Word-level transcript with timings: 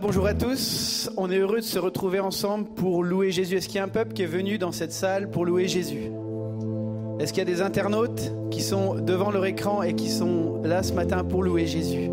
Bonjour 0.00 0.26
à 0.26 0.34
tous. 0.34 1.08
On 1.16 1.30
est 1.30 1.38
heureux 1.38 1.60
de 1.60 1.64
se 1.64 1.78
retrouver 1.78 2.18
ensemble 2.18 2.64
pour 2.64 3.04
louer 3.04 3.30
Jésus. 3.30 3.56
Est-ce 3.56 3.68
qu'il 3.68 3.76
y 3.76 3.78
a 3.78 3.84
un 3.84 3.88
peuple 3.88 4.12
qui 4.12 4.22
est 4.22 4.26
venu 4.26 4.58
dans 4.58 4.72
cette 4.72 4.90
salle 4.90 5.30
pour 5.30 5.44
louer 5.44 5.68
Jésus? 5.68 6.10
Est-ce 7.20 7.32
qu'il 7.32 7.38
y 7.38 7.46
a 7.46 7.50
des 7.50 7.62
internautes 7.62 8.32
qui 8.50 8.60
sont 8.60 8.96
devant 8.96 9.30
leur 9.30 9.44
écran 9.44 9.84
et 9.84 9.94
qui 9.94 10.10
sont 10.10 10.60
là 10.64 10.82
ce 10.82 10.92
matin 10.94 11.22
pour 11.22 11.44
louer 11.44 11.66
Jésus? 11.66 12.10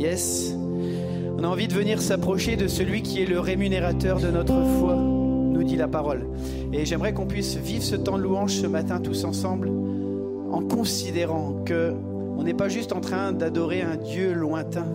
Yes 0.00 0.54
On 1.36 1.44
a 1.44 1.48
envie 1.48 1.68
de 1.68 1.74
venir 1.74 2.00
s'approcher 2.00 2.56
de 2.56 2.68
celui 2.68 3.02
qui 3.02 3.22
est 3.22 3.26
le 3.26 3.38
rémunérateur 3.38 4.18
de 4.18 4.28
notre 4.28 4.62
foi, 4.78 4.94
nous 4.94 5.64
dit 5.64 5.76
la 5.76 5.88
parole. 5.88 6.26
Et 6.72 6.86
j'aimerais 6.86 7.12
qu'on 7.12 7.26
puisse 7.26 7.56
vivre 7.56 7.82
ce 7.82 7.96
temps 7.96 8.16
de 8.16 8.22
louange 8.22 8.52
ce 8.52 8.66
matin 8.66 8.98
tous 8.98 9.24
ensemble 9.24 9.68
en 10.50 10.62
considérant 10.62 11.64
que 11.66 11.92
on 12.38 12.44
n'est 12.44 12.54
pas 12.54 12.68
juste 12.70 12.92
en 12.92 13.00
train 13.00 13.32
d'adorer 13.32 13.82
un 13.82 13.96
Dieu 13.96 14.32
lointain, 14.32 14.86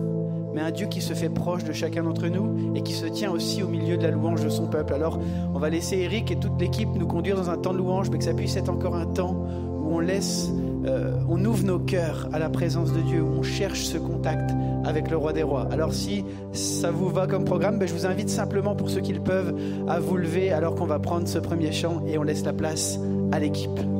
mais 0.54 0.60
un 0.60 0.70
Dieu 0.70 0.86
qui 0.86 1.00
se 1.00 1.14
fait 1.14 1.28
proche 1.28 1.64
de 1.64 1.72
chacun 1.72 2.04
d'entre 2.04 2.28
nous 2.28 2.74
et 2.74 2.82
qui 2.82 2.92
se 2.92 3.06
tient 3.06 3.30
aussi 3.30 3.62
au 3.62 3.68
milieu 3.68 3.96
de 3.96 4.02
la 4.02 4.10
louange 4.10 4.44
de 4.44 4.48
son 4.48 4.66
peuple. 4.66 4.94
Alors, 4.94 5.18
on 5.54 5.58
va 5.58 5.70
laisser 5.70 5.98
Eric 5.98 6.30
et 6.30 6.36
toute 6.36 6.60
l'équipe 6.60 6.88
nous 6.94 7.06
conduire 7.06 7.36
dans 7.36 7.50
un 7.50 7.58
temps 7.58 7.72
de 7.72 7.78
louange, 7.78 8.10
mais 8.10 8.18
que 8.18 8.24
ça 8.24 8.34
puisse 8.34 8.56
être 8.56 8.68
encore 8.68 8.94
un 8.94 9.06
temps 9.06 9.36
où 9.82 9.96
on 9.96 10.00
laisse, 10.00 10.50
euh, 10.86 11.16
on 11.28 11.44
ouvre 11.44 11.64
nos 11.64 11.78
cœurs 11.78 12.28
à 12.32 12.38
la 12.38 12.48
présence 12.48 12.92
de 12.92 13.00
Dieu, 13.00 13.22
où 13.22 13.38
on 13.38 13.42
cherche 13.42 13.84
ce 13.84 13.98
contact 13.98 14.50
avec 14.84 15.10
le 15.10 15.16
roi 15.16 15.32
des 15.32 15.42
rois. 15.42 15.66
Alors, 15.70 15.92
si 15.92 16.24
ça 16.52 16.90
vous 16.90 17.08
va 17.08 17.26
comme 17.26 17.44
programme, 17.44 17.78
ben, 17.78 17.88
je 17.88 17.94
vous 17.94 18.06
invite 18.06 18.28
simplement, 18.28 18.74
pour 18.74 18.90
ceux 18.90 19.00
qui 19.00 19.12
le 19.12 19.20
peuvent, 19.20 19.54
à 19.88 19.98
vous 19.98 20.16
lever 20.16 20.52
alors 20.52 20.74
qu'on 20.74 20.86
va 20.86 20.98
prendre 20.98 21.26
ce 21.26 21.38
premier 21.38 21.72
chant 21.72 22.02
et 22.06 22.18
on 22.18 22.22
laisse 22.22 22.44
la 22.44 22.52
place 22.52 22.98
à 23.32 23.38
l'équipe. 23.38 23.93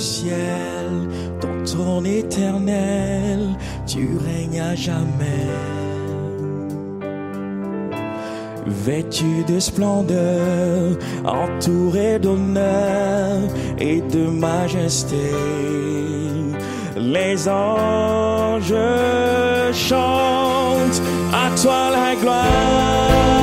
Ciel, 0.00 0.90
dans 1.40 1.62
ton 1.72 2.04
éternel, 2.04 3.50
tu 3.86 4.08
règnes 4.26 4.60
à 4.60 4.74
jamais. 4.74 5.46
Vêtu 8.66 9.44
de 9.48 9.58
splendeur, 9.58 10.96
entouré 11.24 12.18
d'honneur 12.18 13.38
et 13.78 14.00
de 14.00 14.26
majesté, 14.26 15.30
les 16.96 17.48
anges 17.48 18.74
chantent 19.72 21.02
à 21.32 21.50
toi 21.60 21.90
la 21.90 22.14
gloire. 22.20 23.39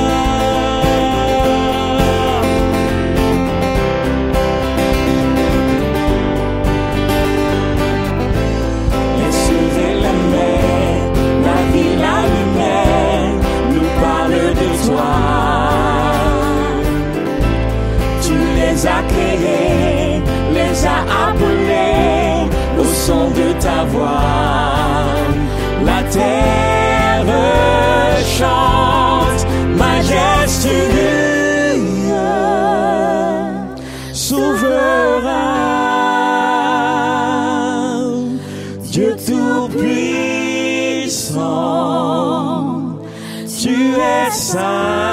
Es 44.47 45.06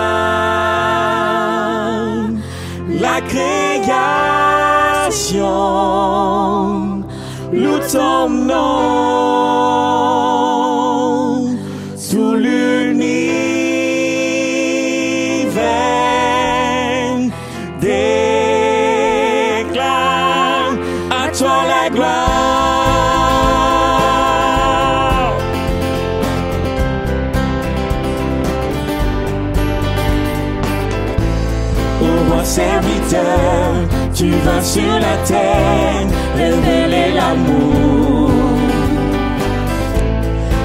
sur 34.65 34.99
la 34.99 35.17
terre 35.27 36.07
révéler 36.37 37.13
l'amour. 37.15 38.31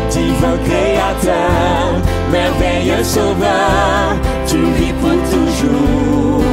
Divin 0.09 0.57
créateur, 0.65 1.85
merveilleux 2.31 3.03
sauveur, 3.03 4.15
tu 4.47 4.57
vis 4.77 4.93
pour 5.01 5.19
toujours. 5.33 6.43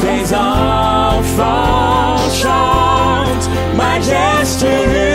Tes 0.00 0.24
enfants 0.34 2.16
chantent 2.42 3.50
majestueux, 3.76 5.13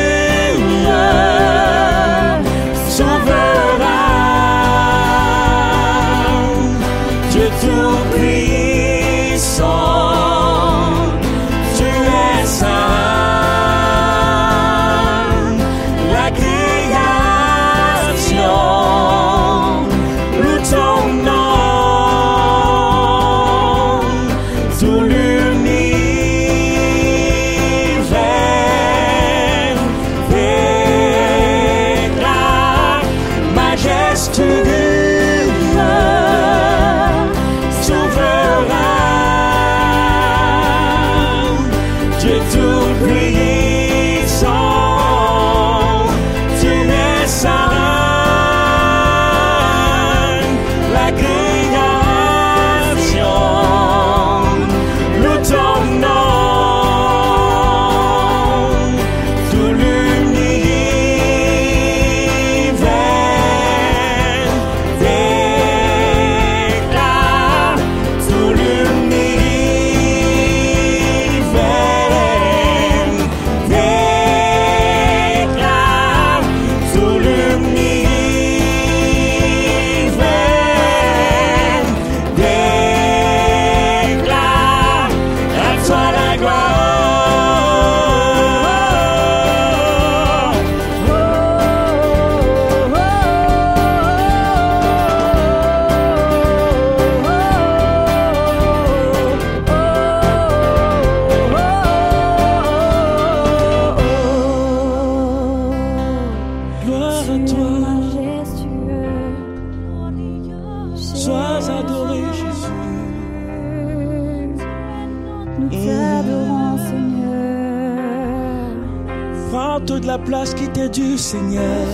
Seigneur, 121.20 121.86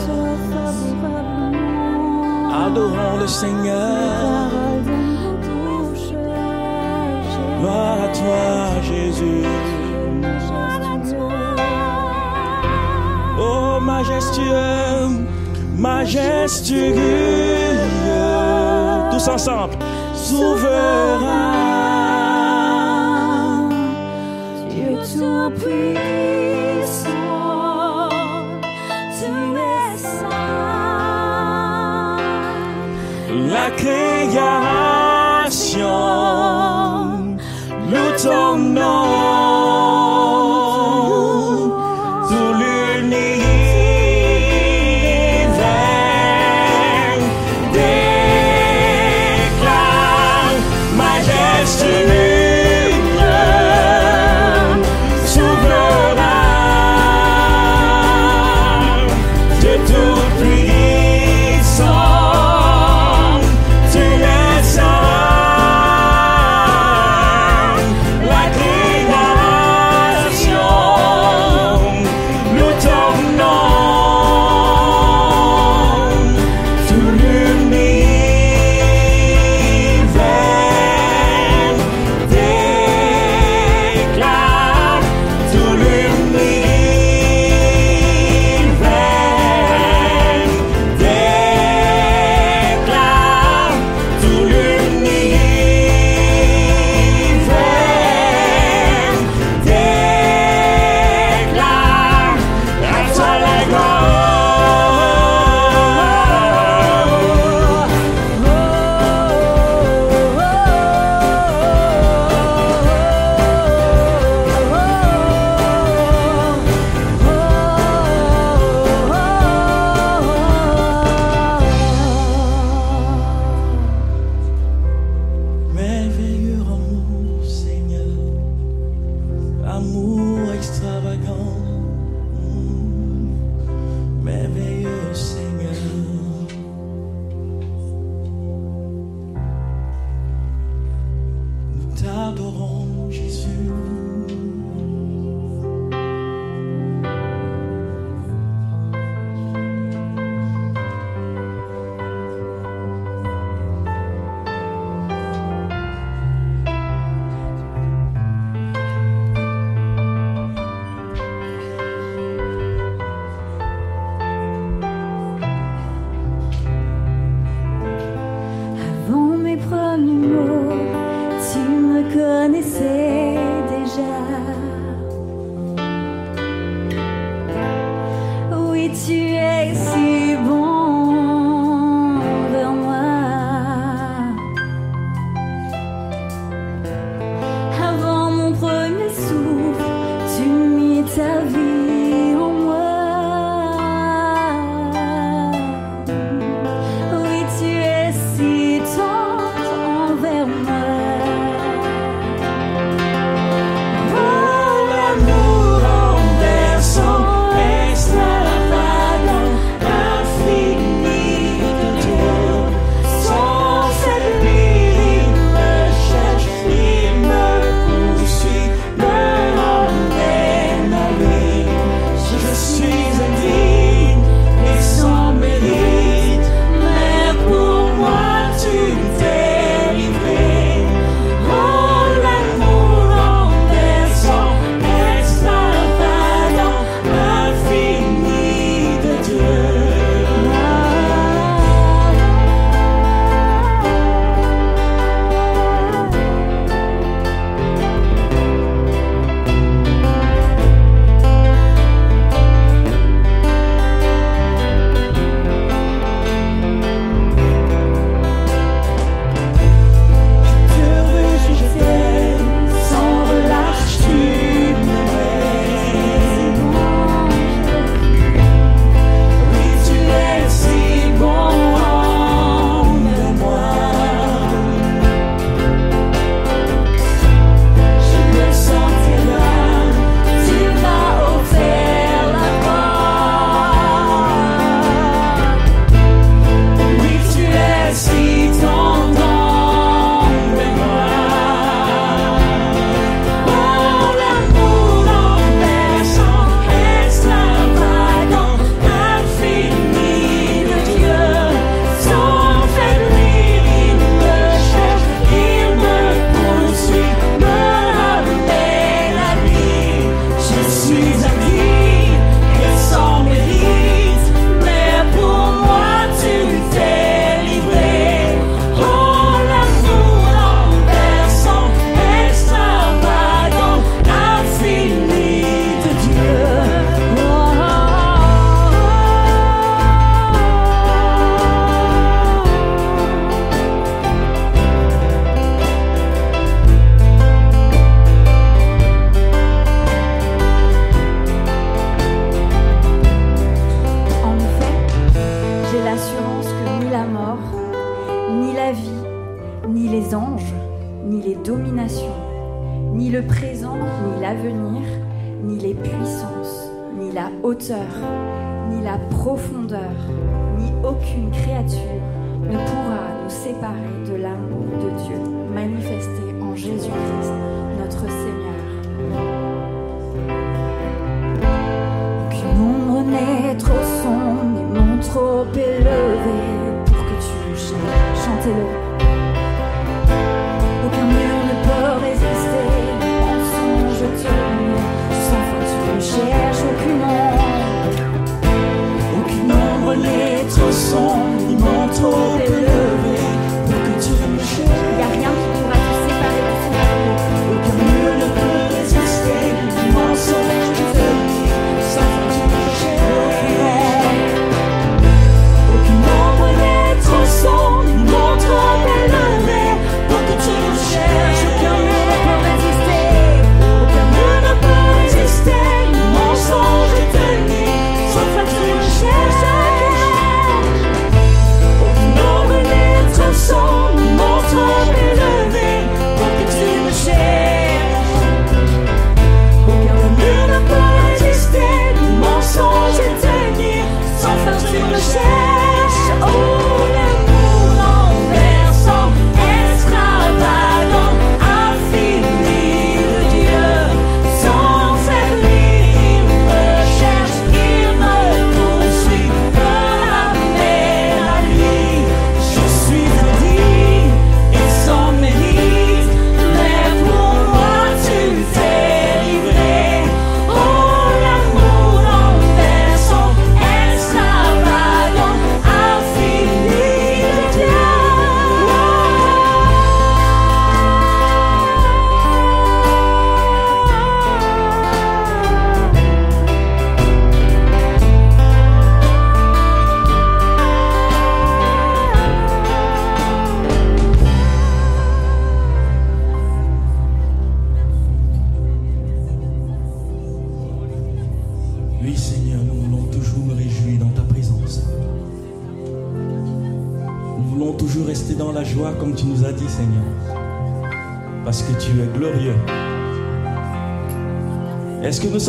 adorons 2.54 3.18
le 3.19 3.27
Seigneur. 3.27 4.50
Gloire 7.60 7.98
à 8.04 8.07
toi, 8.10 8.81
Jésus. 8.83 9.44
Oh 13.39 13.80
majestueux, 13.81 15.10
majestueux, 15.75 16.95
tous 19.12 19.28
ensemble, 19.28 19.75
souverain. 20.13 21.64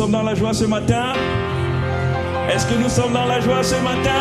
sommes 0.07 0.13
dans 0.13 0.23
la 0.23 0.35
joie 0.35 0.53
ce 0.53 0.63
matin? 0.63 1.13
Est-ce 2.49 2.65
que 2.65 2.75
nous 2.75 2.87
sommes 2.87 3.11
dans 3.11 3.25
la 3.25 3.41
joie 3.41 3.61
ce 3.61 3.75
matin? 3.75 4.16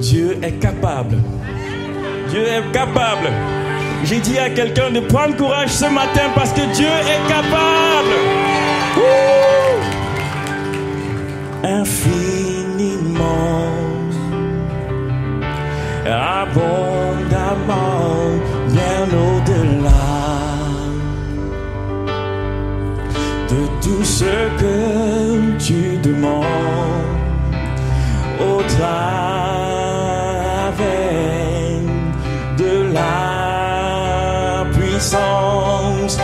Dieu 0.00 0.38
est 0.42 0.58
capable. 0.60 1.16
Dieu 2.30 2.42
est 2.46 2.72
capable. 2.72 3.30
J'ai 4.04 4.20
dit 4.20 4.38
à 4.38 4.50
quelqu'un 4.50 4.90
de 4.90 5.00
prendre 5.00 5.36
courage 5.36 5.70
ce 5.70 5.86
matin 5.86 6.30
parce 6.34 6.52
que 6.52 6.60
Dieu 6.74 6.86
est 6.86 7.28
capable. 7.28 8.14
Infiniment, 11.62 12.90
abondamment, 16.06 16.42
bien 18.68 19.08
au-delà 19.26 20.14
de 23.48 23.66
tout 23.82 24.04
ce 24.04 24.34
que 24.58 25.56
tu 25.58 25.96
demandes 26.02 26.44
au 28.40 28.60
songs. 35.04 36.16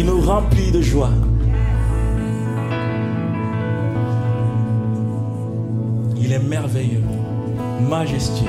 Nous 0.00 0.20
remplit 0.20 0.72
de 0.72 0.80
joie. 0.80 1.10
Il 6.16 6.32
est 6.32 6.38
merveilleux, 6.38 7.04
majestueux. 7.88 8.48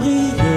glorieux. 0.00 0.51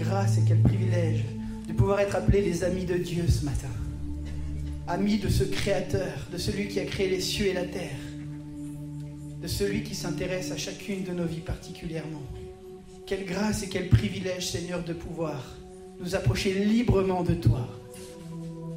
Grâce 0.00 0.38
et 0.38 0.42
quel 0.46 0.60
privilège 0.60 1.24
de 1.66 1.72
pouvoir 1.72 2.00
être 2.00 2.16
appelés 2.16 2.42
les 2.42 2.64
amis 2.64 2.84
de 2.84 2.94
Dieu 2.94 3.24
ce 3.28 3.44
matin 3.44 3.68
amis 4.88 5.18
de 5.18 5.28
ce 5.28 5.44
Créateur, 5.44 6.28
de 6.32 6.38
celui 6.38 6.68
qui 6.68 6.78
a 6.80 6.84
créé 6.84 7.08
les 7.08 7.20
cieux 7.20 7.46
et 7.46 7.52
la 7.52 7.64
terre, 7.64 7.98
de 9.42 9.48
celui 9.48 9.82
qui 9.82 9.94
s'intéresse 9.94 10.52
à 10.52 10.56
chacune 10.56 11.02
de 11.04 11.12
nos 11.12 11.24
vies 11.24 11.40
particulièrement. 11.40 12.22
Quelle 13.06 13.24
grâce 13.24 13.62
et 13.62 13.68
quel 13.68 13.88
privilège, 13.88 14.50
Seigneur, 14.50 14.82
de 14.82 14.92
pouvoir 14.92 15.56
nous 16.00 16.14
approcher 16.14 16.54
librement 16.54 17.22
de 17.22 17.34
toi. 17.34 17.68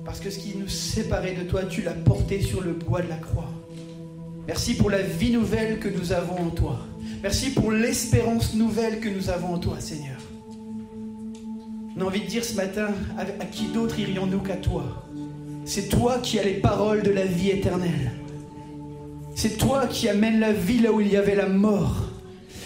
Parce 0.06 0.20
que 0.20 0.30
ce 0.30 0.40
qui 0.40 0.56
nous 0.58 0.68
séparait 0.68 1.34
de 1.34 1.44
toi, 1.44 1.64
tu 1.64 1.82
l'as 1.82 1.94
porté 1.94 2.42
sur 2.42 2.62
le 2.62 2.74
bois 2.74 3.02
de 3.02 3.10
la 3.10 3.18
croix. 3.18 3.52
Merci 4.48 4.76
pour 4.76 4.90
la 4.90 5.02
vie 5.02 5.32
nouvelle 5.32 5.80
que 5.80 5.90
nous 5.90 6.12
avons 6.12 6.38
en 6.38 6.50
toi. 6.50 6.80
Merci 7.22 7.52
pour 7.52 7.72
l'espérance 7.72 8.56
nouvelle 8.56 9.00
que 9.00 9.10
nous 9.10 9.30
avons 9.30 9.54
en 9.54 9.60
toi, 9.60 9.80
Seigneur. 9.80 10.19
On 12.00 12.04
a 12.04 12.06
envie 12.06 12.22
de 12.22 12.28
dire 12.28 12.46
ce 12.46 12.56
matin, 12.56 12.88
à 13.18 13.46
qui 13.46 13.66
d'autre 13.74 14.00
irions-nous 14.00 14.40
qu'à 14.40 14.56
toi? 14.56 15.06
C'est 15.66 15.90
toi 15.90 16.20
qui 16.20 16.40
as 16.40 16.44
les 16.44 16.54
paroles 16.54 17.04
de 17.04 17.12
la 17.12 17.26
vie 17.26 17.50
éternelle. 17.50 18.14
C'est 19.36 19.58
toi 19.58 19.86
qui 19.86 20.08
amènes 20.08 20.40
la 20.40 20.54
vie 20.54 20.80
là 20.80 20.94
où 20.94 21.02
il 21.02 21.12
y 21.12 21.18
avait 21.18 21.36
la 21.36 21.50
mort. 21.50 22.10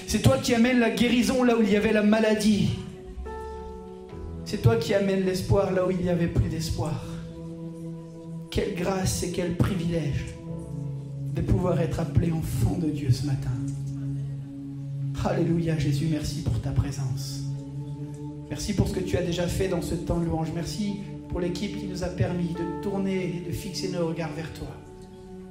C'est 0.05 0.21
toi 0.21 0.37
qui 0.37 0.53
amènes 0.53 0.79
la 0.79 0.91
guérison 0.91 1.43
là 1.43 1.57
où 1.57 1.63
il 1.63 1.71
y 1.71 1.75
avait 1.75 1.93
la 1.93 2.03
maladie. 2.03 2.77
C'est 4.45 4.61
toi 4.61 4.75
qui 4.75 4.93
amènes 4.93 5.25
l'espoir 5.25 5.71
là 5.71 5.87
où 5.87 5.89
il 5.89 5.97
n'y 5.97 6.09
avait 6.09 6.27
plus 6.27 6.49
d'espoir. 6.49 7.03
Quelle 8.51 8.75
grâce 8.75 9.23
et 9.23 9.31
quel 9.31 9.55
privilège 9.55 10.25
de 11.33 11.41
pouvoir 11.41 11.81
être 11.81 11.99
appelé 11.99 12.31
enfant 12.31 12.77
de 12.77 12.91
Dieu 12.91 13.09
ce 13.11 13.25
matin. 13.25 13.49
Alléluia 15.25 15.75
Jésus, 15.79 16.07
merci 16.11 16.43
pour 16.43 16.61
ta 16.61 16.69
présence. 16.69 17.42
Merci 18.49 18.73
pour 18.73 18.87
ce 18.87 18.93
que 18.93 18.99
tu 18.99 19.17
as 19.17 19.21
déjà 19.21 19.47
fait 19.47 19.67
dans 19.67 19.81
ce 19.81 19.95
temps 19.95 20.19
de 20.19 20.25
louange. 20.25 20.49
Merci 20.53 20.97
pour 21.29 21.39
l'équipe 21.39 21.77
qui 21.77 21.87
nous 21.87 22.03
a 22.03 22.07
permis 22.07 22.49
de 22.49 22.81
tourner 22.81 23.37
et 23.37 23.47
de 23.47 23.51
fixer 23.51 23.89
nos 23.89 24.07
regards 24.07 24.33
vers 24.33 24.51
toi. 24.53 24.67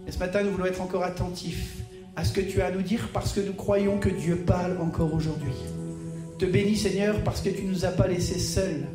Et 0.06 0.12
ce 0.12 0.18
matin, 0.18 0.42
nous 0.42 0.50
voulons 0.50 0.66
être 0.66 0.80
encore 0.80 1.04
attentifs 1.04 1.78
à 2.16 2.24
ce 2.24 2.32
que 2.32 2.40
tu 2.40 2.60
as 2.60 2.66
à 2.66 2.70
nous 2.70 2.82
dire 2.82 3.08
parce 3.12 3.32
que 3.32 3.40
nous 3.40 3.54
croyons 3.54 3.98
que 3.98 4.08
Dieu 4.08 4.36
parle 4.36 4.78
encore 4.80 5.14
aujourd'hui. 5.14 5.52
Te 6.38 6.44
bénis 6.44 6.76
Seigneur 6.76 7.22
parce 7.24 7.40
que 7.40 7.48
tu 7.48 7.64
ne 7.64 7.70
nous 7.70 7.84
as 7.84 7.90
pas 7.90 8.06
laissés 8.06 8.38
seuls 8.38 8.86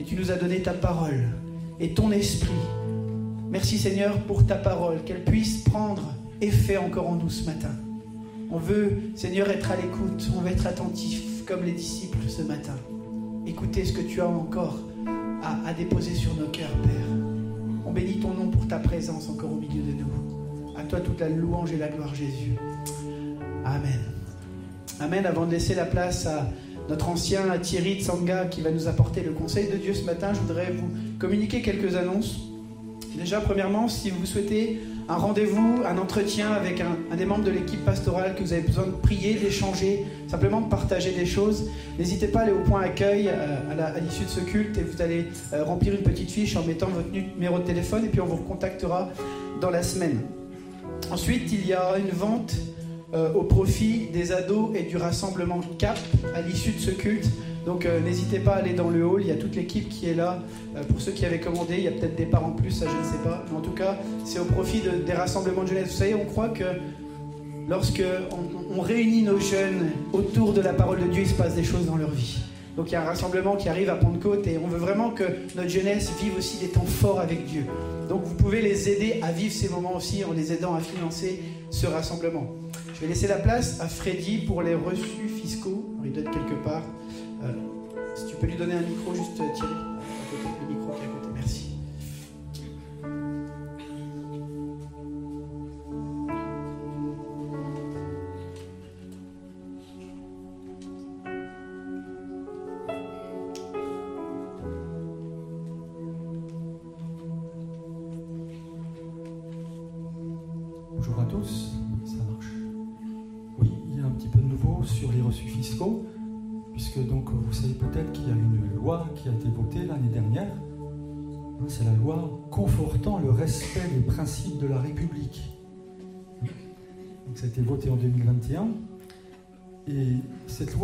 et 0.00 0.04
tu 0.04 0.16
nous 0.16 0.30
as 0.30 0.36
donné 0.36 0.60
ta 0.60 0.72
parole 0.72 1.28
et 1.80 1.94
ton 1.94 2.10
esprit. 2.10 2.50
Merci 3.50 3.78
Seigneur 3.78 4.18
pour 4.22 4.46
ta 4.46 4.56
parole, 4.56 5.02
qu'elle 5.04 5.24
puisse 5.24 5.62
prendre 5.64 6.14
effet 6.40 6.76
encore 6.76 7.08
en 7.08 7.16
nous 7.16 7.30
ce 7.30 7.44
matin. 7.44 7.70
On 8.50 8.58
veut, 8.58 8.98
Seigneur, 9.14 9.48
être 9.50 9.70
à 9.70 9.76
l'écoute, 9.76 10.30
on 10.36 10.40
veut 10.40 10.50
être 10.50 10.66
attentif 10.66 11.44
comme 11.46 11.64
les 11.64 11.72
disciples 11.72 12.18
ce 12.28 12.42
matin. 12.42 12.76
Écoutez 13.48 13.86
ce 13.86 13.94
que 13.94 14.02
tu 14.02 14.20
as 14.20 14.28
encore 14.28 14.78
à, 15.42 15.72
déposer 15.72 16.14
sur 16.14 16.34
nos 16.34 16.48
cœurs, 16.48 16.76
Père. 16.82 17.16
On 17.86 17.92
bénit 17.92 18.20
ton 18.20 18.34
nom 18.34 18.50
pour 18.50 18.68
ta 18.68 18.78
présence 18.78 19.26
encore 19.30 19.52
au 19.52 19.56
milieu 19.56 19.82
de 19.82 19.92
nous. 19.92 20.76
À 20.76 20.82
toi 20.82 21.00
toute 21.00 21.18
la 21.18 21.30
louange 21.30 21.72
et 21.72 21.78
la 21.78 21.88
gloire, 21.88 22.14
Jésus. 22.14 22.52
Amen. 23.64 24.00
Amen. 25.00 25.24
Avant 25.24 25.46
de 25.46 25.52
laisser 25.52 25.74
la 25.74 25.86
place 25.86 26.26
à 26.26 26.46
notre 26.90 27.08
ancien 27.08 27.58
Thierry 27.58 28.02
Tsanga 28.02 28.44
qui 28.44 28.60
va 28.60 28.70
nous 28.70 28.86
apporter 28.86 29.22
le 29.22 29.30
conseil 29.30 29.70
de 29.70 29.78
Dieu 29.78 29.94
ce 29.94 30.04
matin, 30.04 30.34
je 30.34 30.40
voudrais 30.40 30.70
vous 30.70 30.90
communiquer 31.18 31.62
quelques 31.62 31.96
annonces. 31.96 32.40
Déjà, 33.16 33.40
premièrement, 33.40 33.88
si 33.88 34.10
vous 34.10 34.26
souhaitez 34.26 34.78
un 35.08 35.16
rendez-vous, 35.16 35.82
un 35.86 35.96
entretien 35.96 36.52
avec 36.52 36.82
un, 36.82 37.16
des 37.16 37.24
membres 37.24 37.44
de 37.44 37.50
l'équipe 37.50 37.82
pastorale, 37.84 38.34
que 38.34 38.42
vous 38.42 38.52
avez 38.52 38.62
besoin 38.62 38.86
de 38.86 38.92
prier, 38.92 39.34
d'échanger, 39.34 40.04
simplement 40.28 40.60
de 40.60 40.68
partager 40.68 41.12
des 41.12 41.24
choses, 41.24 41.70
n'hésitez 41.98 42.28
pas 42.28 42.40
à 42.40 42.42
aller 42.42 42.52
au 42.52 42.62
point 42.62 42.82
accueil 42.82 43.28
euh, 43.28 43.94
à 43.96 44.00
l'issue 44.00 44.24
de 44.24 44.30
ce 44.30 44.40
culte 44.40 44.76
et 44.76 44.82
vous 44.82 45.00
allez 45.00 45.26
euh, 45.52 45.64
remplir 45.64 45.94
une 45.94 46.02
petite 46.02 46.30
fiche 46.30 46.56
en 46.56 46.62
mettant 46.62 46.88
votre 46.88 47.10
numéro 47.10 47.58
de 47.58 47.64
téléphone 47.64 48.04
et 48.04 48.08
puis 48.08 48.20
on 48.20 48.26
vous 48.26 48.36
recontactera 48.36 49.08
dans 49.60 49.70
la 49.70 49.82
semaine. 49.82 50.20
Ensuite, 51.10 51.50
il 51.52 51.66
y 51.66 51.74
aura 51.74 51.98
une 51.98 52.10
vente 52.10 52.54
euh, 53.14 53.32
au 53.32 53.44
profit 53.44 54.08
des 54.12 54.32
ados 54.32 54.70
et 54.74 54.82
du 54.82 54.98
rassemblement 54.98 55.60
CAP 55.78 55.98
à 56.34 56.42
l'issue 56.42 56.72
de 56.72 56.80
ce 56.80 56.90
culte. 56.90 57.26
Donc 57.66 57.84
euh, 57.84 58.00
n'hésitez 58.00 58.38
pas 58.38 58.52
à 58.52 58.56
aller 58.58 58.72
dans 58.72 58.88
le 58.88 59.04
hall, 59.06 59.20
il 59.22 59.28
y 59.28 59.30
a 59.30 59.36
toute 59.36 59.54
l'équipe 59.56 59.88
qui 59.88 60.08
est 60.08 60.14
là. 60.14 60.42
Euh, 60.76 60.82
pour 60.84 61.00
ceux 61.00 61.12
qui 61.12 61.26
avaient 61.26 61.40
commandé, 61.40 61.74
il 61.78 61.84
y 61.84 61.88
a 61.88 61.90
peut-être 61.92 62.16
des 62.16 62.24
parts 62.26 62.44
en 62.46 62.52
plus, 62.52 62.70
ça 62.70 62.86
je 62.86 63.06
ne 63.06 63.12
sais 63.12 63.22
pas. 63.22 63.44
Mais 63.50 63.56
en 63.58 63.60
tout 63.60 63.72
cas, 63.72 63.96
c'est 64.24 64.38
au 64.38 64.44
profit 64.44 64.80
de- 64.80 65.04
des 65.04 65.12
rassemblements 65.12 65.62
de 65.64 65.68
jeunesse. 65.68 65.88
Vous 65.90 65.96
savez, 65.98 66.14
on 66.14 66.24
croit 66.24 66.48
que 66.48 66.64
lorsque 67.68 68.02
on, 68.32 68.78
on 68.78 68.80
réunit 68.80 69.22
nos 69.22 69.38
jeunes 69.38 69.90
autour 70.12 70.52
de 70.52 70.60
la 70.60 70.72
parole 70.72 71.00
de 71.00 71.06
Dieu, 71.08 71.22
il 71.22 71.28
se 71.28 71.34
passe 71.34 71.54
des 71.54 71.64
choses 71.64 71.86
dans 71.86 71.96
leur 71.96 72.10
vie. 72.10 72.38
Donc 72.76 72.90
il 72.90 72.92
y 72.92 72.96
a 72.96 73.02
un 73.02 73.06
rassemblement 73.06 73.56
qui 73.56 73.68
arrive 73.68 73.90
à 73.90 73.96
Pentecôte 73.96 74.46
et 74.46 74.56
on 74.62 74.68
veut 74.68 74.78
vraiment 74.78 75.10
que 75.10 75.24
notre 75.56 75.68
jeunesse 75.68 76.12
vive 76.22 76.36
aussi 76.38 76.58
des 76.58 76.68
temps 76.68 76.86
forts 76.86 77.18
avec 77.18 77.44
Dieu. 77.44 77.64
Donc 78.08 78.22
vous 78.24 78.36
pouvez 78.36 78.62
les 78.62 78.88
aider 78.88 79.18
à 79.22 79.32
vivre 79.32 79.52
ces 79.52 79.68
moments 79.68 79.96
aussi 79.96 80.24
en 80.24 80.32
les 80.32 80.52
aidant 80.52 80.74
à 80.74 80.80
financer 80.80 81.42
ce 81.70 81.86
rassemblement. 81.88 82.46
Je 82.94 83.00
vais 83.00 83.08
laisser 83.08 83.26
la 83.26 83.36
place 83.36 83.80
à 83.80 83.88
Freddy 83.88 84.38
pour 84.38 84.62
les 84.62 84.74
reçus 84.76 85.28
fiscaux. 85.42 85.84
Il 86.04 86.12
doit 86.12 86.22
être 86.22 86.30
quelque 86.30 86.54
part. 86.64 86.82
Euh, 87.42 87.52
si 88.14 88.26
tu 88.26 88.36
peux 88.36 88.46
lui 88.46 88.56
donner 88.56 88.74
un 88.74 88.80
micro, 88.80 89.14
juste 89.14 89.40
euh, 89.40 89.54
Thierry, 89.54 89.74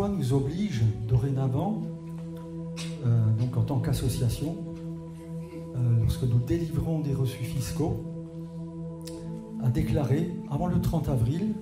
nous 0.03 0.33
oblige 0.33 0.83
dorénavant, 1.07 1.81
euh, 3.05 3.31
donc 3.39 3.55
en 3.55 3.63
tant 3.63 3.79
qu'association, 3.79 4.57
euh, 5.75 5.99
lorsque 6.01 6.23
nous 6.23 6.39
délivrons 6.39 6.99
des 6.99 7.13
reçus 7.13 7.43
fiscaux, 7.43 8.03
à 9.63 9.69
déclarer 9.69 10.31
avant 10.51 10.67
le 10.67 10.79
30 10.79 11.09
avril 11.09 11.53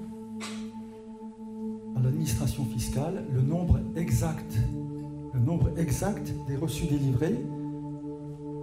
à 1.95 2.01
l'administration 2.01 2.65
fiscale 2.65 3.23
le 3.31 3.41
nombre 3.41 3.79
exact, 3.95 4.57
le 5.33 5.39
nombre 5.39 5.69
exact 5.77 6.33
des 6.47 6.55
reçus 6.57 6.87
délivrés 6.87 7.39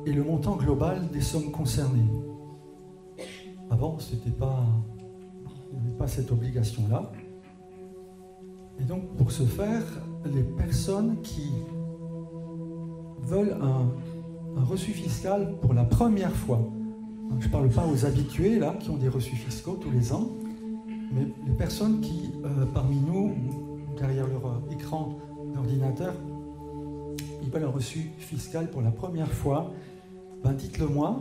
et 0.04 0.12
le 0.12 0.24
montant 0.24 0.56
global 0.56 1.08
des 1.10 1.20
sommes 1.20 1.52
concernées. 1.52 2.10
Avant, 3.70 3.98
c'était 3.98 4.30
pas, 4.30 4.66
il 5.72 5.78
n'y 5.78 5.86
avait 5.86 5.96
pas 5.96 6.08
cette 6.08 6.32
obligation-là. 6.32 7.10
Et 8.80 8.84
donc, 8.84 9.16
pour 9.16 9.30
ce 9.30 9.42
faire, 9.42 9.82
les 10.24 10.42
personnes 10.42 11.20
qui 11.22 11.52
veulent 13.22 13.56
un, 13.60 13.90
reçu 14.64 14.92
fiscal 14.92 15.54
pour 15.60 15.74
la 15.74 15.84
première 15.84 16.34
fois, 16.34 16.60
je 17.38 17.46
ne 17.46 17.52
parle 17.52 17.68
pas 17.68 17.86
aux 17.86 18.04
habitués 18.04 18.58
là, 18.58 18.74
qui 18.80 18.90
ont 18.90 18.96
des 18.96 19.08
reçus 19.08 19.36
fiscaux 19.36 19.78
tous 19.80 19.90
les 19.90 20.12
ans, 20.12 20.28
mais 21.12 21.26
les 21.46 21.54
personnes 21.54 22.00
qui, 22.00 22.32
euh, 22.44 22.66
parmi 22.74 22.96
nous, 22.96 23.34
derrière 23.96 24.26
leur 24.26 24.46
euh, 24.46 24.72
écran 24.72 25.18
d'ordinateur, 25.54 26.14
ils 27.42 27.50
veulent 27.50 27.64
un 27.64 27.70
reçu 27.70 28.10
fiscal 28.18 28.70
pour 28.70 28.82
la 28.82 28.90
première 28.90 29.30
fois, 29.30 29.72
ben 30.42 30.52
dites-le 30.52 30.86
moi 30.86 31.20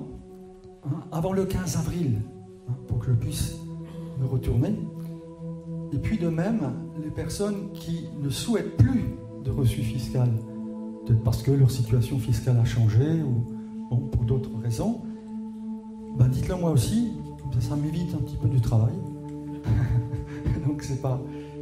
hein, 0.86 1.03
avant 1.12 1.34
le 1.34 1.45
15 1.45 1.78
avril, 1.78 2.20
hein, 2.68 2.74
pour 2.88 2.99
que 2.99 3.07
je 3.07 3.14
puisse 3.14 3.55
me 4.20 4.26
retourner. 4.26 4.76
Et 5.92 5.98
puis 5.98 6.18
de 6.18 6.28
même, 6.28 6.74
les 7.04 7.10
personnes 7.10 7.72
qui 7.74 8.06
ne 8.22 8.30
souhaitent 8.30 8.78
plus 8.78 9.06
de 9.44 9.52
reçu 9.52 9.82
fiscal, 9.82 10.30
peut-être 11.06 11.24
parce 11.24 11.42
que 11.42 11.52
leur 11.52 11.72
situation 11.72 12.20
fiscale 12.20 12.58
a 12.58 12.66
changé 12.66 13.24
ou 13.24 13.98
pour 14.12 14.24
d'autres 14.24 14.52
raisons, 14.62 15.02
ben 16.18 16.28
dites-le 16.28 16.56
moi 16.56 16.72
aussi, 16.72 17.14
ça, 17.60 17.76
m'évite 17.76 18.14
un 18.14 18.20
petit 18.20 18.38
peu 18.38 18.48
du 18.48 18.62
travail. 18.62 18.94
Donc 20.68 20.84
c'est 20.84 21.02
pas, 21.02 21.20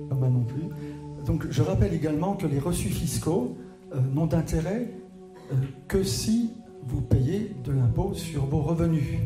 pas 0.10 0.16
mal 0.16 0.32
non 0.32 0.44
plus. 0.44 0.64
Donc 1.26 1.48
je 1.50 1.62
rappelle 1.62 1.94
également 1.94 2.34
que 2.34 2.48
les 2.48 2.60
reçus 2.60 2.90
fiscaux 2.90 3.56
euh, 3.94 4.00
n'ont 4.14 4.28
d'intérêt 4.28 4.92
euh, 5.52 5.56
que 5.88 6.04
si 6.04 6.52
vous 6.84 7.02
payez 7.02 7.56
de 7.64 7.72
l'impôt 7.72 8.14
sur 8.14 8.46
vos 8.46 8.62
revenus. 8.62 9.20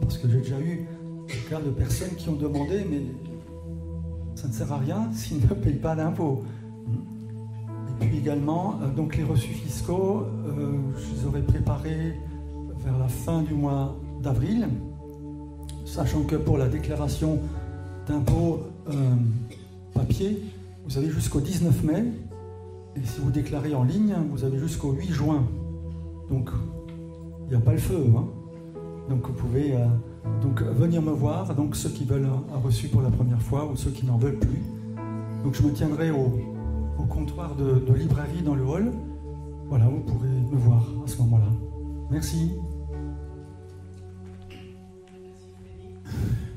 Parce 0.00 0.18
que 0.18 0.28
j'ai 0.28 0.38
déjà 0.38 0.60
eu 0.60 0.86
le 1.28 1.50
cas 1.50 1.60
de 1.60 1.70
personnes 1.70 2.14
qui 2.16 2.28
ont 2.28 2.36
demandé, 2.36 2.84
mais 2.88 3.02
ça 4.38 4.46
ne 4.46 4.52
sert 4.52 4.72
à 4.72 4.78
rien 4.78 5.08
s'ils 5.12 5.40
ne 5.40 5.46
payent 5.54 5.80
pas 5.80 5.96
d'impôt. 5.96 6.44
Et 6.86 8.06
puis 8.06 8.18
également, 8.18 8.76
euh, 8.80 8.88
donc 8.88 9.16
les 9.16 9.24
reçus 9.24 9.52
fiscaux, 9.52 10.26
euh, 10.46 10.78
je 10.96 11.20
les 11.20 11.26
aurais 11.26 11.42
préparés 11.42 12.14
vers 12.84 12.96
la 12.98 13.08
fin 13.08 13.42
du 13.42 13.54
mois 13.54 13.96
d'avril, 14.22 14.68
sachant 15.84 16.22
que 16.22 16.36
pour 16.36 16.56
la 16.56 16.68
déclaration 16.68 17.40
d'impôt 18.06 18.60
euh, 18.88 18.92
papier, 19.92 20.40
vous 20.86 20.96
avez 20.98 21.10
jusqu'au 21.10 21.40
19 21.40 21.82
mai, 21.82 22.04
et 22.94 23.04
si 23.04 23.20
vous 23.20 23.32
déclarez 23.32 23.74
en 23.74 23.82
ligne, 23.82 24.14
vous 24.30 24.44
avez 24.44 24.58
jusqu'au 24.60 24.92
8 24.92 25.08
juin. 25.10 25.42
Donc, 26.30 26.48
il 27.46 27.56
n'y 27.56 27.56
a 27.56 27.60
pas 27.60 27.72
le 27.72 27.78
feu. 27.78 28.04
hein. 28.16 28.24
Donc, 29.10 29.26
vous 29.26 29.32
pouvez 29.32 29.74
donc, 30.42 30.62
venir 30.62 31.02
me 31.02 31.10
voir, 31.10 31.54
donc 31.54 31.76
ceux 31.76 31.90
qui 31.90 32.04
veulent 32.04 32.28
un, 32.52 32.58
reçu 32.58 32.88
pour 32.88 33.02
la 33.02 33.10
première 33.10 33.42
fois 33.42 33.68
ou 33.70 33.76
ceux 33.76 33.90
qui 33.90 34.06
n'en 34.06 34.18
veulent 34.18 34.38
plus. 34.38 34.62
Donc, 35.44 35.54
je 35.54 35.62
me 35.62 35.72
tiendrai 35.72 36.10
au, 36.10 36.40
au 36.98 37.04
comptoir 37.04 37.54
de, 37.54 37.80
de 37.80 37.94
librairie 37.94 38.42
dans 38.42 38.54
le 38.54 38.64
hall. 38.64 38.92
Voilà, 39.68 39.86
vous 39.86 40.00
pourrez 40.00 40.28
me 40.28 40.56
voir 40.56 40.84
à 41.04 41.08
ce 41.08 41.18
moment-là. 41.18 41.50
Merci. 42.10 42.52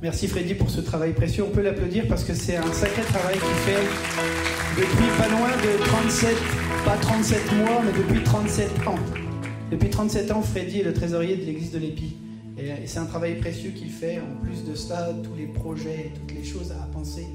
Merci 0.01 0.28
Freddy 0.28 0.55
pour 0.55 0.70
ce 0.72 0.82
travail 0.82 1.14
précieux. 1.14 1.43
On 1.43 1.51
peut 1.51 1.62
l'applaudir 1.62 2.07
parce 2.07 2.24
que 2.24 2.34
c'est 2.34 2.55
un 2.55 2.74
sacré 2.74 3.03
travail 3.03 3.36
qu'il 3.36 3.74
fait 3.74 3.84
depuis 4.76 5.09
pas 5.18 5.28
loin 5.28 5.49
de 5.49 5.84
37, 5.84 6.36
pas 6.86 6.97
37 6.97 7.53
mois, 7.57 7.82
mais 7.86 7.91
depuis 7.91 8.24
37 8.24 8.88
ans. 8.88 8.95
Depuis 9.70 9.89
37 9.89 10.32
ans, 10.32 10.41
Freddy 10.41 10.80
est 10.80 10.84
le 10.84 10.93
trésorier 10.93 11.36
de 11.36 11.43
l'église 11.43 11.72
de 11.72 11.78
l'Épi. 11.78 12.16
Et, 12.62 12.84
et 12.84 12.88
c'est 12.88 12.99
un 12.99 13.05
travail 13.05 13.36
précieux 13.36 13.72
qu'il 13.72 13.89
fait. 13.89 14.20
En 14.20 14.43
plus 14.43 14.64
de 14.64 14.76
cela, 14.76 15.09
tous 15.24 15.36
les 15.36 15.47
projets, 15.47 16.12
toutes 16.14 16.38
les 16.38 16.43
choses 16.43 16.72
à 16.72 16.86
penser. 16.93 17.26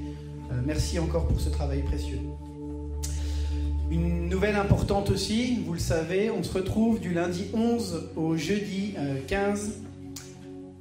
Euh, 0.51 0.55
merci 0.65 0.99
encore 0.99 1.27
pour 1.27 1.39
ce 1.39 1.49
travail 1.49 1.81
précieux. 1.83 2.19
Une 3.89 4.27
nouvelle 4.27 4.55
importante 4.55 5.09
aussi, 5.09 5.59
vous 5.65 5.73
le 5.73 5.79
savez, 5.79 6.29
on 6.29 6.43
se 6.43 6.53
retrouve 6.53 6.99
du 6.99 7.13
lundi 7.13 7.45
11 7.53 8.09
au 8.15 8.35
jeudi 8.35 8.93
euh, 8.97 9.19
15 9.27 9.81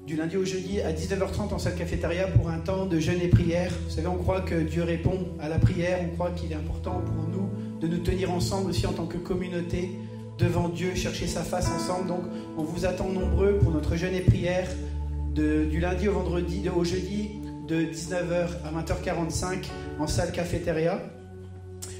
du 0.06 0.14
lundi 0.14 0.36
au 0.36 0.44
jeudi 0.44 0.80
à 0.80 0.92
19h30 0.92 1.52
en 1.52 1.58
salle 1.58 1.74
cafétéria 1.74 2.28
pour 2.28 2.48
un 2.48 2.58
temps 2.58 2.86
de 2.86 3.00
jeûne 3.00 3.20
et 3.20 3.28
prière. 3.28 3.72
Vous 3.86 3.90
savez, 3.90 4.06
on 4.06 4.16
croit 4.16 4.40
que 4.40 4.54
Dieu 4.54 4.84
répond 4.84 5.26
à 5.40 5.48
la 5.48 5.58
prière, 5.58 5.98
on 6.04 6.14
croit 6.14 6.30
qu'il 6.30 6.52
est 6.52 6.56
important 6.56 7.02
pour 7.04 7.28
nous 7.28 7.48
de 7.80 7.88
nous 7.88 7.98
tenir 7.98 8.30
ensemble 8.30 8.70
aussi 8.70 8.86
en 8.86 8.92
tant 8.92 9.06
que 9.06 9.18
communauté 9.18 9.90
devant 10.38 10.68
Dieu, 10.68 10.94
chercher 10.94 11.26
sa 11.26 11.42
face 11.42 11.68
ensemble. 11.68 12.08
Donc, 12.08 12.22
on 12.58 12.62
vous 12.62 12.84
attend 12.86 13.08
nombreux 13.08 13.58
pour 13.58 13.70
notre 13.72 13.96
jeûne 13.96 14.14
et 14.14 14.20
prière 14.20 14.68
du 15.34 15.80
lundi 15.80 16.08
au 16.08 16.12
vendredi, 16.12 16.60
de- 16.60 16.70
au 16.70 16.84
jeudi 16.84 17.30
de 17.68 17.82
19h 17.82 18.48
à 18.64 18.70
20h45 18.70 19.66
en 19.98 20.06
salle 20.06 20.32
cafétéria. 20.32 21.00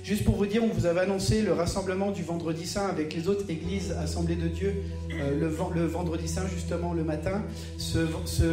Juste 0.04 0.24
pour 0.24 0.36
vous 0.36 0.46
dire, 0.46 0.62
on 0.62 0.68
vous 0.68 0.86
avait 0.86 1.00
annoncé 1.00 1.42
le 1.42 1.52
rassemblement 1.52 2.12
du 2.12 2.22
vendredi 2.22 2.64
saint 2.66 2.86
avec 2.86 3.12
les 3.14 3.26
autres 3.28 3.50
églises 3.50 3.92
assemblées 4.00 4.36
de 4.36 4.46
Dieu 4.46 4.74
euh, 5.20 5.38
le, 5.40 5.48
ven- 5.48 5.70
le 5.74 5.84
vendredi 5.84 6.28
saint, 6.28 6.46
justement 6.46 6.92
le 6.92 7.02
matin. 7.02 7.42
Ce, 7.76 7.98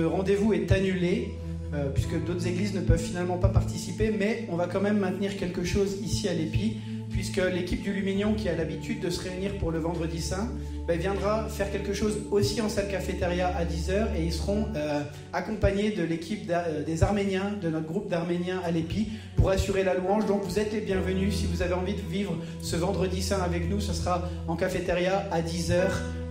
rendez-vous 0.05 0.53
est 0.53 0.71
annulé 0.71 1.29
euh, 1.75 1.89
puisque 1.93 2.21
d'autres 2.25 2.47
églises 2.47 2.73
ne 2.73 2.81
peuvent 2.81 2.99
finalement 3.01 3.37
pas 3.37 3.49
participer, 3.49 4.11
mais 4.17 4.47
on 4.51 4.55
va 4.55 4.65
quand 4.67 4.81
même 4.81 4.97
maintenir 4.97 5.37
quelque 5.37 5.63
chose 5.63 5.97
ici 6.03 6.27
à 6.27 6.33
l'Épi, 6.33 6.77
puisque 7.13 7.37
l'équipe 7.37 7.81
du 7.81 7.93
Lumignon 7.93 8.33
qui 8.33 8.49
a 8.49 8.55
l'habitude 8.55 8.99
de 8.99 9.09
se 9.09 9.21
réunir 9.21 9.57
pour 9.59 9.71
le 9.71 9.79
vendredi 9.79 10.21
saint 10.21 10.49
ben, 10.87 10.99
viendra 10.99 11.47
faire 11.47 11.71
quelque 11.71 11.93
chose 11.93 12.17
aussi 12.31 12.59
en 12.59 12.67
salle 12.67 12.89
cafétéria 12.89 13.55
à 13.55 13.63
10h 13.63 14.17
et 14.17 14.25
ils 14.25 14.33
seront 14.33 14.67
euh, 14.75 15.01
accompagnés 15.31 15.91
de 15.91 16.03
l'équipe 16.03 16.49
euh, 16.49 16.83
des 16.83 17.03
Arméniens, 17.03 17.53
de 17.61 17.69
notre 17.69 17.85
groupe 17.85 18.09
d'Arméniens 18.09 18.61
à 18.65 18.71
l'Épi, 18.71 19.09
pour 19.37 19.49
assurer 19.49 19.83
la 19.83 19.93
louange. 19.93 20.25
Donc 20.25 20.43
vous 20.43 20.59
êtes 20.59 20.73
les 20.73 20.81
bienvenus. 20.81 21.35
Si 21.35 21.45
vous 21.45 21.61
avez 21.61 21.73
envie 21.73 21.93
de 21.93 22.01
vivre 22.01 22.35
ce 22.61 22.75
vendredi 22.75 23.21
saint 23.21 23.41
avec 23.41 23.69
nous, 23.69 23.79
ce 23.79 23.93
sera 23.93 24.27
en 24.47 24.55
cafétéria 24.55 25.25
à 25.31 25.41
10h 25.41 25.83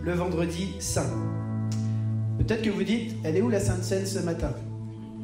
le 0.03 0.13
vendredi 0.13 0.75
saint. 0.81 1.11
Peut-être 2.39 2.63
que 2.63 2.71
vous 2.71 2.83
dites, 2.83 3.15
elle 3.25 3.37
est 3.37 3.43
où 3.43 3.49
la 3.49 3.61
Sainte 3.61 3.85
Seine 3.85 4.05
ce 4.05 4.19
matin? 4.19 4.53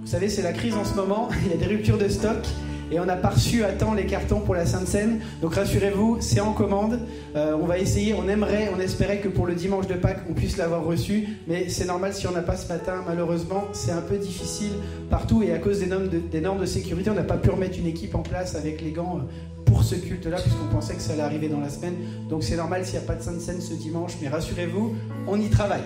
Vous 0.00 0.06
savez, 0.06 0.28
c'est 0.28 0.42
la 0.42 0.52
crise 0.52 0.74
en 0.74 0.84
ce 0.84 0.94
moment, 0.94 1.28
il 1.44 1.50
y 1.50 1.54
a 1.54 1.56
des 1.56 1.66
ruptures 1.66 1.98
de 1.98 2.08
stock 2.08 2.46
et 2.90 3.00
on 3.00 3.04
n'a 3.04 3.16
pas 3.16 3.30
reçu 3.30 3.64
à 3.64 3.72
temps 3.72 3.94
les 3.94 4.06
cartons 4.06 4.40
pour 4.40 4.54
la 4.54 4.66
Sainte 4.66 4.86
Seine. 4.86 5.20
Donc 5.42 5.54
rassurez-vous, 5.54 6.18
c'est 6.20 6.40
en 6.40 6.52
commande. 6.52 7.00
Euh, 7.36 7.56
on 7.60 7.66
va 7.66 7.78
essayer, 7.78 8.14
on 8.14 8.28
aimerait, 8.28 8.70
on 8.76 8.80
espérait 8.80 9.18
que 9.18 9.28
pour 9.28 9.46
le 9.46 9.54
dimanche 9.54 9.86
de 9.86 9.94
Pâques, 9.94 10.22
on 10.28 10.32
puisse 10.32 10.56
l'avoir 10.56 10.84
reçu. 10.84 11.28
Mais 11.46 11.68
c'est 11.68 11.86
normal 11.86 12.14
si 12.14 12.26
on 12.26 12.32
n'a 12.32 12.42
pas 12.42 12.56
ce 12.56 12.68
matin, 12.68 13.04
malheureusement, 13.06 13.64
c'est 13.72 13.92
un 13.92 14.00
peu 14.00 14.16
difficile 14.16 14.72
partout 15.10 15.42
et 15.42 15.52
à 15.52 15.58
cause 15.58 15.80
des 15.80 15.86
normes 15.86 16.08
de, 16.08 16.18
des 16.18 16.40
normes 16.40 16.60
de 16.60 16.66
sécurité, 16.66 17.10
on 17.10 17.14
n'a 17.14 17.22
pas 17.22 17.36
pu 17.36 17.50
remettre 17.50 17.78
une 17.78 17.86
équipe 17.86 18.14
en 18.14 18.22
place 18.22 18.54
avec 18.54 18.80
les 18.80 18.92
gants 18.92 19.18
euh, 19.18 19.62
pour 19.64 19.82
ce 19.84 19.94
culte-là, 19.94 20.38
puisqu'on 20.40 20.74
pensait 20.74 20.94
que 20.94 21.02
ça 21.02 21.12
allait 21.12 21.22
arriver 21.22 21.48
dans 21.48 21.60
la 21.60 21.68
semaine. 21.68 21.94
Donc 22.28 22.42
c'est 22.42 22.56
normal 22.56 22.84
s'il 22.84 22.98
n'y 22.98 23.04
a 23.04 23.06
pas 23.06 23.14
de 23.14 23.22
Sainte 23.22 23.40
Seine 23.40 23.60
ce 23.60 23.74
dimanche, 23.74 24.12
mais 24.22 24.28
rassurez-vous, 24.28 24.94
on 25.26 25.38
y 25.38 25.48
travaille. 25.50 25.84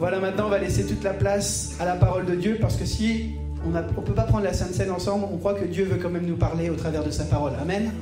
Voilà, 0.00 0.18
maintenant 0.18 0.46
on 0.46 0.50
va 0.50 0.58
laisser 0.58 0.84
toute 0.84 1.04
la 1.04 1.12
place 1.12 1.76
à 1.78 1.84
la 1.84 1.94
parole 1.94 2.26
de 2.26 2.34
Dieu, 2.34 2.58
parce 2.60 2.76
que 2.76 2.84
si 2.84 3.34
on 3.64 3.70
ne 3.70 3.82
peut 3.82 4.14
pas 4.14 4.24
prendre 4.24 4.44
la 4.44 4.52
Sainte 4.52 4.74
Seine 4.74 4.90
ensemble. 4.90 5.26
On 5.32 5.36
croit 5.36 5.54
que 5.54 5.64
Dieu 5.64 5.84
veut 5.84 5.98
quand 5.98 6.10
même 6.10 6.26
nous 6.26 6.36
parler 6.36 6.70
au 6.70 6.76
travers 6.76 7.04
de 7.04 7.10
sa 7.10 7.24
parole. 7.24 7.52
Amen. 7.60 7.92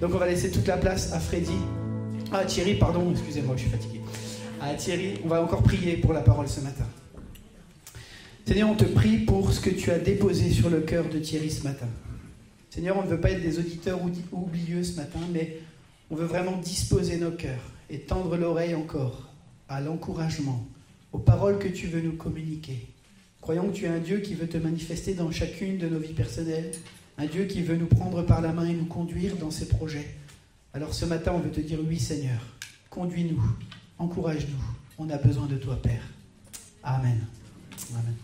Donc 0.00 0.14
on 0.14 0.18
va 0.18 0.26
laisser 0.26 0.50
toute 0.50 0.66
la 0.66 0.76
place 0.76 1.12
à 1.12 1.20
Freddy. 1.20 1.58
Ah, 2.32 2.44
Thierry, 2.44 2.74
pardon, 2.74 3.10
excusez-moi, 3.10 3.56
je 3.56 3.62
suis 3.62 3.70
fatigué. 3.70 4.00
Ah, 4.60 4.74
Thierry, 4.74 5.20
on 5.24 5.28
va 5.28 5.42
encore 5.42 5.62
prier 5.62 5.96
pour 5.96 6.12
la 6.12 6.20
parole 6.20 6.48
ce 6.48 6.60
matin. 6.60 6.84
Seigneur, 8.46 8.70
on 8.70 8.74
te 8.74 8.84
prie 8.84 9.18
pour 9.18 9.52
ce 9.52 9.60
que 9.60 9.70
tu 9.70 9.90
as 9.90 9.98
déposé 9.98 10.50
sur 10.50 10.70
le 10.70 10.80
cœur 10.80 11.08
de 11.08 11.18
Thierry 11.18 11.50
ce 11.50 11.64
matin. 11.64 11.86
Seigneur, 12.68 12.96
on 12.98 13.02
ne 13.02 13.08
veut 13.08 13.20
pas 13.20 13.30
être 13.30 13.42
des 13.42 13.58
auditeurs 13.58 14.00
oublieux 14.32 14.82
ce 14.82 14.96
matin, 14.96 15.20
mais 15.32 15.58
on 16.10 16.16
veut 16.16 16.26
vraiment 16.26 16.56
disposer 16.56 17.16
nos 17.16 17.30
cœurs 17.30 17.62
et 17.90 18.00
tendre 18.00 18.36
l'oreille 18.36 18.74
encore 18.74 19.28
à 19.68 19.80
l'encouragement, 19.80 20.66
aux 21.12 21.18
paroles 21.18 21.58
que 21.58 21.68
tu 21.68 21.86
veux 21.86 22.00
nous 22.00 22.16
communiquer. 22.16 22.89
Croyons 23.40 23.70
que 23.70 23.76
tu 23.76 23.84
es 23.86 23.88
un 23.88 23.98
Dieu 23.98 24.18
qui 24.20 24.34
veut 24.34 24.48
te 24.48 24.58
manifester 24.58 25.14
dans 25.14 25.30
chacune 25.30 25.78
de 25.78 25.88
nos 25.88 25.98
vies 25.98 26.12
personnelles, 26.12 26.72
un 27.16 27.26
Dieu 27.26 27.44
qui 27.44 27.62
veut 27.62 27.76
nous 27.76 27.86
prendre 27.86 28.22
par 28.22 28.40
la 28.40 28.52
main 28.52 28.66
et 28.66 28.74
nous 28.74 28.84
conduire 28.84 29.36
dans 29.36 29.50
ses 29.50 29.68
projets. 29.68 30.08
Alors 30.74 30.94
ce 30.94 31.04
matin, 31.04 31.32
on 31.34 31.40
veut 31.40 31.50
te 31.50 31.60
dire 31.60 31.78
oui 31.86 31.98
Seigneur, 31.98 32.40
conduis-nous, 32.90 33.42
encourage-nous, 33.98 34.62
on 34.98 35.08
a 35.10 35.16
besoin 35.16 35.46
de 35.46 35.56
toi 35.56 35.76
Père. 35.80 36.02
Amen. 36.82 37.26
Amen. 37.92 38.14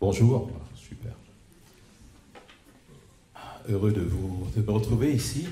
Bonjour, 0.00 0.50
super. 0.74 1.12
Heureux 3.68 3.92
de 3.92 4.00
vous 4.00 4.46
retrouver 4.66 5.12
ici. 5.12 5.46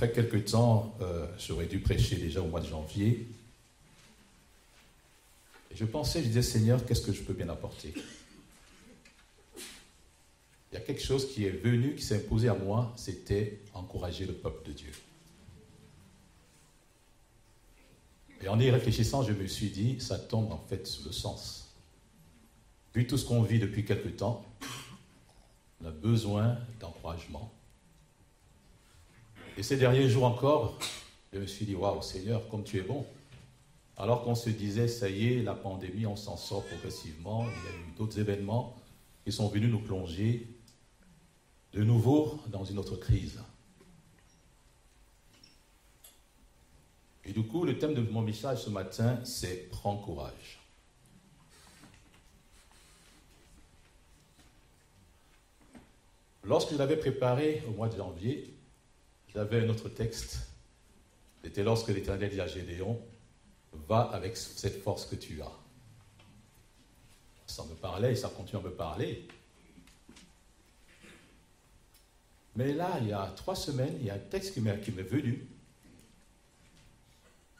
Après 0.00 0.12
quelques 0.12 0.52
temps, 0.52 0.94
euh, 1.00 1.26
j'aurais 1.40 1.66
dû 1.66 1.80
prêcher 1.80 2.14
déjà 2.14 2.40
au 2.40 2.46
mois 2.46 2.60
de 2.60 2.68
janvier. 2.68 3.26
Et 5.72 5.74
je 5.74 5.84
pensais, 5.84 6.22
je 6.22 6.28
disais, 6.28 6.42
Seigneur, 6.42 6.86
qu'est-ce 6.86 7.02
que 7.02 7.12
je 7.12 7.20
peux 7.20 7.32
bien 7.32 7.48
apporter? 7.48 7.92
Il 9.56 10.74
y 10.74 10.76
a 10.76 10.80
quelque 10.82 11.02
chose 11.02 11.28
qui 11.34 11.46
est 11.46 11.50
venu, 11.50 11.96
qui 11.96 12.04
s'est 12.04 12.14
imposé 12.14 12.48
à 12.48 12.54
moi, 12.54 12.94
c'était 12.96 13.60
encourager 13.74 14.24
le 14.24 14.34
peuple 14.34 14.68
de 14.68 14.72
Dieu. 14.72 14.92
Et 18.40 18.46
en 18.46 18.60
y 18.60 18.70
réfléchissant, 18.70 19.24
je 19.24 19.32
me 19.32 19.48
suis 19.48 19.70
dit, 19.70 19.98
ça 19.98 20.16
tombe 20.16 20.52
en 20.52 20.64
fait 20.68 20.86
sous 20.86 21.06
le 21.06 21.12
sens. 21.12 21.74
Vu 22.94 23.04
tout 23.08 23.18
ce 23.18 23.24
qu'on 23.24 23.42
vit 23.42 23.58
depuis 23.58 23.84
quelque 23.84 24.10
temps, 24.10 24.46
on 25.82 25.88
a 25.88 25.90
besoin 25.90 26.56
d'encouragement. 26.78 27.52
Et 29.58 29.64
ces 29.64 29.76
derniers 29.76 30.08
jours 30.08 30.22
encore, 30.22 30.78
je 31.32 31.40
me 31.40 31.46
suis 31.48 31.66
dit, 31.66 31.74
waouh 31.74 32.00
Seigneur, 32.00 32.48
comme 32.48 32.62
tu 32.62 32.78
es 32.78 32.82
bon. 32.82 33.04
Alors 33.96 34.22
qu'on 34.22 34.36
se 34.36 34.50
disait, 34.50 34.86
ça 34.86 35.08
y 35.08 35.32
est, 35.32 35.42
la 35.42 35.54
pandémie, 35.54 36.06
on 36.06 36.14
s'en 36.14 36.36
sort 36.36 36.64
progressivement, 36.66 37.44
il 37.44 37.64
y 37.64 37.74
a 37.74 37.76
eu 37.76 37.92
d'autres 37.96 38.20
événements 38.20 38.76
qui 39.24 39.32
sont 39.32 39.48
venus 39.48 39.68
nous 39.68 39.80
plonger 39.80 40.46
de 41.72 41.82
nouveau 41.82 42.38
dans 42.46 42.64
une 42.64 42.78
autre 42.78 42.94
crise. 42.94 43.40
Et 47.24 47.32
du 47.32 47.42
coup, 47.42 47.64
le 47.64 47.80
thème 47.80 47.94
de 47.94 48.00
mon 48.00 48.22
message 48.22 48.62
ce 48.62 48.70
matin, 48.70 49.18
c'est 49.24 49.68
Prends 49.70 49.96
courage. 49.96 50.60
Lorsque 56.44 56.70
je 56.74 56.78
l'avais 56.78 56.96
préparé 56.96 57.64
au 57.66 57.72
mois 57.72 57.88
de 57.88 57.96
janvier, 57.96 58.54
j'avais 59.38 59.64
un 59.64 59.68
autre 59.68 59.88
texte. 59.88 60.40
C'était 61.44 61.62
lorsque 61.62 61.90
l'Éternel 61.90 62.28
dit 62.28 62.40
à 62.40 62.48
Gédéon, 62.48 63.00
va 63.86 64.00
avec 64.00 64.36
cette 64.36 64.82
force 64.82 65.06
que 65.06 65.14
tu 65.14 65.40
as. 65.40 65.52
Ça 67.46 67.62
me 67.62 67.74
parlait 67.76 68.14
et 68.14 68.16
ça 68.16 68.30
continue 68.30 68.60
à 68.60 68.64
me 68.64 68.72
parler. 68.72 69.28
Mais 72.56 72.72
là, 72.72 72.98
il 73.00 73.10
y 73.10 73.12
a 73.12 73.32
trois 73.36 73.54
semaines, 73.54 73.94
il 74.00 74.06
y 74.06 74.10
a 74.10 74.14
un 74.14 74.18
texte 74.18 74.54
qui 74.54 74.60
m'est 74.60 74.74
venu 74.74 75.46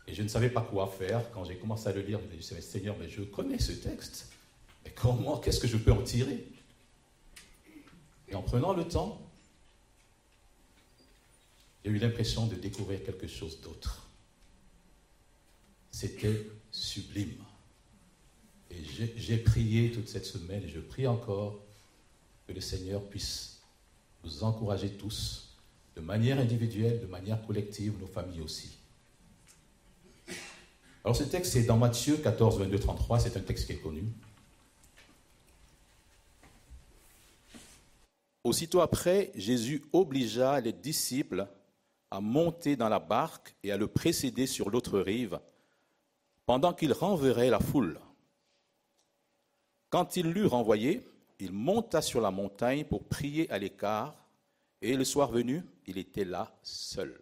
et 0.09 0.15
je 0.15 0.23
ne 0.25 0.29
savais 0.29 0.51
pas 0.51 0.63
quoi 0.63 0.89
faire. 0.89 1.31
Quand 1.31 1.45
j'ai 1.45 1.59
commencé 1.59 1.87
à 1.87 1.93
le 1.93 2.01
lire, 2.01 2.19
je 2.29 2.37
me 2.37 2.41
suis 2.41 2.61
Seigneur, 2.61 2.97
mais 2.99 3.09
je 3.09 3.23
connais 3.23 3.61
ce 3.61 3.71
texte. 3.71 4.33
Mais 4.85 4.91
comment, 4.91 5.39
qu'est-ce 5.39 5.61
que 5.61 5.69
je 5.69 5.77
peux 5.77 5.93
en 5.93 6.03
tirer? 6.03 6.45
Et 8.27 8.35
en 8.35 8.43
prenant 8.43 8.73
le 8.73 8.83
temps, 8.83 9.28
j'ai 11.85 11.91
eu 11.91 11.99
l'impression 11.99 12.47
de 12.47 12.55
découvrir 12.55 13.03
quelque 13.05 13.27
chose 13.27 13.61
d'autre. 13.61 14.09
C'était 15.91 16.47
sublime. 16.71 17.43
Et 18.71 18.83
j'ai 19.17 19.39
prié 19.39 19.91
toute 19.91 20.09
cette 20.09 20.27
semaine 20.27 20.63
et 20.63 20.69
je 20.69 20.81
prie 20.81 21.07
encore 21.07 21.59
que 22.47 22.53
le 22.53 22.61
Seigneur 22.61 23.03
puisse 23.03 23.61
nous 24.25 24.45
encourager 24.45 24.91
tous, 24.91 25.57
de 25.97 26.01
manière 26.01 26.39
individuelle, 26.39 27.01
de 27.01 27.07
manière 27.07 27.45
collective, 27.47 27.95
nos 28.01 28.07
familles 28.07 28.43
aussi. 28.43 28.77
Alors 31.05 31.17
ce 31.17 31.25
texte, 31.25 31.53
c'est 31.53 31.63
dans 31.63 31.79
Matthieu 31.79 32.17
14, 32.19 32.59
22, 32.59 32.79
33, 32.79 33.21
c'est 33.21 33.37
un 33.37 33.41
texte 33.41 33.67
qui 33.67 33.73
est 33.73 33.77
connu. 33.77 34.05
Aussitôt 38.45 38.81
après, 38.81 39.31
Jésus 39.35 39.83
obligea 39.93 40.61
les 40.61 40.73
disciples 40.73 41.47
à 42.11 42.21
monter 42.21 42.77
dans 42.77 42.89
la 42.89 42.99
barque 42.99 43.55
et 43.63 43.73
à 43.73 43.77
le 43.77 43.87
précéder 43.87 44.47
sur 44.47 44.71
l'autre 44.71 44.99
rive, 44.99 45.41
pendant 46.47 46.73
qu'il 46.73 46.93
renverrait 46.93 47.51
la 47.51 47.61
foule. 47.61 48.01
Quand 49.91 50.17
il 50.17 50.31
l'eut 50.31 50.47
renvoyé, 50.47 51.07
il 51.39 51.53
monta 51.53 52.03
sur 52.03 52.21
la 52.21 52.31
montagne 52.31 52.85
pour 52.85 53.05
prier 53.05 53.51
à 53.51 53.59
l'écart, 53.59 54.15
et 54.81 54.97
le 54.97 55.05
soir 55.05 55.31
venu, 55.31 55.65
il 55.87 55.99
était 55.99 56.25
là 56.25 56.57
seul. 56.63 57.21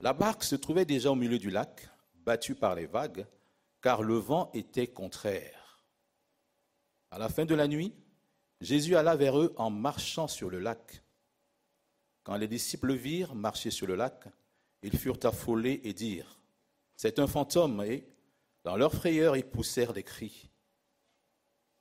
La 0.00 0.12
barque 0.12 0.42
se 0.42 0.56
trouvait 0.56 0.84
déjà 0.84 1.10
au 1.10 1.14
milieu 1.14 1.38
du 1.38 1.50
lac, 1.50 1.88
battu 2.14 2.54
par 2.54 2.74
les 2.74 2.86
vagues, 2.86 3.26
car 3.80 4.02
le 4.02 4.14
vent 4.14 4.50
était 4.52 4.88
contraire. 4.88 5.84
À 7.10 7.18
la 7.18 7.28
fin 7.28 7.44
de 7.44 7.54
la 7.54 7.68
nuit, 7.68 7.94
Jésus 8.60 8.96
alla 8.96 9.16
vers 9.16 9.38
eux 9.38 9.52
en 9.56 9.70
marchant 9.70 10.28
sur 10.28 10.48
le 10.48 10.58
lac. 10.58 11.01
Quand 12.22 12.36
les 12.36 12.48
disciples 12.48 12.94
virent 12.94 13.34
marcher 13.34 13.70
sur 13.70 13.86
le 13.86 13.96
lac, 13.96 14.28
ils 14.82 14.96
furent 14.96 15.18
affolés 15.24 15.80
et 15.84 15.92
dirent, 15.92 16.38
C'est 16.96 17.18
un 17.18 17.26
fantôme, 17.26 17.82
et 17.82 18.06
dans 18.64 18.76
leur 18.76 18.92
frayeur, 18.92 19.36
ils 19.36 19.48
poussèrent 19.48 19.92
des 19.92 20.02
cris. 20.02 20.50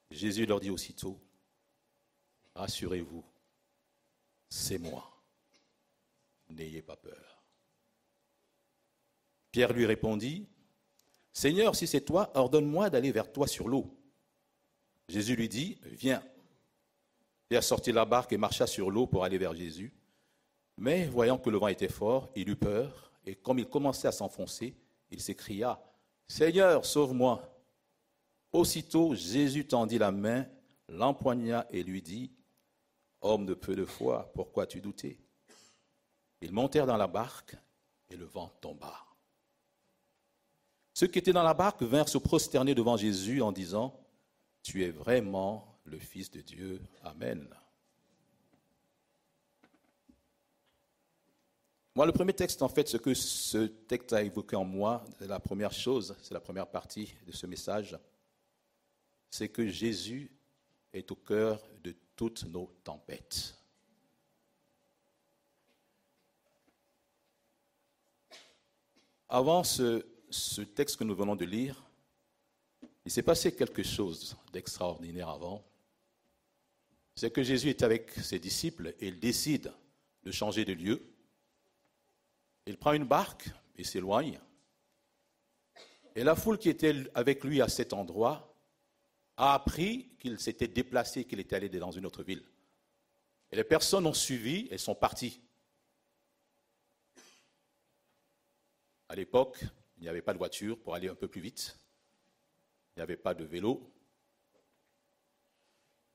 Jésus 0.10 0.46
leur 0.46 0.60
dit 0.60 0.70
aussitôt, 0.70 1.20
Rassurez-vous, 2.56 3.24
c'est 4.50 4.78
moi, 4.78 5.10
n'ayez 6.50 6.82
pas 6.82 6.98
peur. 6.98 7.44
Pierre 9.52 9.74
lui 9.74 9.86
répondit, 9.86 10.48
Seigneur, 11.34 11.76
si 11.76 11.88
c'est 11.88 12.02
toi, 12.02 12.32
ordonne-moi 12.36 12.90
d'aller 12.90 13.12
vers 13.12 13.32
toi 13.32 13.48
sur 13.48 13.68
l'eau. 13.68 13.98
Jésus 15.08 15.36
lui 15.36 15.50
dit, 15.50 15.78
Viens. 15.84 16.24
Pierre 17.48 17.64
sortit 17.64 17.92
la 17.92 18.06
barque 18.06 18.32
et 18.34 18.38
marcha 18.38 18.66
sur 18.66 18.90
l'eau 18.90 19.08
pour 19.08 19.24
aller 19.24 19.38
vers 19.38 19.54
Jésus. 19.54 19.94
Mais 20.78 21.06
voyant 21.08 21.38
que 21.38 21.50
le 21.50 21.58
vent 21.58 21.68
était 21.68 21.90
fort, 21.90 22.30
il 22.36 22.50
eut 22.50 22.56
peur, 22.56 23.12
et 23.26 23.36
comme 23.36 23.60
il 23.60 23.68
commençait 23.68 24.08
à 24.08 24.12
s'enfoncer, 24.12 24.76
il 25.12 25.22
s'écria, 25.22 25.80
Seigneur, 26.28 26.86
sauve-moi. 26.86 27.48
Aussitôt 28.52 29.14
Jésus 29.16 29.68
tendit 29.68 29.98
la 29.98 30.12
main, 30.12 30.46
l'empoigna 30.88 31.68
et 31.72 31.84
lui 31.84 32.02
dit, 32.02 32.32
Homme 33.22 33.46
de 33.46 33.54
peu 33.54 33.76
de 33.76 33.86
foi, 33.86 34.32
pourquoi 34.34 34.66
tu 34.66 34.82
doutais 34.82 35.20
Ils 36.42 36.52
montèrent 36.52 36.88
dans 36.88 36.98
la 36.98 37.08
barque, 37.08 37.56
et 38.10 38.18
le 38.18 38.26
vent 38.26 38.52
tomba. 38.60 38.94
Ceux 40.94 41.08
qui 41.08 41.20
étaient 41.20 41.34
dans 41.34 41.44
la 41.44 41.54
barque 41.54 41.84
vinrent 41.84 42.10
se 42.10 42.18
prosterner 42.18 42.76
devant 42.76 42.98
Jésus 42.98 43.42
en 43.42 43.52
disant, 43.52 44.00
Tu 44.64 44.84
es 44.84 44.92
vraiment 44.92 45.80
le 45.86 45.98
Fils 45.98 46.30
de 46.32 46.42
Dieu. 46.42 46.82
Amen. 47.04 47.48
Moi, 51.94 52.06
le 52.06 52.14
premier 52.14 52.34
texte, 52.34 52.62
en 52.62 52.70
fait, 52.70 52.88
ce 52.88 52.96
que 52.96 53.14
ce 53.14 53.68
texte 53.68 54.14
a 54.14 54.24
évoqué 54.24 54.56
en 54.56 54.64
moi, 54.64 55.04
la 55.20 55.42
première 55.42 55.74
chose, 55.74 56.16
c'est 56.22 56.34
la 56.34 56.40
première 56.40 56.68
partie 56.68 57.14
de 57.28 57.34
ce 57.34 57.46
message, 57.46 57.98
c'est 59.30 59.50
que 59.50 59.68
Jésus 59.68 60.32
est 60.94 61.12
au 61.12 61.16
cœur 61.16 61.62
de 61.84 61.94
toutes 62.16 62.46
nos 62.46 62.68
tempêtes. 62.84 63.56
Avant 69.28 69.64
ce, 69.64 70.06
ce 70.30 70.62
texte 70.62 70.98
que 70.98 71.04
nous 71.04 71.16
venons 71.16 71.36
de 71.36 71.46
lire, 71.46 71.84
il 73.06 73.12
s'est 73.12 73.24
passé 73.24 73.54
quelque 73.54 73.84
chose 73.84 74.38
d'extraordinaire 74.54 75.30
avant. 75.30 75.66
C'est 77.16 77.32
que 77.32 77.44
Jésus 77.44 77.70
est 77.70 77.84
avec 77.84 78.12
ses 78.12 78.40
disciples 78.40 78.96
et 79.00 79.08
il 79.08 79.20
décide 79.20 79.74
de 80.24 80.32
changer 80.32 80.64
de 80.64 80.74
lieu. 80.74 81.02
Il 82.66 82.78
prend 82.78 82.94
une 82.94 83.06
barque 83.06 83.50
et 83.76 83.84
s'éloigne. 83.84 84.40
Et 86.16 86.24
la 86.24 86.36
foule 86.36 86.58
qui 86.58 86.70
était 86.70 87.10
avec 87.16 87.44
lui 87.44 87.62
à 87.62 87.68
cet 87.68 87.94
endroit 87.94 88.56
a 89.38 89.54
appris 89.54 90.10
qu'il 90.20 90.40
s'était 90.40 90.68
déplacé, 90.68 91.26
qu'il 91.26 91.40
était 91.40 91.56
allé 91.56 91.70
dans 91.70 91.92
une 91.92 92.06
autre 92.06 92.24
ville. 92.24 92.44
Et 93.52 93.56
les 93.56 93.64
personnes 93.64 94.06
ont 94.06 94.14
suivi 94.14 94.68
et 94.72 94.78
sont 94.78 94.96
parties. 94.96 95.42
À 99.10 99.16
l'époque, 99.16 99.64
il 99.98 100.04
n'y 100.04 100.10
avait 100.10 100.22
pas 100.22 100.34
de 100.34 100.38
voiture 100.38 100.80
pour 100.80 100.96
aller 100.96 101.10
un 101.10 101.16
peu 101.16 101.28
plus 101.28 101.42
vite. 101.42 101.78
Il 102.96 103.00
n'y 103.00 103.04
avait 103.04 103.18
pas 103.18 103.34
de 103.34 103.44
vélo. 103.44 103.92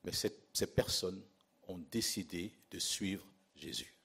Mais 0.03 0.11
ces 0.13 0.67
personnes 0.67 1.21
ont 1.67 1.77
décidé 1.77 2.53
de 2.71 2.79
suivre 2.79 3.25
Jésus. 3.55 3.96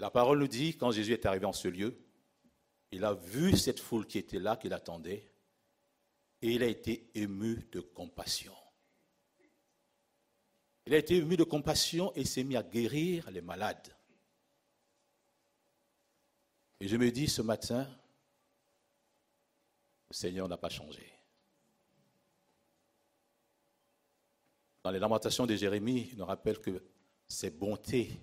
La 0.00 0.10
parole 0.10 0.38
nous 0.38 0.48
dit, 0.48 0.78
quand 0.78 0.92
Jésus 0.92 1.12
est 1.12 1.26
arrivé 1.26 1.44
en 1.44 1.52
ce 1.52 1.68
lieu, 1.68 1.94
il 2.90 3.04
a 3.04 3.12
vu 3.12 3.54
cette 3.56 3.78
foule 3.78 4.06
qui 4.06 4.16
était 4.16 4.38
là, 4.38 4.56
qui 4.56 4.70
l'attendait, 4.70 5.30
et 6.40 6.52
il 6.52 6.62
a 6.62 6.66
été 6.66 7.10
ému 7.14 7.68
de 7.70 7.80
compassion. 7.80 8.54
Il 10.86 10.94
a 10.94 10.96
été 10.96 11.16
ému 11.16 11.36
de 11.36 11.44
compassion 11.44 12.14
et 12.14 12.24
s'est 12.24 12.44
mis 12.44 12.56
à 12.56 12.62
guérir 12.62 13.30
les 13.30 13.42
malades. 13.42 13.94
Et 16.80 16.88
je 16.88 16.96
me 16.96 17.10
dis 17.10 17.28
ce 17.28 17.42
matin, 17.42 17.86
le 20.08 20.14
Seigneur 20.14 20.48
n'a 20.48 20.56
pas 20.56 20.70
changé. 20.70 21.12
Dans 24.82 24.90
les 24.90 24.98
lamentations 24.98 25.44
de 25.44 25.54
Jérémie, 25.54 26.08
il 26.10 26.16
nous 26.16 26.24
rappelle 26.24 26.58
que 26.58 26.82
ses 27.28 27.50
bontés, 27.50 28.18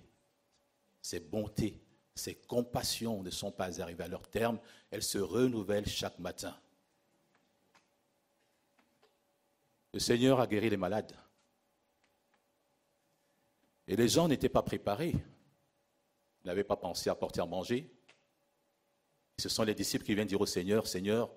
ses 1.00 1.20
bontés, 1.20 1.80
ses 2.14 2.34
compassions 2.34 3.22
ne 3.22 3.30
sont 3.30 3.52
pas 3.52 3.80
arrivées 3.80 4.04
à 4.04 4.08
leur 4.08 4.28
terme, 4.28 4.58
elles 4.90 5.02
se 5.02 5.18
renouvellent 5.18 5.88
chaque 5.88 6.18
matin. 6.18 6.58
Le 9.92 10.00
Seigneur 10.00 10.40
a 10.40 10.46
guéri 10.46 10.68
les 10.68 10.76
malades. 10.76 11.16
Et 13.86 13.96
les 13.96 14.08
gens 14.08 14.28
n'étaient 14.28 14.50
pas 14.50 14.62
préparés. 14.62 15.14
N'avaient 16.44 16.64
pas 16.64 16.76
pensé 16.76 17.08
à 17.08 17.14
porter 17.14 17.40
à 17.40 17.46
manger. 17.46 17.90
Ce 19.38 19.48
sont 19.48 19.62
les 19.62 19.74
disciples 19.74 20.04
qui 20.04 20.14
viennent 20.14 20.28
dire 20.28 20.40
au 20.40 20.46
Seigneur, 20.46 20.86
Seigneur, 20.86 21.30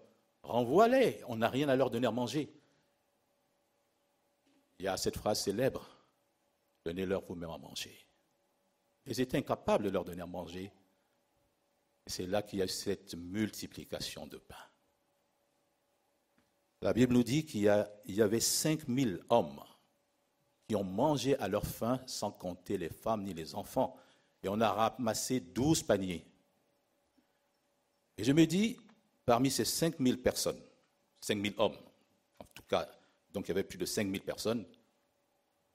renvoie-les, 0.44 1.24
on 1.28 1.38
n'a 1.38 1.50
rien 1.50 1.70
à 1.70 1.76
leur 1.76 1.90
donner 1.90 2.08
à 2.08 2.12
manger. 2.12 2.52
Il 4.80 4.86
y 4.86 4.88
a 4.88 4.98
cette 4.98 5.18
phrase 5.18 5.42
célèbre, 5.42 5.88
donnez-leur 6.84 7.24
vous-même 7.24 7.52
à 7.52 7.58
manger. 7.58 8.08
Ils 9.06 9.20
étaient 9.20 9.38
incapables 9.38 9.86
de 9.86 9.90
leur 9.90 10.06
donner 10.06 10.22
à 10.22 10.28
manger. 10.28 10.72
C'est 12.06 12.28
là 12.28 12.42
qu'il 12.42 12.60
y 12.60 12.62
a 12.62 12.68
cette 12.68 13.16
multiplication 13.16 14.28
de 14.28 14.38
pain. 14.38 14.56
La 16.82 16.94
Bible 16.94 17.14
nous 17.14 17.24
dit 17.24 17.46
qu'il 17.46 17.62
y, 17.62 18.12
y, 18.14 18.22
avait 18.22 18.40
5000 18.40 19.24
hommes 19.30 19.62
qui 20.68 20.76
ont 20.76 20.84
mangé 20.84 21.38
à 21.38 21.48
leur 21.48 21.66
faim 21.66 22.02
sans 22.08 22.32
compter 22.32 22.78
les 22.78 22.90
femmes 22.90 23.24
ni 23.24 23.34
les 23.34 23.54
enfants. 23.54 23.96
Et 24.42 24.50
on 24.50 24.60
a 24.62 24.72
ramassé 24.72 25.40
12 25.40 25.84
paniers. 25.84 26.26
Et 28.18 28.24
je 28.24 28.32
me 28.32 28.46
dis, 28.46 28.78
parmi 29.26 29.52
ces 29.52 29.66
5000 29.66 30.22
personnes, 30.22 30.62
5000 31.22 31.54
hommes, 31.58 31.78
en 32.40 32.46
tout 32.54 32.64
cas, 32.64 32.90
donc 33.32 33.46
il 33.46 33.50
y 33.50 33.52
avait 33.52 33.64
plus 33.64 33.78
de 33.78 33.86
5000 33.86 34.22
personnes, 34.22 34.66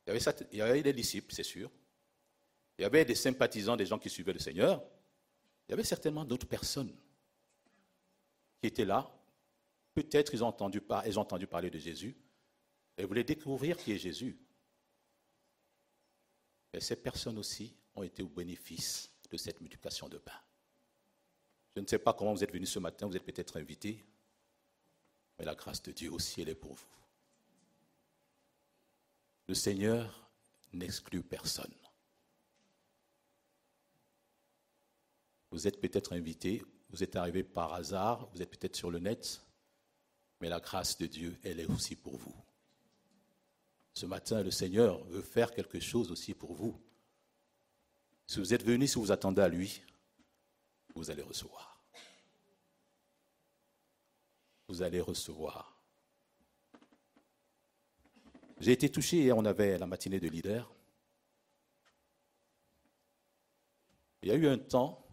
il 0.06 0.14
y 0.14 0.16
avait, 0.16 0.46
il 0.52 0.58
y 0.58 0.62
avait 0.62 0.82
des 0.82 0.92
disciples, 0.92 1.32
c'est 1.32 1.42
sûr. 1.42 1.70
Il 2.78 2.82
y 2.82 2.84
avait 2.84 3.04
des 3.04 3.14
sympathisants, 3.14 3.76
des 3.76 3.86
gens 3.86 3.98
qui 3.98 4.10
suivaient 4.10 4.32
le 4.32 4.38
Seigneur. 4.38 4.82
Il 5.68 5.72
y 5.72 5.74
avait 5.74 5.84
certainement 5.84 6.24
d'autres 6.24 6.46
personnes 6.46 6.94
qui 8.60 8.66
étaient 8.66 8.84
là. 8.84 9.10
Peut-être 9.94 10.34
ils 10.34 10.44
ont 10.44 10.48
entendu, 10.48 10.82
ont 10.88 11.16
entendu 11.16 11.46
parler 11.46 11.70
de 11.70 11.78
Jésus 11.78 12.16
et 12.98 13.04
voulaient 13.04 13.24
découvrir 13.24 13.76
qui 13.76 13.92
est 13.92 13.98
Jésus. 13.98 14.38
Et 16.72 16.80
ces 16.80 16.96
personnes 16.96 17.38
aussi 17.38 17.74
ont 17.94 18.02
été 18.02 18.22
au 18.22 18.28
bénéfice 18.28 19.10
de 19.30 19.36
cette 19.36 19.60
multiplication 19.60 20.08
de 20.08 20.18
pain. 20.18 20.38
Je 21.74 21.80
ne 21.80 21.86
sais 21.86 21.98
pas 21.98 22.12
comment 22.12 22.34
vous 22.34 22.44
êtes 22.44 22.52
venus 22.52 22.70
ce 22.70 22.78
matin, 22.78 23.06
vous 23.06 23.16
êtes 23.16 23.24
peut-être 23.24 23.58
invités, 23.58 24.04
mais 25.38 25.44
la 25.44 25.54
grâce 25.54 25.82
de 25.82 25.92
Dieu 25.92 26.12
aussi, 26.12 26.42
elle 26.42 26.50
est 26.50 26.54
pour 26.54 26.74
vous. 26.74 26.86
Le 29.48 29.54
Seigneur 29.54 30.28
n'exclut 30.72 31.22
personne. 31.22 31.72
Vous 35.50 35.66
êtes 35.66 35.80
peut-être 35.80 36.12
invité, 36.12 36.62
vous 36.90 37.02
êtes 37.02 37.16
arrivé 37.16 37.42
par 37.42 37.72
hasard, 37.74 38.28
vous 38.32 38.42
êtes 38.42 38.50
peut-être 38.50 38.76
sur 38.76 38.90
le 38.90 38.98
net, 38.98 39.42
mais 40.40 40.48
la 40.48 40.60
grâce 40.60 40.98
de 40.98 41.06
Dieu, 41.06 41.38
elle 41.42 41.60
est 41.60 41.66
aussi 41.66 41.96
pour 41.96 42.16
vous. 42.16 42.34
Ce 43.94 44.06
matin, 44.06 44.42
le 44.42 44.50
Seigneur 44.50 45.02
veut 45.04 45.22
faire 45.22 45.52
quelque 45.52 45.80
chose 45.80 46.10
aussi 46.10 46.34
pour 46.34 46.52
vous. 46.52 46.78
Si 48.26 48.38
vous 48.38 48.52
êtes 48.52 48.64
venu, 48.64 48.86
si 48.86 48.98
vous 48.98 49.12
attendez 49.12 49.40
à 49.40 49.48
lui, 49.48 49.80
vous 50.94 51.10
allez 51.10 51.22
recevoir. 51.22 51.80
Vous 54.68 54.82
allez 54.82 55.00
recevoir. 55.00 55.80
J'ai 58.58 58.72
été 58.72 58.90
touché 58.90 59.18
hier, 59.18 59.36
on 59.36 59.44
avait 59.44 59.78
la 59.78 59.86
matinée 59.86 60.18
de 60.18 60.28
leader. 60.28 60.74
Il 64.22 64.28
y 64.28 64.32
a 64.32 64.34
eu 64.34 64.48
un 64.48 64.58
temps 64.58 65.05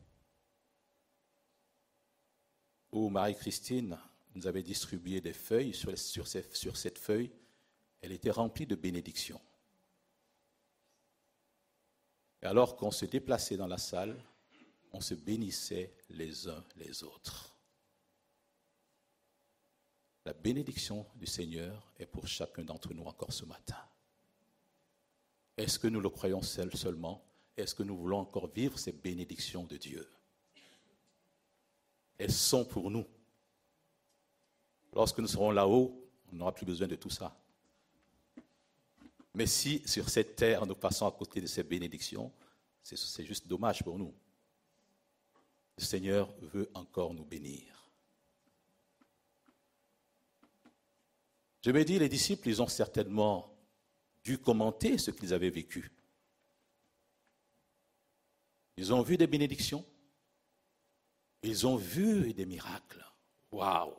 où 2.93 3.09
Marie-Christine 3.09 3.97
nous 4.35 4.47
avait 4.47 4.63
distribué 4.63 5.19
des 5.19 5.33
feuilles. 5.33 5.73
Sur, 5.73 6.27
cette 6.27 6.97
feuille, 6.97 7.31
elle 8.01 8.11
était 8.11 8.31
remplie 8.31 8.67
de 8.67 8.75
bénédictions. 8.75 9.41
Et 12.41 12.45
alors 12.45 12.75
qu'on 12.75 12.91
se 12.91 13.05
déplaçait 13.05 13.57
dans 13.57 13.67
la 13.67 13.77
salle, 13.77 14.15
on 14.91 15.01
se 15.01 15.15
bénissait 15.15 15.93
les 16.09 16.47
uns 16.47 16.63
les 16.75 17.03
autres. 17.03 17.55
La 20.25 20.33
bénédiction 20.33 21.05
du 21.15 21.25
Seigneur 21.25 21.91
est 21.97 22.05
pour 22.05 22.27
chacun 22.27 22.63
d'entre 22.63 22.93
nous 22.93 23.03
encore 23.03 23.33
ce 23.33 23.45
matin. 23.45 23.77
Est-ce 25.57 25.79
que 25.79 25.87
nous 25.87 25.99
le 25.99 26.09
croyons 26.09 26.41
seul 26.41 26.73
seulement? 26.75 27.25
Est-ce 27.57 27.75
que 27.75 27.83
nous 27.83 27.97
voulons 27.97 28.19
encore 28.19 28.47
vivre 28.47 28.77
ces 28.77 28.91
bénédictions 28.91 29.63
de 29.63 29.77
Dieu? 29.77 30.07
Elles 32.17 32.31
sont 32.31 32.65
pour 32.65 32.89
nous. 32.91 33.05
Lorsque 34.93 35.19
nous 35.19 35.27
serons 35.27 35.51
là-haut, 35.51 35.99
on 36.31 36.35
n'aura 36.35 36.53
plus 36.53 36.65
besoin 36.65 36.87
de 36.87 36.95
tout 36.95 37.09
ça. 37.09 37.35
Mais 39.33 39.47
si 39.47 39.81
sur 39.87 40.09
cette 40.09 40.35
terre 40.35 40.65
nous 40.65 40.75
passons 40.75 41.07
à 41.07 41.11
côté 41.11 41.41
de 41.41 41.47
ces 41.47 41.63
bénédictions, 41.63 42.31
c'est 42.83 43.25
juste 43.25 43.47
dommage 43.47 43.83
pour 43.83 43.97
nous. 43.97 44.13
Le 45.77 45.83
Seigneur 45.83 46.31
veut 46.41 46.69
encore 46.73 47.13
nous 47.13 47.25
bénir. 47.25 47.63
Je 51.65 51.71
me 51.71 51.83
dis, 51.83 51.97
les 51.97 52.09
disciples, 52.09 52.49
ils 52.49 52.61
ont 52.61 52.67
certainement 52.67 53.49
dû 54.23 54.37
commenter 54.37 54.97
ce 54.97 55.11
qu'ils 55.11 55.33
avaient 55.33 55.49
vécu. 55.49 55.91
Ils 58.75 58.93
ont 58.93 59.01
vu 59.01 59.17
des 59.17 59.27
bénédictions. 59.27 59.85
Ils 61.43 61.67
ont 61.67 61.75
vu 61.75 62.33
des 62.33 62.45
miracles. 62.45 63.05
Waouh! 63.51 63.93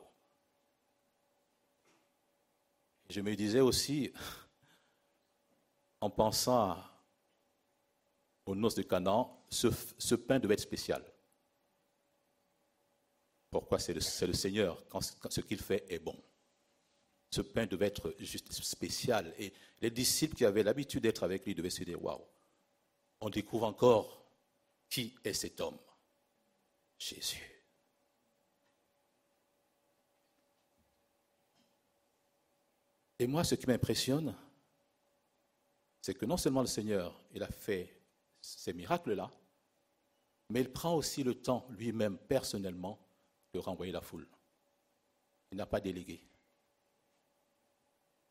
Je 3.09 3.21
me 3.21 3.35
disais 3.35 3.59
aussi, 3.59 4.11
en 6.01 6.09
pensant 6.09 6.75
aux 8.47 8.55
noces 8.55 8.75
de 8.75 8.81
Canaan, 8.81 9.45
ce, 9.49 10.15
pain 10.15 10.39
devait 10.39 10.55
être 10.55 10.59
spécial. 10.59 11.03
Pourquoi 13.51 13.79
C'est 13.79 13.93
le, 13.93 14.33
Seigneur, 14.33 14.83
quand, 14.89 14.99
quand 15.19 15.31
ce 15.31 15.41
qu'il 15.41 15.61
fait 15.61 15.85
est 15.87 15.99
bon? 15.99 16.19
Ce 17.29 17.41
pain 17.41 17.67
devait 17.67 17.87
être 17.87 18.15
juste 18.19 18.51
spécial. 18.51 19.33
Et 19.37 19.53
les 19.81 19.91
disciples 19.91 20.35
qui 20.35 20.45
avaient 20.45 20.63
l'habitude 20.63 21.03
d'être 21.03 21.23
avec 21.23 21.45
lui 21.45 21.53
devaient 21.53 21.69
se 21.69 21.83
dire, 21.83 22.03
waouh, 22.03 22.25
on 23.21 23.29
découvre 23.29 23.67
encore 23.67 24.25
qui 24.89 25.15
est 25.23 25.33
cet 25.33 25.61
homme 25.61 25.77
Jésus. 26.97 27.55
Et 33.19 33.27
moi, 33.27 33.43
ce 33.43 33.55
qui 33.55 33.67
m'impressionne, 33.67 34.35
c'est 36.01 36.13
que 36.13 36.25
non 36.25 36.37
seulement 36.37 36.61
le 36.61 36.67
Seigneur, 36.67 37.19
il 37.33 37.41
a 37.41 37.47
fait 37.47 38.01
ces 38.41 38.73
miracles-là, 38.73 39.31
mais 40.49 40.61
il 40.61 40.71
prend 40.71 40.95
aussi 40.95 41.23
le 41.23 41.35
temps 41.35 41.65
lui-même, 41.71 42.17
personnellement, 42.17 42.99
de 43.53 43.59
renvoyer 43.59 43.91
la 43.91 44.01
foule. 44.01 44.27
Il 45.51 45.57
n'a 45.57 45.65
pas 45.65 45.79
délégué. 45.79 46.21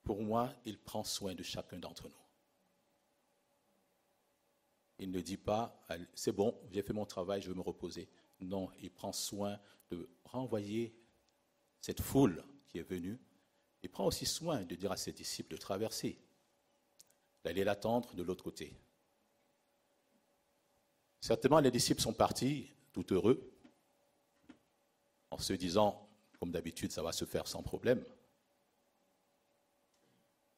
Pour 0.03 0.23
moi, 0.23 0.53
il 0.65 0.79
prend 0.79 1.03
soin 1.03 1.35
de 1.35 1.43
chacun 1.43 1.79
d'entre 1.79 2.09
nous. 2.09 2.25
Il 4.99 5.11
ne 5.11 5.21
dit 5.21 5.39
pas, 5.39 5.83
c'est 6.15 6.33
bon, 6.33 6.57
j'ai 6.71 6.83
fait 6.83 6.93
mon 6.93 7.07
travail, 7.07 7.43
je 7.43 7.51
vais 7.51 7.57
me 7.57 7.63
reposer. 7.63 8.09
Non, 8.45 8.71
il 8.81 8.91
prend 8.91 9.13
soin 9.13 9.59
de 9.91 10.09
renvoyer 10.25 10.95
cette 11.81 12.03
foule 12.03 12.45
qui 12.69 12.79
est 12.79 12.83
venue, 12.83 13.19
il 13.83 13.91
prend 13.91 14.07
aussi 14.07 14.27
soin 14.27 14.63
de 14.63 14.75
dire 14.75 14.93
à 14.93 14.97
ses 14.97 15.13
disciples 15.13 15.53
de 15.53 15.59
traverser, 15.59 16.19
d'aller 17.43 17.65
l'attendre 17.65 18.15
de 18.15 18.23
l'autre 18.23 18.45
côté. 18.45 18.75
Certainement, 21.21 21.61
les 21.61 21.71
disciples 21.71 22.01
sont 22.01 22.13
partis 22.13 22.71
tout 22.93 23.13
heureux, 23.13 23.51
en 25.31 25.39
se 25.39 25.53
disant, 25.53 26.09
comme 26.39 26.51
d'habitude, 26.51 26.93
ça 26.93 27.03
va 27.03 27.13
se 27.13 27.25
faire 27.25 27.49
sans 27.49 27.63
problème. 27.63 28.05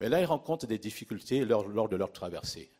Mais 0.01 0.09
là, 0.09 0.21
ils 0.21 0.27
rencontrent 0.27 0.67
des 0.67 0.79
difficultés 0.79 1.45
lors, 1.45 1.67
lors 1.69 1.89
de 1.89 1.97
leur 1.97 2.13
traversée. 2.13 2.71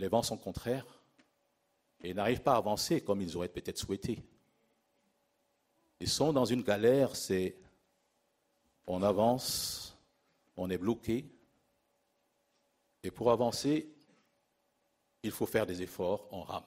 Les 0.00 0.08
vents 0.08 0.22
sont 0.22 0.38
contraires 0.38 0.86
et 2.00 2.14
n'arrivent 2.14 2.40
pas 2.40 2.54
à 2.54 2.56
avancer 2.56 3.02
comme 3.02 3.20
ils 3.20 3.36
auraient 3.36 3.50
peut-être 3.50 3.76
souhaité. 3.76 4.24
Ils 6.00 6.08
sont 6.08 6.32
dans 6.32 6.46
une 6.46 6.62
galère, 6.62 7.14
c'est 7.14 7.54
on 8.86 9.02
avance, 9.02 9.94
on 10.56 10.70
est 10.70 10.78
bloqué, 10.78 11.30
et 13.02 13.10
pour 13.10 13.30
avancer, 13.30 13.94
il 15.22 15.30
faut 15.30 15.44
faire 15.44 15.66
des 15.66 15.82
efforts, 15.82 16.26
on 16.32 16.40
rame. 16.40 16.64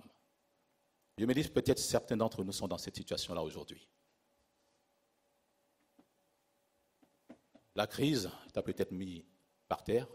Je 1.17 1.25
me 1.25 1.33
dis 1.33 1.47
peut-être 1.49 1.79
certains 1.79 2.17
d'entre 2.17 2.43
nous 2.43 2.51
sont 2.51 2.67
dans 2.67 2.77
cette 2.77 2.95
situation-là 2.95 3.41
aujourd'hui. 3.41 3.89
La 7.73 7.87
crise 7.87 8.29
t'a 8.53 8.61
peut-être 8.61 8.91
mis 8.91 9.25
par 9.67 9.83
terre. 9.83 10.07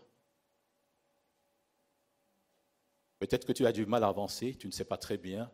Peut-être 3.18 3.46
que 3.46 3.52
tu 3.52 3.66
as 3.66 3.72
du 3.72 3.84
mal 3.84 4.04
à 4.04 4.08
avancer, 4.08 4.54
tu 4.54 4.66
ne 4.66 4.72
sais 4.72 4.84
pas 4.84 4.96
très 4.96 5.18
bien 5.18 5.50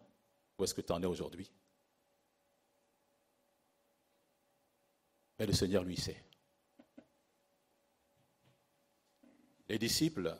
où 0.59 0.65
est-ce 0.65 0.75
que 0.75 0.83
tu 0.83 0.93
en 0.93 1.03
es 1.03 1.07
aujourd'hui. 1.07 1.51
Mais 5.39 5.47
le 5.47 5.53
Seigneur 5.53 5.83
lui 5.83 5.97
sait. 5.97 6.23
Les 9.69 9.79
disciples, 9.79 10.37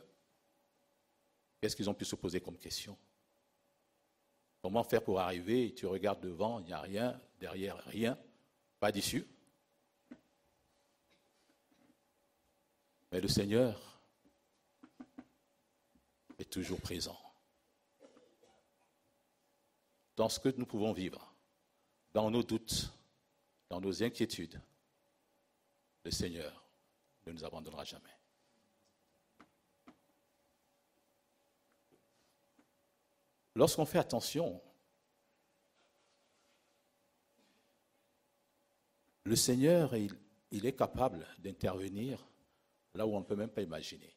qu'est-ce 1.59 1.75
qu'ils 1.75 1.89
ont 1.89 1.95
pu 1.95 2.05
se 2.05 2.15
poser 2.15 2.39
comme 2.39 2.57
question? 2.57 2.97
Comment 4.61 4.83
faire 4.83 5.03
pour 5.03 5.19
arriver? 5.19 5.73
Tu 5.73 5.85
regardes 5.85 6.21
devant, 6.21 6.59
il 6.59 6.65
n'y 6.65 6.73
a 6.73 6.81
rien, 6.81 7.19
derrière 7.39 7.77
rien, 7.85 8.17
pas 8.79 8.91
d'issue. 8.91 9.27
Mais 13.11 13.19
le 13.19 13.27
Seigneur 13.27 13.94
est 16.39 16.49
toujours 16.49 16.81
présent. 16.81 17.19
Dans 20.15 20.29
ce 20.29 20.39
que 20.39 20.49
nous 20.57 20.65
pouvons 20.65 20.93
vivre, 20.93 21.33
dans 22.13 22.31
nos 22.31 22.43
doutes, 22.43 22.91
dans 23.69 23.81
nos 23.81 24.03
inquiétudes, 24.03 24.61
le 26.03 26.11
Seigneur 26.11 26.63
ne 27.25 27.33
nous 27.33 27.43
abandonnera 27.43 27.83
jamais. 27.83 28.03
Lorsqu'on 33.55 33.85
fait 33.85 33.99
attention, 33.99 34.61
le 39.23 39.35
Seigneur, 39.35 39.93
est 39.95 40.77
capable 40.77 41.27
d'intervenir 41.39 42.25
là 42.93 43.05
où 43.05 43.15
on 43.15 43.19
ne 43.19 43.25
peut 43.25 43.35
même 43.35 43.49
pas 43.49 43.61
imaginer. 43.61 44.14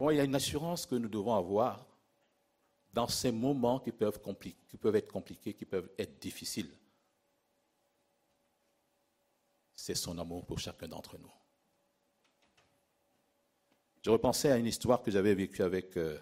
Il 0.00 0.16
y 0.16 0.20
a 0.20 0.24
une 0.24 0.34
assurance 0.34 0.86
que 0.86 0.94
nous 0.94 1.08
devons 1.08 1.34
avoir 1.34 1.86
dans 2.92 3.08
ces 3.08 3.32
moments 3.32 3.80
qui 3.80 3.92
peuvent, 3.92 4.14
être 4.94 5.12
compliqués, 5.12 5.54
qui 5.54 5.64
peuvent 5.64 5.90
être 5.98 6.18
difficiles. 6.18 6.70
C'est 9.74 9.94
son 9.94 10.18
amour 10.18 10.46
pour 10.46 10.58
chacun 10.58 10.88
d'entre 10.88 11.18
nous. 11.18 11.32
Je 14.02 14.10
repensais 14.10 14.50
à 14.50 14.56
une 14.56 14.66
histoire 14.66 15.02
que 15.02 15.10
j'avais 15.10 15.34
vécue 15.34 15.62
avec 15.62 15.96
euh, 15.96 16.18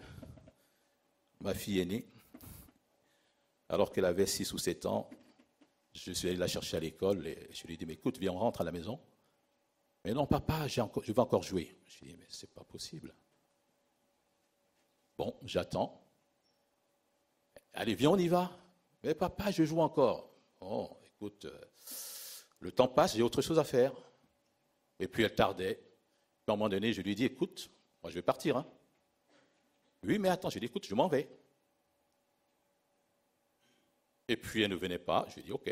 ma 1.41 1.55
fille 1.55 1.81
aînée. 1.81 2.07
Alors 3.69 3.93
qu'elle 3.93 4.05
avait 4.05 4.27
6 4.27 4.53
ou 4.53 4.59
7 4.59 4.87
ans, 4.87 5.09
je 5.93 6.13
suis 6.13 6.29
allé 6.29 6.37
la 6.37 6.49
chercher 6.49 6.77
à 6.77 6.81
l'école 6.81 7.27
et 7.27 7.49
je 7.53 7.67
lui 7.67 7.75
ai 7.75 7.77
dit, 7.77 7.87
mais 7.87 7.95
écoute, 7.95 8.19
viens, 8.19 8.33
on 8.33 8.39
rentre 8.39 8.61
à 8.61 8.65
la 8.65 8.73
maison. 8.73 9.01
Mais 10.05 10.13
non, 10.13 10.27
papa, 10.27 10.67
je 10.67 10.81
vais 10.81 11.19
encore 11.19 11.43
jouer. 11.43 11.77
Je 11.87 12.01
lui 12.01 12.11
ai 12.11 12.13
dit, 12.15 12.19
mais 12.19 12.27
c'est 12.29 12.53
pas 12.53 12.65
possible. 12.65 13.15
Bon, 15.17 15.37
j'attends. 15.45 16.05
Allez, 17.73 17.95
viens, 17.95 18.11
on 18.11 18.19
y 18.19 18.29
va. 18.29 18.51
Mais 19.03 19.15
papa, 19.15 19.51
je 19.51 19.65
joue 19.65 19.81
encore. 19.81 20.31
Bon, 20.61 20.97
écoute, 21.05 21.45
euh, 21.45 21.61
le 22.61 22.73
temps 22.73 22.89
passe, 22.89 23.15
j'ai 23.15 23.23
autre 23.23 23.43
chose 23.43 23.59
à 23.59 23.65
faire. 23.65 23.93
Et 24.99 25.09
puis 25.09 25.23
elle 25.23 25.35
tardait. 25.35 25.75
Puis 25.75 26.49
à 26.49 26.53
un 26.53 26.57
moment 26.57 26.69
donné, 26.69 26.93
je 26.93 27.03
lui 27.03 27.13
ai 27.13 27.15
dit, 27.15 27.25
écoute, 27.25 27.71
moi 28.03 28.11
je 28.11 28.15
vais 28.15 28.23
partir. 28.23 28.57
Hein. 28.57 28.67
Oui, 30.03 30.19
mais 30.19 30.29
attends, 30.29 30.51
je 30.51 30.59
lui 30.59 30.67
ai 30.67 30.69
écoute, 30.69 30.87
je 30.87 30.95
m'en 30.95 31.09
vais. 31.09 31.29
Et 34.29 34.37
puis 34.37 34.63
elle 34.63 34.71
ne 34.71 34.77
venait 34.77 34.99
pas. 34.99 35.27
Je 35.29 35.35
lui 35.35 35.41
ai 35.43 35.45
dit, 35.45 35.53
OK. 35.53 35.71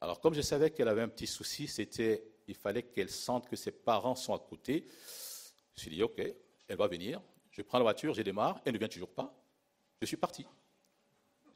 Alors 0.00 0.20
comme 0.20 0.34
je 0.34 0.40
savais 0.40 0.70
qu'elle 0.70 0.88
avait 0.88 1.02
un 1.02 1.08
petit 1.08 1.28
souci, 1.28 1.68
c'était, 1.68 2.24
il 2.48 2.56
fallait 2.56 2.82
qu'elle 2.82 3.10
sente 3.10 3.48
que 3.48 3.54
ses 3.54 3.70
parents 3.70 4.16
sont 4.16 4.34
à 4.34 4.38
côté. 4.38 4.86
Je 4.88 5.80
me 5.80 5.82
suis 5.82 5.90
dit, 5.90 6.02
OK, 6.02 6.20
elle 6.66 6.76
va 6.76 6.88
venir. 6.88 7.20
Je 7.52 7.62
prends 7.62 7.78
la 7.78 7.84
voiture, 7.84 8.14
je 8.14 8.22
démarre, 8.22 8.60
elle 8.64 8.72
ne 8.72 8.78
vient 8.78 8.88
toujours 8.88 9.10
pas. 9.10 9.32
Je 10.00 10.06
suis 10.06 10.16
parti. 10.16 10.46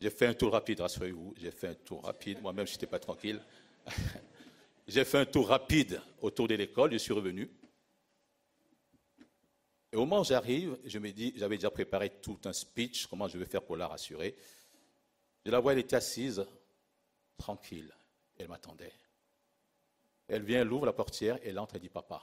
J'ai 0.00 0.10
fait 0.10 0.26
un 0.26 0.34
tour 0.34 0.52
rapide, 0.52 0.80
rassurez-vous. 0.80 1.34
J'ai 1.38 1.50
fait 1.50 1.68
un 1.68 1.74
tour 1.74 2.04
rapide. 2.04 2.40
Moi-même, 2.42 2.66
je 2.66 2.72
n'étais 2.72 2.86
pas 2.86 2.98
tranquille. 2.98 3.42
J'ai 4.86 5.04
fait 5.04 5.18
un 5.18 5.26
tour 5.26 5.48
rapide 5.48 6.00
autour 6.20 6.46
de 6.46 6.54
l'école. 6.54 6.92
Je 6.92 6.98
suis 6.98 7.12
revenu. 7.12 7.50
Et 9.90 9.96
au 9.96 10.00
moment 10.00 10.20
où 10.20 10.24
j'arrive, 10.24 10.78
je 10.84 10.98
me 10.98 11.10
dis, 11.10 11.32
j'avais 11.36 11.56
déjà 11.56 11.70
préparé 11.70 12.10
tout 12.10 12.38
un 12.44 12.52
speech, 12.52 13.06
comment 13.06 13.26
je 13.26 13.38
vais 13.38 13.46
faire 13.46 13.62
pour 13.62 13.76
la 13.76 13.88
rassurer. 13.88 14.36
Je 15.44 15.50
la 15.50 15.58
vois, 15.58 15.72
elle 15.72 15.78
était 15.78 15.96
assise, 15.96 16.46
tranquille. 17.38 17.92
Elle 18.38 18.48
m'attendait. 18.48 18.92
Elle 20.28 20.42
vient, 20.42 20.60
elle 20.60 20.72
ouvre 20.72 20.86
la 20.86 20.92
portière, 20.92 21.38
elle 21.42 21.58
entre 21.58 21.76
et 21.76 21.80
dit, 21.80 21.88
papa, 21.88 22.22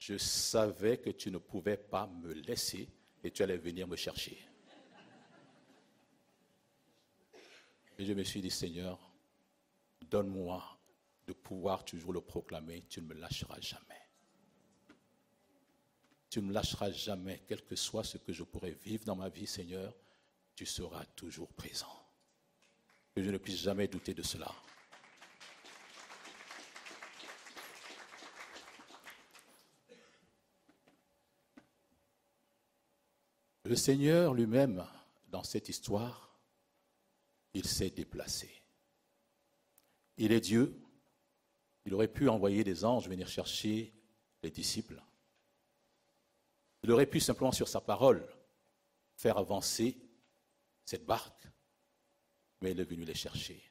je 0.00 0.16
savais 0.16 0.96
que 0.96 1.10
tu 1.10 1.30
ne 1.30 1.36
pouvais 1.38 1.76
pas 1.76 2.06
me 2.06 2.32
laisser 2.32 2.88
et 3.22 3.30
tu 3.30 3.42
allais 3.42 3.58
venir 3.58 3.86
me 3.86 3.96
chercher. 3.96 4.38
Et 7.98 8.06
je 8.06 8.14
me 8.14 8.24
suis 8.24 8.40
dit, 8.40 8.50
Seigneur, 8.50 8.98
donne-moi 10.10 10.64
de 11.26 11.34
pouvoir 11.34 11.84
toujours 11.84 12.14
le 12.14 12.22
proclamer, 12.22 12.82
tu 12.88 13.02
ne 13.02 13.08
me 13.08 13.14
lâcheras 13.14 13.60
jamais. 13.60 13.84
Tu 16.30 16.40
ne 16.40 16.46
me 16.46 16.52
lâcheras 16.54 16.90
jamais, 16.90 17.42
quel 17.46 17.62
que 17.62 17.76
soit 17.76 18.04
ce 18.04 18.16
que 18.16 18.32
je 18.32 18.42
pourrais 18.42 18.70
vivre 18.70 19.04
dans 19.04 19.16
ma 19.16 19.28
vie, 19.28 19.46
Seigneur, 19.46 19.94
tu 20.56 20.64
seras 20.64 21.04
toujours 21.14 21.52
présent. 21.52 22.06
Que 23.14 23.22
je 23.22 23.30
ne 23.30 23.36
puisse 23.36 23.58
jamais 23.58 23.86
douter 23.86 24.14
de 24.14 24.22
cela. 24.22 24.50
Le 33.70 33.76
Seigneur 33.76 34.34
lui-même, 34.34 34.84
dans 35.28 35.44
cette 35.44 35.68
histoire, 35.68 36.36
il 37.54 37.64
s'est 37.64 37.90
déplacé. 37.90 38.50
Il 40.16 40.32
est 40.32 40.40
Dieu. 40.40 40.76
Il 41.84 41.94
aurait 41.94 42.08
pu 42.08 42.28
envoyer 42.28 42.64
des 42.64 42.84
anges 42.84 43.08
venir 43.08 43.28
chercher 43.28 43.94
les 44.42 44.50
disciples. 44.50 45.00
Il 46.82 46.90
aurait 46.90 47.06
pu 47.06 47.20
simplement, 47.20 47.52
sur 47.52 47.68
sa 47.68 47.80
parole, 47.80 48.26
faire 49.14 49.38
avancer 49.38 49.96
cette 50.84 51.06
barque, 51.06 51.46
mais 52.62 52.72
il 52.72 52.80
est 52.80 52.84
venu 52.84 53.04
les 53.04 53.14
chercher. 53.14 53.62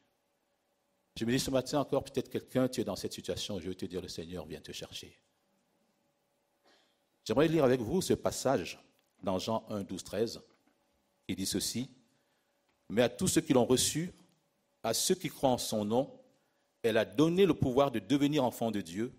Je 1.18 1.26
me 1.26 1.32
dis 1.32 1.42
ce 1.42 1.52
matin 1.52 1.82
encore, 1.82 2.06
peut-être 2.06 2.30
quelqu'un, 2.30 2.70
tu 2.70 2.80
es 2.80 2.86
dans 2.86 2.96
cette 2.96 3.12
situation, 3.12 3.60
je 3.60 3.68
veux 3.68 3.76
te 3.76 3.86
dire, 3.86 4.02
le 4.02 4.08
Seigneur 4.08 4.46
vient 4.46 4.62
te 4.62 4.72
chercher. 4.72 5.20
J'aimerais 7.26 7.50
lire 7.50 7.66
avec 7.66 7.82
vous 7.82 8.02
ce 8.02 8.14
passage 8.14 8.80
dans 9.22 9.40
Jean 9.40 9.66
1, 9.70 9.84
12, 9.84 10.04
13, 10.04 10.42
qui 11.28 11.36
dit 11.36 11.46
ceci, 11.46 11.90
mais 12.90 13.02
à 13.02 13.10
tous 13.10 13.28
ceux 13.28 13.42
qui 13.42 13.54
l'ont 13.54 13.66
reçu, 13.66 14.12
à 14.84 14.94
ceux 14.94 15.16
qui 15.16 15.30
croient 15.30 15.52
en 15.52 15.58
son 15.58 15.86
nom, 15.86 16.20
elle 16.82 16.98
a 16.98 17.06
donné 17.06 17.46
le 17.46 17.54
pouvoir 17.54 17.92
de 17.92 18.00
devenir 18.00 18.44
enfants 18.44 18.72
de 18.72 18.82
Dieu, 18.82 19.14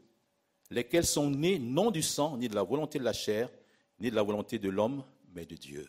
lesquels 0.70 1.06
sont 1.06 1.30
nés 1.30 1.58
non 1.58 1.90
du 1.90 2.02
sang, 2.02 2.36
ni 2.36 2.48
de 2.48 2.54
la 2.54 2.62
volonté 2.62 2.98
de 2.98 3.04
la 3.04 3.12
chair, 3.12 3.50
ni 3.98 4.10
de 4.10 4.16
la 4.16 4.22
volonté 4.22 4.58
de 4.58 4.68
l'homme, 4.68 5.04
mais 5.34 5.46
de 5.46 5.56
Dieu. 5.56 5.88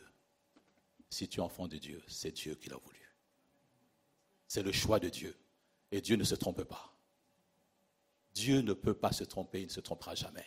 Si 1.09 1.27
tu 1.27 1.39
es 1.39 1.43
enfant 1.43 1.67
de 1.67 1.77
Dieu, 1.77 2.01
c'est 2.07 2.31
Dieu 2.31 2.55
qui 2.55 2.69
l'a 2.69 2.77
voulu. 2.77 2.99
C'est 4.47 4.63
le 4.63 4.71
choix 4.71 4.99
de 4.99 5.09
Dieu. 5.09 5.35
Et 5.91 6.01
Dieu 6.01 6.15
ne 6.15 6.23
se 6.23 6.35
trompe 6.35 6.63
pas. 6.63 6.93
Dieu 8.33 8.61
ne 8.61 8.73
peut 8.73 8.93
pas 8.93 9.11
se 9.11 9.23
tromper, 9.23 9.61
il 9.61 9.65
ne 9.65 9.71
se 9.71 9.81
trompera 9.81 10.15
jamais. 10.15 10.45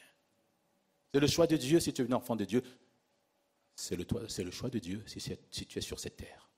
C'est 1.13 1.21
le 1.21 1.27
choix 1.27 1.47
de 1.47 1.57
Dieu 1.57 1.81
si 1.81 1.93
tu 1.93 2.03
es 2.03 2.13
enfant 2.13 2.35
de 2.35 2.45
Dieu. 2.45 2.63
C'est 3.77 3.97
le, 3.97 4.51
choix 4.51 4.71
de 4.71 4.79
Dieu 4.79 5.03
si, 5.07 5.21
si 5.21 5.67
tu 5.67 5.79
es 5.79 5.83
sur 5.83 5.99
cette 5.99 6.17
terre. 6.17 6.49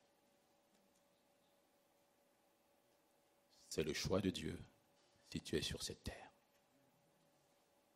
C'est 3.68 3.84
le 3.84 3.94
choix 3.94 4.20
de 4.20 4.30
Dieu 4.30 4.58
si 5.30 5.40
tu 5.40 5.56
es 5.56 5.62
sur 5.62 5.82
cette 5.82 6.02
terre. 6.02 6.32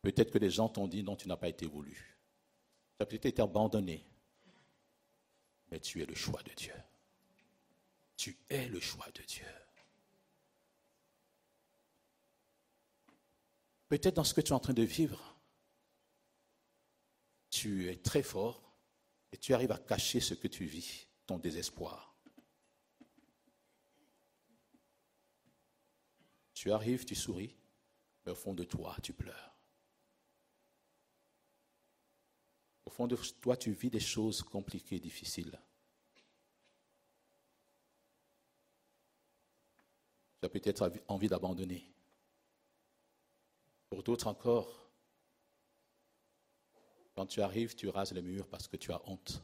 Peut-être 0.01 0.31
que 0.31 0.39
les 0.39 0.49
gens 0.49 0.69
t'ont 0.69 0.87
dit 0.87 1.03
non, 1.03 1.15
tu 1.15 1.27
n'as 1.27 1.37
pas 1.37 1.49
été 1.49 1.65
voulu. 1.65 2.17
Tu 2.97 3.03
as 3.03 3.05
peut-être 3.05 3.25
été 3.25 3.41
abandonné. 3.41 4.05
Mais 5.69 5.79
tu 5.79 6.01
es 6.01 6.05
le 6.05 6.15
choix 6.15 6.41
de 6.43 6.53
Dieu. 6.53 6.73
Tu 8.17 8.37
es 8.49 8.67
le 8.67 8.79
choix 8.79 9.09
de 9.11 9.21
Dieu. 9.23 9.45
Peut-être 13.89 14.15
dans 14.15 14.23
ce 14.23 14.33
que 14.33 14.41
tu 14.41 14.49
es 14.49 14.53
en 14.53 14.59
train 14.59 14.73
de 14.73 14.83
vivre, 14.83 15.35
tu 17.49 17.89
es 17.89 17.97
très 17.97 18.23
fort, 18.23 18.70
et 19.31 19.37
tu 19.37 19.53
arrives 19.53 19.71
à 19.71 19.77
cacher 19.77 20.19
ce 20.19 20.33
que 20.33 20.47
tu 20.47 20.65
vis, 20.65 21.07
ton 21.25 21.37
désespoir. 21.37 22.15
Tu 26.53 26.71
arrives, 26.71 27.05
tu 27.05 27.15
souris, 27.15 27.55
mais 28.25 28.33
au 28.33 28.35
fond 28.35 28.53
de 28.53 28.63
toi, 28.63 28.95
tu 29.01 29.13
pleures. 29.13 29.55
Au 32.85 32.89
fond 32.89 33.07
de 33.07 33.15
toi, 33.15 33.55
tu 33.55 33.71
vis 33.71 33.89
des 33.89 33.99
choses 33.99 34.43
compliquées, 34.43 34.99
difficiles. 34.99 35.59
Tu 40.39 40.45
as 40.45 40.49
peut-être 40.49 40.91
envie 41.07 41.27
d'abandonner. 41.27 41.91
Pour 43.89 44.03
d'autres 44.03 44.27
encore, 44.27 44.80
quand 47.21 47.27
tu 47.27 47.43
arrives, 47.43 47.75
tu 47.75 47.87
rases 47.87 48.13
le 48.13 48.23
mur 48.23 48.47
parce 48.47 48.67
que 48.67 48.77
tu 48.77 48.91
as 48.91 48.99
honte. 49.07 49.43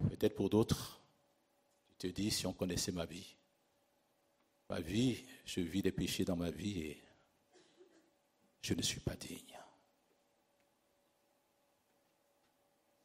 Peut-être 0.00 0.34
pour 0.34 0.50
d'autres, 0.50 1.00
tu 1.98 2.12
te 2.12 2.14
dis, 2.14 2.30
si 2.30 2.46
on 2.46 2.52
connaissait 2.52 2.92
ma 2.92 3.06
vie, 3.06 3.34
ma 4.68 4.82
vie, 4.82 5.24
je 5.46 5.62
vis 5.62 5.80
des 5.80 5.92
péchés 5.92 6.26
dans 6.26 6.36
ma 6.36 6.50
vie 6.50 6.80
et 6.80 7.02
je 8.60 8.74
ne 8.74 8.82
suis 8.82 9.00
pas 9.00 9.16
digne. 9.16 9.58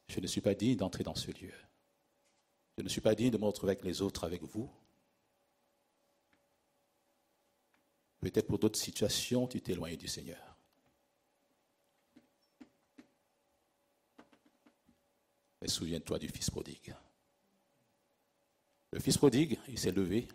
Je 0.08 0.20
ne 0.20 0.26
suis 0.26 0.42
pas 0.42 0.54
digne 0.54 0.76
d'entrer 0.76 1.04
dans 1.04 1.14
ce 1.14 1.30
lieu. 1.30 1.54
Je 2.76 2.82
ne 2.82 2.88
suis 2.90 3.00
pas 3.00 3.14
digne 3.14 3.30
de 3.30 3.38
me 3.38 3.64
avec 3.64 3.82
les 3.82 4.02
autres, 4.02 4.24
avec 4.24 4.42
vous. 4.42 4.70
Peut-être 8.30 8.46
pour 8.46 8.58
d'autres 8.58 8.78
situations, 8.78 9.46
tu 9.46 9.58
t'es 9.62 9.72
éloigné 9.72 9.96
du 9.96 10.06
Seigneur. 10.06 10.54
Mais 15.62 15.68
souviens-toi 15.68 16.18
du 16.18 16.28
fils 16.28 16.50
prodigue. 16.50 16.94
Le 18.92 19.00
fils 19.00 19.16
prodigue, 19.16 19.58
il 19.68 19.78
s'est 19.78 19.92
levé, 19.92 20.28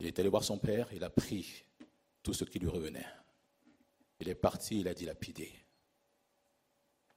il 0.00 0.06
est 0.06 0.18
allé 0.18 0.30
voir 0.30 0.42
son 0.42 0.56
père, 0.56 0.90
il 0.94 1.04
a 1.04 1.10
pris 1.10 1.62
tout 2.22 2.32
ce 2.32 2.44
qui 2.44 2.58
lui 2.58 2.68
revenait. 2.68 3.06
Il 4.20 4.30
est 4.30 4.34
parti, 4.34 4.80
il 4.80 4.88
a 4.88 4.94
dilapidé. 4.94 5.52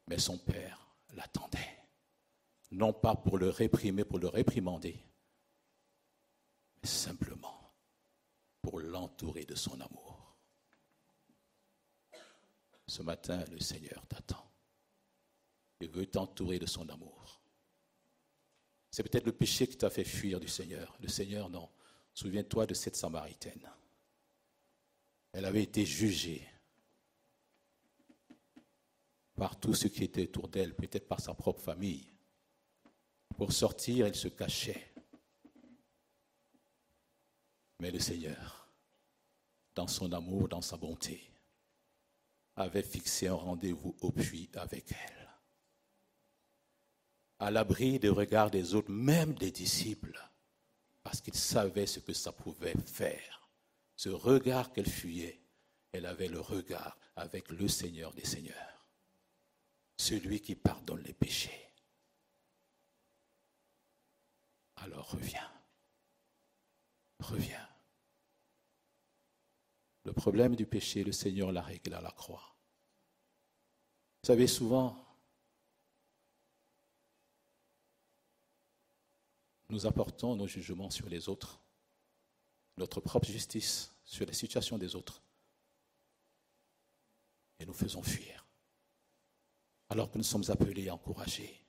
Mais 0.08 0.20
son 0.20 0.38
père 0.38 0.86
l'attendait. 1.14 1.78
Non 2.72 2.92
pas 2.92 3.16
pour 3.16 3.38
le 3.38 3.48
réprimer, 3.48 4.04
pour 4.04 4.20
le 4.20 4.28
réprimander, 4.28 5.02
mais 6.84 6.90
simplement 6.90 7.61
pour 8.62 8.80
l'entourer 8.80 9.46
de 9.46 9.56
son 9.56 9.80
amour. 9.80 10.36
Ce 12.88 13.02
matin, 13.02 13.44
le 13.52 13.60
Seigneur 13.60 14.06
t'attend. 14.08 14.52
Il 15.80 15.90
veut 15.90 16.06
t'entourer 16.06 16.60
de 16.60 16.66
son 16.66 16.88
amour. 16.90 17.42
C'est 18.92 19.04
peut-être 19.04 19.26
le 19.26 19.32
péché 19.32 19.68
qui 19.68 19.78
t'a 19.78 19.90
fait 19.90 20.04
fuir 20.04 20.40
du 20.40 20.48
Seigneur. 20.48 20.98
Le 21.00 21.08
Seigneur, 21.08 21.50
non. 21.50 21.70
Souviens-toi 22.14 22.68
de 22.68 22.74
cette 22.74 22.98
Samaritaine. 22.98 23.70
Elle 25.32 25.46
avait 25.46 25.64
été 25.64 25.86
jugée 25.86 26.46
par 29.36 29.60
tout 29.60 29.74
ce 29.74 29.88
qui 29.88 30.04
était 30.04 30.24
autour 30.24 30.50
d'elle, 30.50 30.76
peut-être 30.76 31.08
par 31.08 31.22
sa 31.22 31.34
propre 31.34 31.62
famille. 31.62 32.06
Pour 33.38 33.54
sortir, 33.54 34.06
elle 34.06 34.16
se 34.16 34.28
cachait. 34.28 34.91
Mais 37.82 37.90
le 37.90 38.00
Seigneur, 38.00 38.72
dans 39.74 39.88
son 39.88 40.14
amour, 40.14 40.48
dans 40.48 40.62
sa 40.62 40.78
bonté, 40.78 41.34
avait 42.56 42.84
fixé 42.84 43.28
un 43.28 43.34
rendez-vous 43.34 43.98
au 44.02 44.12
puits 44.12 44.52
avec 44.54 44.92
elle. 44.92 45.30
À 47.40 47.50
l'abri 47.50 47.98
des 47.98 48.10
regards 48.10 48.52
des 48.52 48.76
autres, 48.76 48.92
même 48.92 49.34
des 49.34 49.50
disciples, 49.50 50.22
parce 51.02 51.22
qu'il 51.22 51.34
savait 51.34 51.88
ce 51.88 52.00
que 52.00 52.14
ça 52.14 52.32
pouvait 52.32 52.76
faire. 52.86 53.50
Ce 53.96 54.10
regard 54.10 54.74
qu'elle 54.74 54.88
fuyait, 54.88 55.42
elle 55.92 56.06
avait 56.06 56.28
le 56.28 56.40
regard 56.40 57.00
avec 57.16 57.50
le 57.50 57.68
Seigneur 57.68 58.14
des 58.14 58.26
Seigneurs, 58.26 58.86
celui 59.98 60.40
qui 60.40 60.54
pardonne 60.54 61.02
les 61.02 61.14
péchés. 61.14 61.68
Alors 64.76 65.10
reviens, 65.10 65.52
reviens. 67.18 67.71
Le 70.12 70.16
problème 70.16 70.58
du 70.58 70.66
péché, 70.66 71.06
le 71.06 71.14
Seigneur 71.14 71.54
l'a 71.54 71.62
réglé 71.62 71.94
à 71.94 72.02
la 72.02 72.12
croix. 72.12 72.54
Vous 74.22 74.28
savez, 74.28 74.46
souvent, 74.46 75.08
nous 79.70 79.86
apportons 79.86 80.36
nos 80.36 80.48
jugements 80.48 80.90
sur 80.90 81.08
les 81.08 81.30
autres, 81.30 81.62
notre 82.76 83.00
propre 83.00 83.28
justice 83.28 83.96
sur 84.04 84.26
les 84.26 84.34
situations 84.34 84.78
des 84.78 84.98
autres, 84.98 85.24
et 87.60 87.66
nous 87.66 87.74
faisons 87.74 88.04
fuir, 88.04 88.46
alors 89.88 90.12
que 90.12 90.18
nous 90.18 90.26
sommes 90.26 90.50
appelés 90.50 90.90
à 90.90 90.96
encourager. 90.96 91.66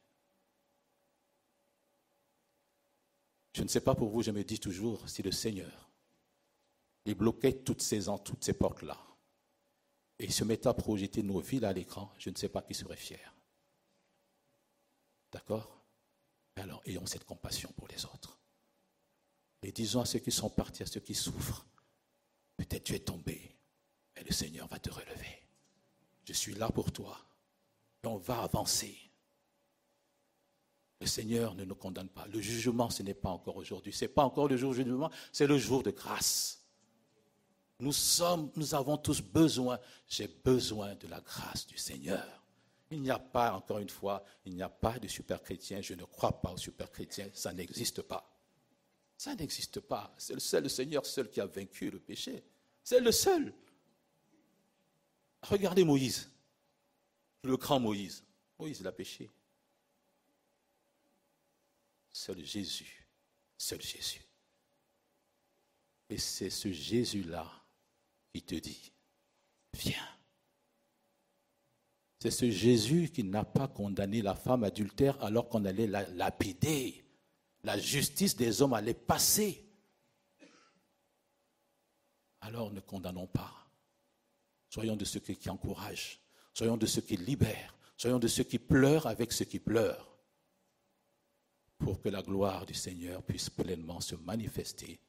Je 3.54 3.62
ne 3.62 3.68
sais 3.68 3.82
pas 3.82 3.94
pour 3.94 4.08
vous, 4.08 4.22
je 4.22 4.32
me 4.32 4.42
dis 4.42 4.58
toujours, 4.58 5.08
si 5.08 5.22
le 5.22 5.30
Seigneur 5.30 5.91
il 7.04 7.14
bloquait 7.14 7.52
toutes 7.52 7.82
ces, 7.82 8.04
toutes 8.24 8.44
ces 8.44 8.52
portes-là. 8.52 8.98
Et 10.18 10.24
il 10.26 10.32
se 10.32 10.44
mettait 10.44 10.68
à 10.68 10.74
projeter 10.74 11.22
nos 11.22 11.40
villes 11.40 11.64
à 11.64 11.72
l'écran. 11.72 12.12
Je 12.18 12.30
ne 12.30 12.36
sais 12.36 12.48
pas 12.48 12.62
qui 12.62 12.74
serait 12.74 12.96
fier. 12.96 13.34
D'accord? 15.32 15.82
Alors, 16.56 16.82
ayons 16.84 17.06
cette 17.06 17.24
compassion 17.24 17.72
pour 17.76 17.88
les 17.88 18.04
autres. 18.04 18.38
Et 19.62 19.72
disons 19.72 20.00
à 20.00 20.04
ceux 20.04 20.18
qui 20.18 20.30
sont 20.30 20.50
partis, 20.50 20.82
à 20.82 20.86
ceux 20.86 21.00
qui 21.00 21.14
souffrent, 21.14 21.66
peut-être 22.56 22.84
tu 22.84 22.94
es 22.94 23.00
tombé, 23.00 23.56
mais 24.14 24.22
le 24.22 24.32
Seigneur 24.32 24.68
va 24.68 24.78
te 24.78 24.90
relever. 24.90 25.42
Je 26.24 26.32
suis 26.32 26.54
là 26.54 26.68
pour 26.68 26.92
toi. 26.92 27.18
Et 28.04 28.06
on 28.06 28.18
va 28.18 28.42
avancer. 28.42 28.96
Le 31.00 31.06
Seigneur 31.06 31.54
ne 31.54 31.64
nous 31.64 31.74
condamne 31.74 32.08
pas. 32.08 32.26
Le 32.28 32.40
jugement, 32.40 32.90
ce 32.90 33.02
n'est 33.02 33.14
pas 33.14 33.30
encore 33.30 33.56
aujourd'hui. 33.56 33.92
Ce 33.92 34.04
n'est 34.04 34.08
pas 34.08 34.24
encore 34.24 34.48
le 34.48 34.56
jour 34.56 34.72
du 34.72 34.84
jugement, 34.84 35.10
c'est 35.32 35.46
le 35.46 35.58
jour 35.58 35.82
de 35.82 35.90
grâce. 35.90 36.61
Nous 37.82 37.92
sommes, 37.92 38.52
nous 38.54 38.76
avons 38.76 38.96
tous 38.96 39.20
besoin, 39.20 39.76
j'ai 40.06 40.28
besoin 40.28 40.94
de 40.94 41.08
la 41.08 41.20
grâce 41.20 41.66
du 41.66 41.76
Seigneur. 41.76 42.40
Il 42.92 43.02
n'y 43.02 43.10
a 43.10 43.18
pas, 43.18 43.52
encore 43.54 43.80
une 43.80 43.88
fois, 43.88 44.24
il 44.44 44.54
n'y 44.54 44.62
a 44.62 44.68
pas 44.68 45.00
de 45.00 45.08
super 45.08 45.42
chrétien, 45.42 45.80
je 45.80 45.94
ne 45.94 46.04
crois 46.04 46.40
pas 46.40 46.52
aux 46.52 46.56
super 46.56 46.92
chrétiens, 46.92 47.28
ça 47.34 47.52
n'existe 47.52 48.02
pas. 48.02 48.32
Ça 49.18 49.34
n'existe 49.34 49.80
pas. 49.80 50.14
C'est 50.16 50.34
le 50.34 50.38
seul, 50.38 50.62
le 50.62 50.68
Seigneur 50.68 51.04
seul 51.04 51.28
qui 51.28 51.40
a 51.40 51.46
vaincu 51.46 51.90
le 51.90 51.98
péché. 51.98 52.44
C'est 52.84 53.00
le 53.00 53.10
seul. 53.10 53.52
Regardez 55.42 55.82
Moïse, 55.82 56.30
le 57.42 57.56
grand 57.56 57.80
Moïse. 57.80 58.22
Moïse 58.60 58.80
l'a 58.80 58.92
péché. 58.92 59.28
Seul 62.12 62.44
Jésus, 62.44 63.08
seul 63.58 63.82
Jésus. 63.82 64.22
Et 66.08 66.18
c'est 66.18 66.50
ce 66.50 66.70
Jésus-là 66.70 67.61
il 68.34 68.42
te 68.42 68.54
dit, 68.54 68.92
viens. 69.74 70.08
C'est 72.18 72.30
ce 72.30 72.50
Jésus 72.50 73.10
qui 73.10 73.24
n'a 73.24 73.44
pas 73.44 73.68
condamné 73.68 74.22
la 74.22 74.34
femme 74.34 74.64
adultère 74.64 75.22
alors 75.22 75.48
qu'on 75.48 75.64
allait 75.64 75.88
la 75.88 76.08
lapider. 76.10 77.04
La 77.64 77.78
justice 77.78 78.36
des 78.36 78.62
hommes 78.62 78.74
allait 78.74 78.94
passer. 78.94 79.68
Alors 82.40 82.72
ne 82.72 82.80
condamnons 82.80 83.26
pas. 83.26 83.52
Soyons 84.68 84.96
de 84.96 85.04
ceux 85.04 85.20
qui 85.20 85.50
encouragent. 85.50 86.20
Soyons 86.54 86.76
de 86.76 86.86
ceux 86.86 87.02
qui 87.02 87.16
libèrent. 87.16 87.76
Soyons 87.96 88.18
de 88.18 88.28
ceux 88.28 88.44
qui 88.44 88.58
pleurent 88.58 89.06
avec 89.06 89.32
ceux 89.32 89.44
qui 89.44 89.58
pleurent. 89.58 90.16
Pour 91.78 92.00
que 92.00 92.08
la 92.08 92.22
gloire 92.22 92.66
du 92.66 92.74
Seigneur 92.74 93.22
puisse 93.24 93.50
pleinement 93.50 94.00
se 94.00 94.14
manifester 94.14 95.00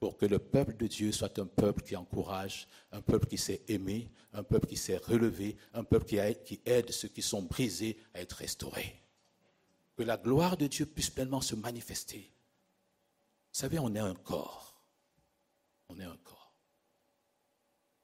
pour 0.00 0.16
que 0.16 0.26
le 0.26 0.38
peuple 0.38 0.76
de 0.76 0.86
Dieu 0.86 1.12
soit 1.12 1.38
un 1.38 1.46
peuple 1.46 1.82
qui 1.82 1.96
encourage, 1.96 2.68
un 2.92 3.00
peuple 3.00 3.26
qui 3.26 3.38
sait 3.38 3.62
aimer, 3.68 4.10
un 4.32 4.42
peuple 4.42 4.68
qui 4.68 4.76
sait 4.76 4.96
relever, 4.96 5.56
un 5.74 5.84
peuple 5.84 6.06
qui 6.06 6.60
aide, 6.64 6.90
ceux 6.90 7.08
qui 7.08 7.22
sont 7.22 7.42
brisés 7.42 7.98
à 8.14 8.20
être 8.20 8.34
restaurés. 8.34 9.02
Que 9.96 10.04
la 10.04 10.16
gloire 10.16 10.56
de 10.56 10.68
Dieu 10.68 10.86
puisse 10.86 11.10
pleinement 11.10 11.40
se 11.40 11.56
manifester. 11.56 12.30
savez, 13.50 13.78
on 13.80 13.94
est 13.94 14.00
un 14.00 14.14
corps. 14.14 14.80
On 15.88 15.98
est 15.98 16.04
un 16.04 16.16
corps. 16.18 16.52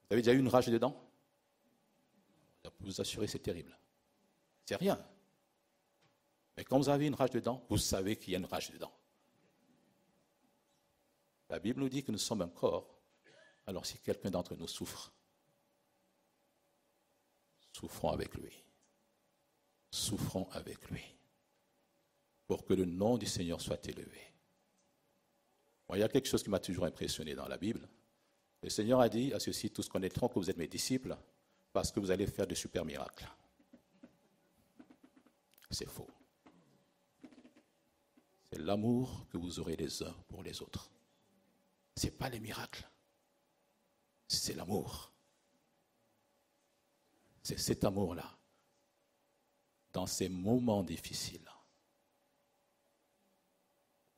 Vous 0.02 0.14
avez 0.14 0.22
déjà 0.22 0.32
eu 0.32 0.40
une 0.40 0.48
rage 0.48 0.66
dedans? 0.66 1.00
Peux 2.62 2.70
vous 2.80 3.00
assurer, 3.00 3.26
c'est 3.26 3.38
terrible. 3.38 3.76
C'est 4.64 4.76
rien. 4.76 5.02
Mais 6.56 6.64
quand 6.64 6.78
vous 6.78 6.88
avez 6.88 7.06
une 7.06 7.14
rage 7.14 7.30
dedans, 7.30 7.64
vous 7.68 7.78
savez 7.78 8.16
qu'il 8.16 8.32
y 8.32 8.36
a 8.36 8.38
une 8.38 8.46
rage 8.46 8.70
dedans. 8.70 8.92
La 11.48 11.58
Bible 11.58 11.80
nous 11.80 11.88
dit 11.88 12.02
que 12.02 12.12
nous 12.12 12.18
sommes 12.18 12.42
un 12.42 12.48
corps. 12.48 13.00
Alors 13.66 13.86
si 13.86 13.98
quelqu'un 13.98 14.30
d'entre 14.30 14.56
nous 14.56 14.68
souffre, 14.68 15.12
souffrons 17.72 18.10
avec 18.10 18.34
lui. 18.34 18.52
Souffrons 19.90 20.48
avec 20.50 20.90
lui. 20.90 21.02
Pour 22.46 22.64
que 22.64 22.74
le 22.74 22.84
nom 22.84 23.16
du 23.16 23.26
Seigneur 23.26 23.60
soit 23.60 23.86
élevé. 23.86 24.20
il 25.92 25.98
y 25.98 26.02
a 26.02 26.08
quelque 26.08 26.28
chose 26.28 26.42
qui 26.42 26.50
m'a 26.50 26.60
toujours 26.60 26.84
impressionné 26.84 27.34
dans 27.34 27.48
la 27.48 27.56
Bible. 27.56 27.88
Le 28.62 28.68
Seigneur 28.68 29.00
a 29.00 29.08
dit 29.08 29.32
à 29.32 29.40
ceux-ci, 29.40 29.70
tous 29.70 29.88
connaîtront 29.88 30.28
que 30.28 30.38
vous 30.38 30.50
êtes 30.50 30.56
mes 30.56 30.68
disciples 30.68 31.16
parce 31.72 31.90
que 31.90 32.00
vous 32.00 32.10
allez 32.10 32.26
faire 32.26 32.46
de 32.46 32.54
super 32.54 32.84
miracles. 32.84 33.28
C'est 35.70 35.88
faux. 35.88 36.08
C'est 38.44 38.60
l'amour 38.60 39.26
que 39.30 39.36
vous 39.36 39.58
aurez 39.58 39.76
les 39.76 40.02
uns 40.02 40.14
pour 40.28 40.42
les 40.42 40.62
autres. 40.62 40.93
Ce 41.96 42.06
n'est 42.06 42.12
pas 42.12 42.28
les 42.28 42.40
miracles. 42.40 42.88
C'est 44.28 44.54
l'amour. 44.54 45.12
C'est 47.42 47.58
cet 47.58 47.84
amour-là. 47.84 48.38
Dans 49.92 50.06
ces 50.06 50.28
moments 50.28 50.82
difficiles 50.82 51.48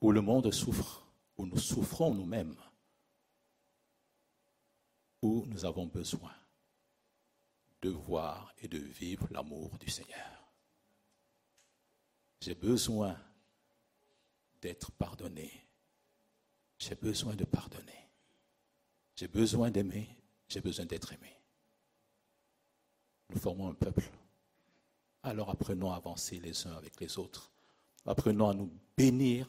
où 0.01 0.11
le 0.11 0.21
monde 0.21 0.51
souffre, 0.51 1.05
où 1.37 1.45
nous 1.45 1.57
souffrons 1.57 2.13
nous-mêmes, 2.13 2.55
où 5.21 5.45
nous 5.47 5.65
avons 5.65 5.87
besoin 5.87 6.35
de 7.81 7.89
voir 7.89 8.53
et 8.59 8.67
de 8.67 8.77
vivre 8.77 9.27
l'amour 9.31 9.77
du 9.77 9.89
Seigneur. 9.89 10.51
J'ai 12.41 12.55
besoin 12.55 13.17
d'être 14.61 14.91
pardonné. 14.91 15.66
J'ai 16.79 16.95
besoin 16.95 17.35
de 17.35 17.45
pardonner. 17.45 18.09
J'ai 19.15 19.27
besoin 19.27 19.71
d'aimer. 19.71 20.07
J'ai 20.47 20.61
besoin 20.61 20.85
d'être 20.85 21.11
aimé. 21.13 21.33
Nous 23.29 23.39
formons 23.39 23.69
un 23.69 23.73
peuple. 23.73 24.09
Alors 25.23 25.49
apprenons 25.49 25.91
à 25.91 25.97
avancer 25.97 26.39
les 26.39 26.67
uns 26.67 26.75
avec 26.75 26.99
les 27.01 27.17
autres. 27.17 27.51
Apprenons 28.05 28.49
à 28.49 28.53
nous 28.53 28.71
bénir 28.95 29.47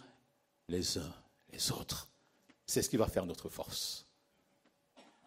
les 0.68 0.98
uns 0.98 1.14
les 1.52 1.70
autres. 1.70 2.08
C'est 2.66 2.82
ce 2.82 2.90
qui 2.90 2.96
va 2.96 3.06
faire 3.06 3.26
notre 3.26 3.48
force. 3.48 4.06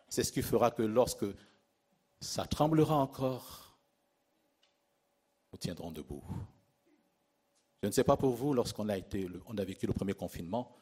C'est 0.10 0.24
ce 0.24 0.32
qui 0.32 0.42
fera 0.42 0.72
que 0.72 0.84
lorsque 0.84 1.26
ça 2.20 2.46
tremblera 2.46 2.96
encore, 2.96 3.78
nous 5.52 5.58
tiendrons 5.58 5.92
debout. 5.92 6.24
Je 7.82 7.88
ne 7.88 7.92
sais 7.92 8.04
pas 8.04 8.18
pour 8.18 8.36
vous, 8.36 8.54
lorsqu'on 8.54 8.90
a, 8.90 8.96
a 8.96 9.64
vécu 9.64 9.88
le 9.88 9.94
premier 9.94 10.14
confinement, 10.14 10.76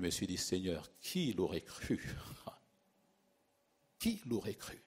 je 0.00 0.04
me 0.06 0.10
suis 0.10 0.26
dit, 0.26 0.38
Seigneur, 0.38 0.90
qui 0.98 1.34
l'aurait 1.34 1.60
cru? 1.60 2.02
Qui 3.98 4.22
l'aurait 4.24 4.54
cru? 4.54 4.82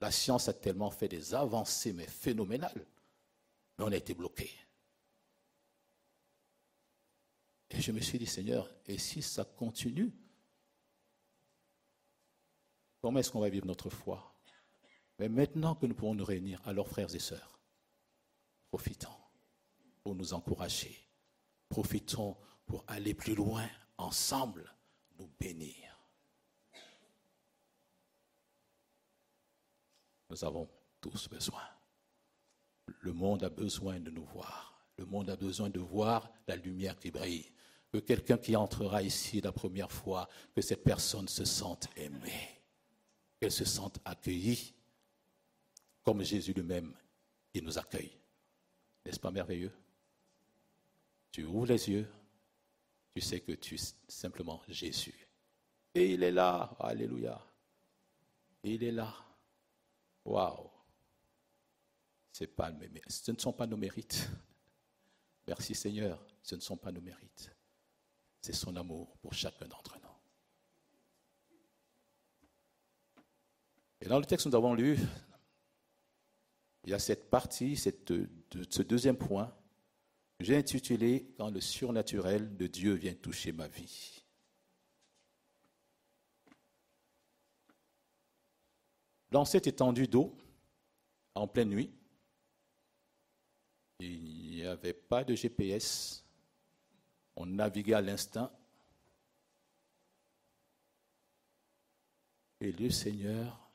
La 0.00 0.10
science 0.10 0.48
a 0.48 0.52
tellement 0.52 0.90
fait 0.90 1.06
des 1.06 1.32
avancées, 1.32 1.92
mais 1.92 2.08
phénoménales, 2.08 2.84
mais 3.78 3.84
on 3.84 3.92
a 3.92 3.96
été 3.96 4.14
bloqué. 4.14 4.50
Et 7.70 7.80
je 7.80 7.92
me 7.92 8.00
suis 8.00 8.18
dit, 8.18 8.26
Seigneur, 8.26 8.68
et 8.86 8.98
si 8.98 9.22
ça 9.22 9.44
continue 9.44 10.12
Comment 13.00 13.20
est-ce 13.20 13.30
qu'on 13.30 13.40
va 13.40 13.48
vivre 13.48 13.66
notre 13.66 13.88
foi? 13.90 14.34
Mais 15.20 15.28
maintenant 15.28 15.76
que 15.76 15.86
nous 15.86 15.94
pouvons 15.94 16.16
nous 16.16 16.24
réunir, 16.24 16.60
alors 16.66 16.88
frères 16.88 17.14
et 17.14 17.20
sœurs, 17.20 17.60
profitons 18.70 19.16
pour 20.02 20.16
nous 20.16 20.34
encourager. 20.34 20.98
Profitons 21.68 22.36
pour 22.70 22.84
aller 22.86 23.14
plus 23.14 23.34
loin 23.34 23.68
ensemble, 23.98 24.72
nous 25.18 25.28
bénir. 25.40 25.74
Nous 30.30 30.44
avons 30.44 30.70
tous 31.00 31.28
besoin. 31.28 31.64
Le 33.00 33.12
monde 33.12 33.42
a 33.42 33.50
besoin 33.50 33.98
de 33.98 34.10
nous 34.10 34.24
voir. 34.24 34.86
Le 34.98 35.04
monde 35.04 35.30
a 35.30 35.36
besoin 35.36 35.68
de 35.68 35.80
voir 35.80 36.30
la 36.46 36.54
lumière 36.54 36.96
qui 36.96 37.10
brille. 37.10 37.50
Que 37.92 37.98
quelqu'un 37.98 38.38
qui 38.38 38.54
entrera 38.54 39.02
ici 39.02 39.40
la 39.40 39.50
première 39.50 39.90
fois, 39.90 40.28
que 40.54 40.62
cette 40.62 40.84
personne 40.84 41.26
se 41.26 41.44
sente 41.44 41.88
aimée, 41.96 42.62
qu'elle 43.40 43.50
se 43.50 43.64
sente 43.64 43.98
accueillie, 44.04 44.74
comme 46.04 46.22
Jésus 46.22 46.52
lui-même, 46.52 46.94
il 47.52 47.64
nous 47.64 47.78
accueille. 47.78 48.16
N'est-ce 49.04 49.18
pas 49.18 49.32
merveilleux? 49.32 49.72
Tu 51.32 51.44
ouvres 51.44 51.66
les 51.66 51.90
yeux, 51.90 52.08
tu 53.14 53.20
sais 53.20 53.40
que 53.40 53.52
tu 53.52 53.74
es 53.74 53.94
simplement 54.08 54.62
Jésus. 54.68 55.28
Et 55.94 56.14
il 56.14 56.22
est 56.22 56.30
là, 56.30 56.76
alléluia. 56.78 57.40
Il 58.62 58.84
est 58.84 58.92
là. 58.92 59.14
Waouh. 60.24 60.70
Ce 62.32 62.44
ne 63.32 63.38
sont 63.38 63.52
pas 63.52 63.66
nos 63.66 63.76
mérites. 63.76 64.28
Merci 65.46 65.74
Seigneur, 65.74 66.24
ce 66.42 66.54
ne 66.54 66.60
sont 66.60 66.76
pas 66.76 66.92
nos 66.92 67.00
mérites. 67.00 67.50
C'est 68.40 68.54
son 68.54 68.76
amour 68.76 69.16
pour 69.18 69.34
chacun 69.34 69.66
d'entre 69.66 69.98
nous. 70.00 70.08
Et 74.00 74.08
dans 74.08 74.18
le 74.18 74.24
texte 74.24 74.44
que 74.44 74.50
nous 74.50 74.56
avons 74.56 74.74
lu, 74.74 74.98
il 76.84 76.90
y 76.90 76.94
a 76.94 76.98
cette 76.98 77.28
partie, 77.28 77.76
cette, 77.76 78.12
ce 78.70 78.82
deuxième 78.82 79.16
point, 79.16 79.54
j'ai 80.40 80.56
intitulé 80.56 81.26
Quand 81.36 81.50
le 81.50 81.60
surnaturel 81.60 82.56
de 82.56 82.66
Dieu 82.66 82.94
vient 82.94 83.14
toucher 83.14 83.52
ma 83.52 83.68
vie. 83.68 84.22
Dans 89.30 89.44
cette 89.44 89.68
étendue 89.68 90.08
d'eau, 90.08 90.36
en 91.34 91.46
pleine 91.46 91.68
nuit, 91.68 91.92
il 94.00 94.56
n'y 94.56 94.64
avait 94.64 94.94
pas 94.94 95.22
de 95.22 95.34
GPS. 95.34 96.24
On 97.36 97.46
naviguait 97.46 97.94
à 97.94 98.00
l'instinct. 98.00 98.50
Et 102.60 102.72
le 102.72 102.90
Seigneur, 102.90 103.70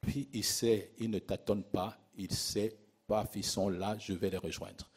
puis 0.00 0.28
il 0.32 0.44
sait, 0.44 0.92
il 0.98 1.10
ne 1.10 1.20
tâtonne 1.20 1.62
pas, 1.62 1.96
il 2.16 2.32
sait, 2.32 2.76
pas, 3.06 3.30
ils 3.34 3.44
sont 3.44 3.68
là, 3.68 3.96
je 3.98 4.12
vais 4.12 4.28
les 4.28 4.38
rejoindre. 4.38 4.91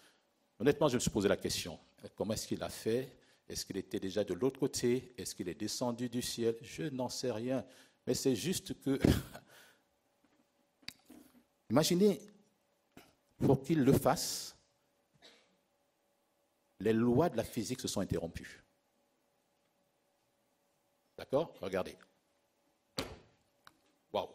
Honnêtement, 0.59 0.87
je 0.87 0.95
me 0.95 0.99
suis 0.99 1.09
posé 1.09 1.27
la 1.27 1.37
question. 1.37 1.79
Comment 2.15 2.33
est-ce 2.33 2.47
qu'il 2.47 2.63
a 2.63 2.69
fait? 2.69 3.17
Est-ce 3.47 3.65
qu'il 3.65 3.77
était 3.77 3.99
déjà 3.99 4.23
de 4.23 4.33
l'autre 4.33 4.59
côté? 4.59 5.13
Est-ce 5.17 5.35
qu'il 5.35 5.49
est 5.49 5.55
descendu 5.55 6.09
du 6.09 6.21
ciel? 6.21 6.55
Je 6.61 6.83
n'en 6.83 7.09
sais 7.09 7.31
rien. 7.31 7.65
Mais 8.07 8.13
c'est 8.13 8.35
juste 8.35 8.79
que... 8.81 8.99
Imaginez, 11.69 12.21
pour 13.37 13.63
qu'il 13.63 13.83
le 13.83 13.93
fasse, 13.93 14.55
les 16.79 16.93
lois 16.93 17.29
de 17.29 17.37
la 17.37 17.43
physique 17.43 17.81
se 17.81 17.87
sont 17.87 18.01
interrompues. 18.01 18.63
D'accord? 21.17 21.53
Regardez. 21.61 21.95
Waouh. 24.11 24.29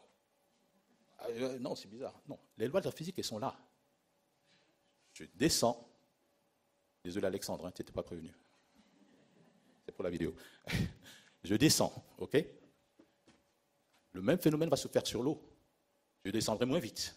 Euh, 1.29 1.59
non, 1.59 1.75
c'est 1.75 1.89
bizarre. 1.89 2.21
Non, 2.29 2.39
les 2.57 2.69
lois 2.69 2.81
de 2.81 2.87
la 2.87 2.93
physique, 2.93 3.19
elles 3.19 3.25
sont 3.25 3.39
là. 3.39 3.57
Je 5.13 5.25
descends, 5.35 5.90
Désolé 7.03 7.27
Alexandre, 7.27 7.67
hein, 7.67 7.73
tu 7.73 7.83
n'étais 7.83 7.93
pas 7.93 8.03
prévenu. 8.03 8.33
C'est 9.85 9.93
pour 9.93 10.05
la 10.05 10.11
vidéo. 10.11 10.35
Je 11.45 11.55
descends, 11.55 12.05
ok? 12.19 12.45
Le 14.13 14.23
même 14.23 14.39
phénomène 14.39 14.69
va 14.69 14.77
se 14.77 14.89
faire 14.89 15.07
sur 15.07 15.23
l'eau. 15.23 15.41
Je 16.25 16.31
descendrai 16.31 16.67
moins 16.67 16.79
vite. 16.79 17.17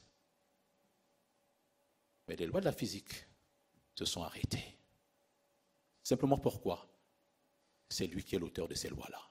Mais 2.28 2.36
les 2.36 2.46
lois 2.46 2.62
de 2.62 2.66
la 2.66 2.72
physique 2.72 3.26
se 3.96 4.06
sont 4.06 4.24
arrêtées. 4.24 4.78
Simplement 6.02 6.38
pourquoi? 6.38 6.88
C'est 7.90 8.08
lui 8.08 8.24
qui 8.24 8.36
est 8.36 8.40
l'auteur 8.40 8.68
de 8.68 8.76
ces 8.76 8.90
lois-là. 8.90 9.22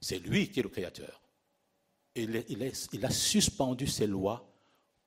C'est 0.00 0.18
lui 0.18 0.50
qui 0.50 0.60
est 0.60 0.62
le 0.62 0.68
créateur. 0.68 1.20
Il, 2.14 2.44
il 2.48 3.04
a 3.04 3.10
suspendu 3.10 3.86
ces 3.86 4.06
lois 4.06 4.48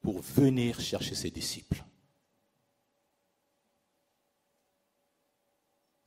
pour 0.01 0.21
venir 0.21 0.79
chercher 0.79 1.15
ses 1.15 1.31
disciples. 1.31 1.83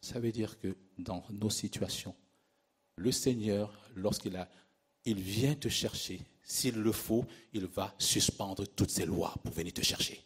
Ça 0.00 0.20
veut 0.20 0.32
dire 0.32 0.58
que 0.60 0.76
dans 0.98 1.24
nos 1.30 1.50
situations, 1.50 2.14
le 2.96 3.12
Seigneur, 3.12 3.90
lorsqu'il 3.94 4.36
a, 4.36 4.48
il 5.04 5.20
vient 5.20 5.54
te 5.54 5.68
chercher, 5.68 6.20
s'il 6.42 6.76
le 6.76 6.92
faut, 6.92 7.26
il 7.52 7.66
va 7.66 7.94
suspendre 7.98 8.66
toutes 8.66 8.90
ses 8.90 9.06
lois 9.06 9.34
pour 9.42 9.52
venir 9.52 9.72
te 9.72 9.82
chercher. 9.82 10.22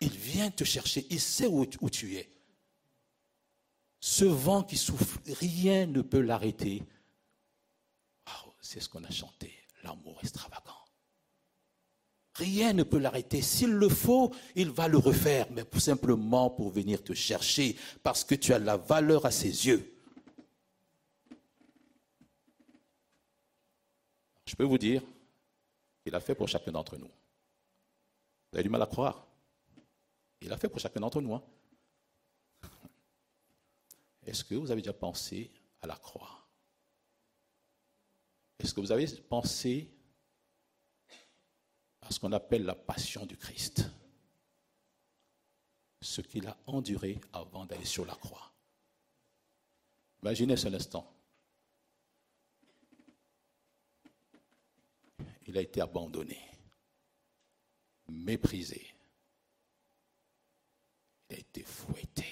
Il 0.00 0.10
vient 0.10 0.50
te 0.50 0.64
chercher, 0.64 1.06
il 1.10 1.20
sait 1.20 1.46
où, 1.46 1.64
tu 1.90 2.16
es. 2.16 2.28
Ce 4.00 4.24
vent 4.24 4.62
qui 4.62 4.76
souffle, 4.76 5.18
rien 5.40 5.86
ne 5.86 6.02
peut 6.02 6.20
l'arrêter. 6.20 6.82
C'est 8.60 8.80
ce 8.80 8.88
qu'on 8.88 9.04
a 9.04 9.10
chanté, 9.10 9.54
l'amour 9.84 10.18
extravagant. 10.22 10.85
Rien 12.38 12.74
ne 12.74 12.82
peut 12.82 12.98
l'arrêter. 12.98 13.40
S'il 13.40 13.70
le 13.70 13.88
faut, 13.88 14.34
il 14.54 14.70
va 14.70 14.88
le 14.88 14.98
refaire, 14.98 15.46
mais 15.52 15.64
simplement 15.78 16.50
pour 16.50 16.70
venir 16.70 17.02
te 17.02 17.14
chercher, 17.14 17.76
parce 18.02 18.24
que 18.24 18.34
tu 18.34 18.52
as 18.52 18.58
la 18.58 18.76
valeur 18.76 19.24
à 19.24 19.30
ses 19.30 19.66
yeux. 19.66 19.92
Je 24.44 24.54
peux 24.54 24.64
vous 24.64 24.78
dire, 24.78 25.02
il 26.04 26.14
a 26.14 26.20
fait 26.20 26.34
pour 26.34 26.48
chacun 26.48 26.72
d'entre 26.72 26.96
nous. 26.96 27.06
Vous 27.08 28.58
avez 28.58 28.62
du 28.62 28.68
mal 28.68 28.82
à 28.82 28.86
croire. 28.86 29.26
Il 30.42 30.52
a 30.52 30.58
fait 30.58 30.68
pour 30.68 30.78
chacun 30.78 31.00
d'entre 31.00 31.20
nous. 31.20 31.34
hein. 31.34 31.42
Est-ce 34.26 34.44
que 34.44 34.54
vous 34.54 34.70
avez 34.70 34.82
déjà 34.82 34.92
pensé 34.92 35.50
à 35.80 35.86
la 35.86 35.96
croix? 35.96 36.46
Est-ce 38.58 38.74
que 38.74 38.80
vous 38.80 38.92
avez 38.92 39.06
pensé 39.06 39.88
à 42.06 42.10
ce 42.10 42.20
qu'on 42.20 42.32
appelle 42.32 42.64
la 42.64 42.74
passion 42.74 43.26
du 43.26 43.36
Christ 43.36 43.84
Ce 46.00 46.20
qu'il 46.20 46.46
a 46.46 46.56
enduré 46.66 47.20
avant 47.32 47.66
d'aller 47.66 47.84
sur 47.84 48.06
la 48.06 48.14
croix. 48.14 48.52
Imaginez 50.22 50.56
ce 50.56 50.68
instant. 50.68 51.12
Il 55.46 55.56
a 55.56 55.60
été 55.60 55.80
abandonné, 55.80 56.40
méprisé. 58.08 58.94
Il 61.28 61.36
a 61.36 61.38
été 61.38 61.62
fouetté. 61.62 62.26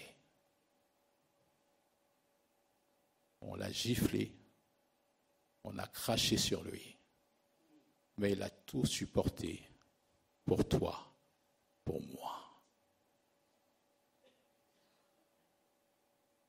On 3.40 3.54
l'a 3.54 3.70
giflé. 3.70 4.32
On 5.64 5.78
a 5.78 5.86
craché 5.86 6.36
sur 6.36 6.62
lui. 6.62 6.93
Mais 8.18 8.32
il 8.32 8.42
a 8.42 8.50
tout 8.50 8.86
supporté 8.86 9.62
pour 10.44 10.66
toi, 10.68 11.12
pour 11.84 12.00
moi. 12.00 12.44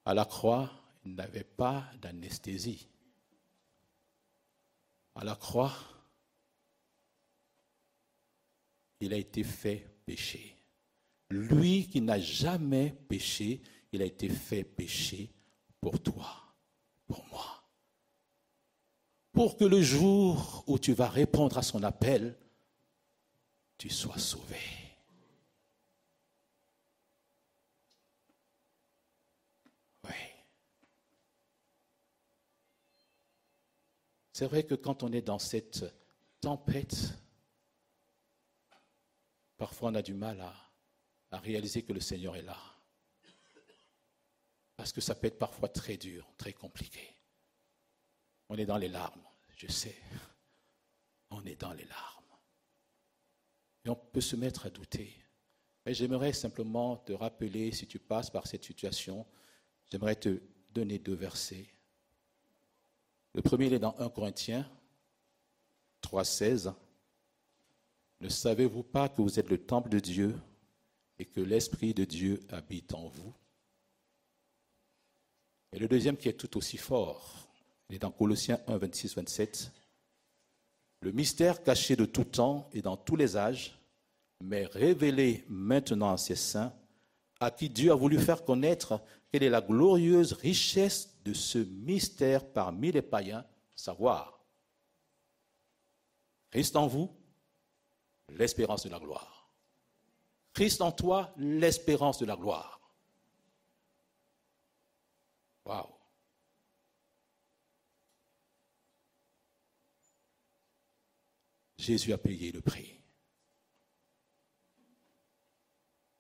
À 0.06 0.14
la 0.14 0.26
croix, 0.26 0.72
il 1.06 1.16
n'avait 1.16 1.44
pas 1.44 1.86
d'anesthésie. 2.02 2.88
À 5.16 5.24
la 5.24 5.36
croix, 5.36 5.74
il 9.00 9.14
a 9.14 9.18
été 9.18 9.44
fait 9.44 9.88
péché. 10.06 10.56
Lui 11.30 11.88
qui 11.88 12.02
n'a 12.02 12.20
jamais 12.20 12.92
péché, 12.92 13.62
il 13.92 14.02
a 14.02 14.06
été 14.06 14.30
fait 14.30 14.64
péché 14.64 15.32
pour 15.82 16.02
toi, 16.02 16.54
pour 17.08 17.26
moi. 17.28 17.55
Pour 19.36 19.58
que 19.58 19.66
le 19.66 19.82
jour 19.82 20.64
où 20.66 20.80
tu 20.80 20.94
vas 20.94 21.10
répondre 21.10 21.58
à 21.58 21.62
son 21.62 21.84
appel, 21.84 22.38
tu 23.78 23.90
sois 23.90 24.18
sauvé. 24.18 24.62
Oui. 30.06 30.14
C'est 34.32 34.46
vrai 34.46 34.64
que 34.64 34.76
quand 34.76 35.04
on 35.04 35.12
est 35.12 35.22
dans 35.22 35.38
cette 35.38 35.84
tempête, 36.40 37.14
parfois 39.58 39.90
on 39.90 39.96
a 39.96 40.02
du 40.02 40.14
mal 40.14 40.40
à, 40.40 41.40
réaliser 41.40 41.84
que 41.84 41.92
le 41.92 42.00
Seigneur 42.00 42.38
est 42.38 42.42
là. 42.42 42.58
Parce 44.78 44.94
que 44.94 45.02
ça 45.02 45.14
peut 45.14 45.28
être 45.28 45.38
parfois 45.38 45.68
très 45.68 45.98
dur, 45.98 46.26
très 46.38 46.54
compliqué. 46.54 47.15
On 48.50 48.58
est 48.58 48.66
dans 48.66 48.78
les 48.78 48.88
larmes, 48.88 49.24
je 49.56 49.68
sais. 49.68 49.96
On 51.30 51.44
est 51.46 51.60
dans 51.60 51.74
les 51.74 51.86
larmes. 51.86 52.24
Et 53.86 53.90
on 53.90 53.96
peut 53.96 54.22
se 54.22 54.36
mettre 54.36 54.66
à 54.66 54.70
douter. 54.70 55.16
Mais 55.86 55.94
j'aimerais 55.94 56.34
simplement 56.34 56.98
te 56.98 57.14
rappeler, 57.14 57.72
si 57.72 57.88
tu 57.88 58.00
passes 58.00 58.30
par 58.30 58.48
cette 58.48 58.64
situation, 58.64 59.26
j'aimerais 59.92 60.16
te 60.16 60.42
donner 60.72 60.98
deux 61.00 61.14
versets. 61.14 61.68
Le 63.34 63.42
premier, 63.42 63.72
est 63.74 63.80
dans 63.80 63.96
1 64.00 64.10
Corinthiens 64.10 64.70
3,16. 66.02 66.74
Ne 68.22 68.30
savez-vous 68.30 68.84
pas 68.84 69.10
que 69.10 69.22
vous 69.22 69.40
êtes 69.40 69.50
le 69.50 69.64
temple 69.64 69.90
de 69.90 70.00
Dieu 70.00 70.36
et 71.20 71.26
que 71.26 71.42
l'Esprit 71.42 71.94
de 71.94 72.06
Dieu 72.06 72.40
habite 72.50 72.94
en 72.94 73.08
vous? 73.08 73.34
Et 75.74 75.80
le 75.80 75.88
deuxième 75.88 76.18
qui 76.18 76.30
est 76.30 76.34
tout 76.34 76.58
aussi 76.58 76.78
fort, 76.78 77.46
il 77.90 77.96
est 77.96 78.00
dans 78.00 78.12
Colossiens 78.12 78.60
1, 78.68 78.78
26, 78.78 79.16
27. 79.16 79.72
Le 81.02 81.12
mystère 81.12 81.64
caché 81.64 81.96
de 81.96 82.06
tout 82.06 82.24
temps 82.24 82.70
et 82.74 82.82
dans 82.82 82.98
tous 82.98 83.16
les 83.16 83.38
âges, 83.38 83.78
mais 84.42 84.66
révélé 84.66 85.46
maintenant 85.50 86.12
à 86.12 86.18
ses 86.18 86.36
saints, 86.36 86.74
à 87.40 87.52
qui 87.52 87.70
Dieu 87.70 87.92
a 87.92 87.96
voulu 87.96 88.20
faire 88.20 88.44
connaître 88.44 89.02
quelle 89.32 89.44
est 89.44 89.50
la 89.50 89.62
glorieuse 89.62 90.34
richesse 90.34 91.18
de 91.24 91.34
ce 91.34 91.58
mystère 91.58 92.46
parmi 92.46 92.92
les 92.92 93.02
païens, 93.02 93.46
savoir 93.76 94.36
Christ 96.52 96.76
en 96.78 96.88
vous, 96.88 97.14
l'espérance 98.30 98.86
de 98.86 98.90
la 98.90 99.00
gloire. 99.00 99.52
Christ 100.54 100.82
en 100.82 100.94
toi, 100.94 101.34
l'espérance 101.36 102.18
de 102.18 102.26
la 102.26 102.38
gloire. 102.38 102.80
Waouh. 105.66 105.95
Jésus 111.78 112.14
a 112.14 112.18
payé 112.18 112.52
le 112.52 112.62
prix. 112.62 112.94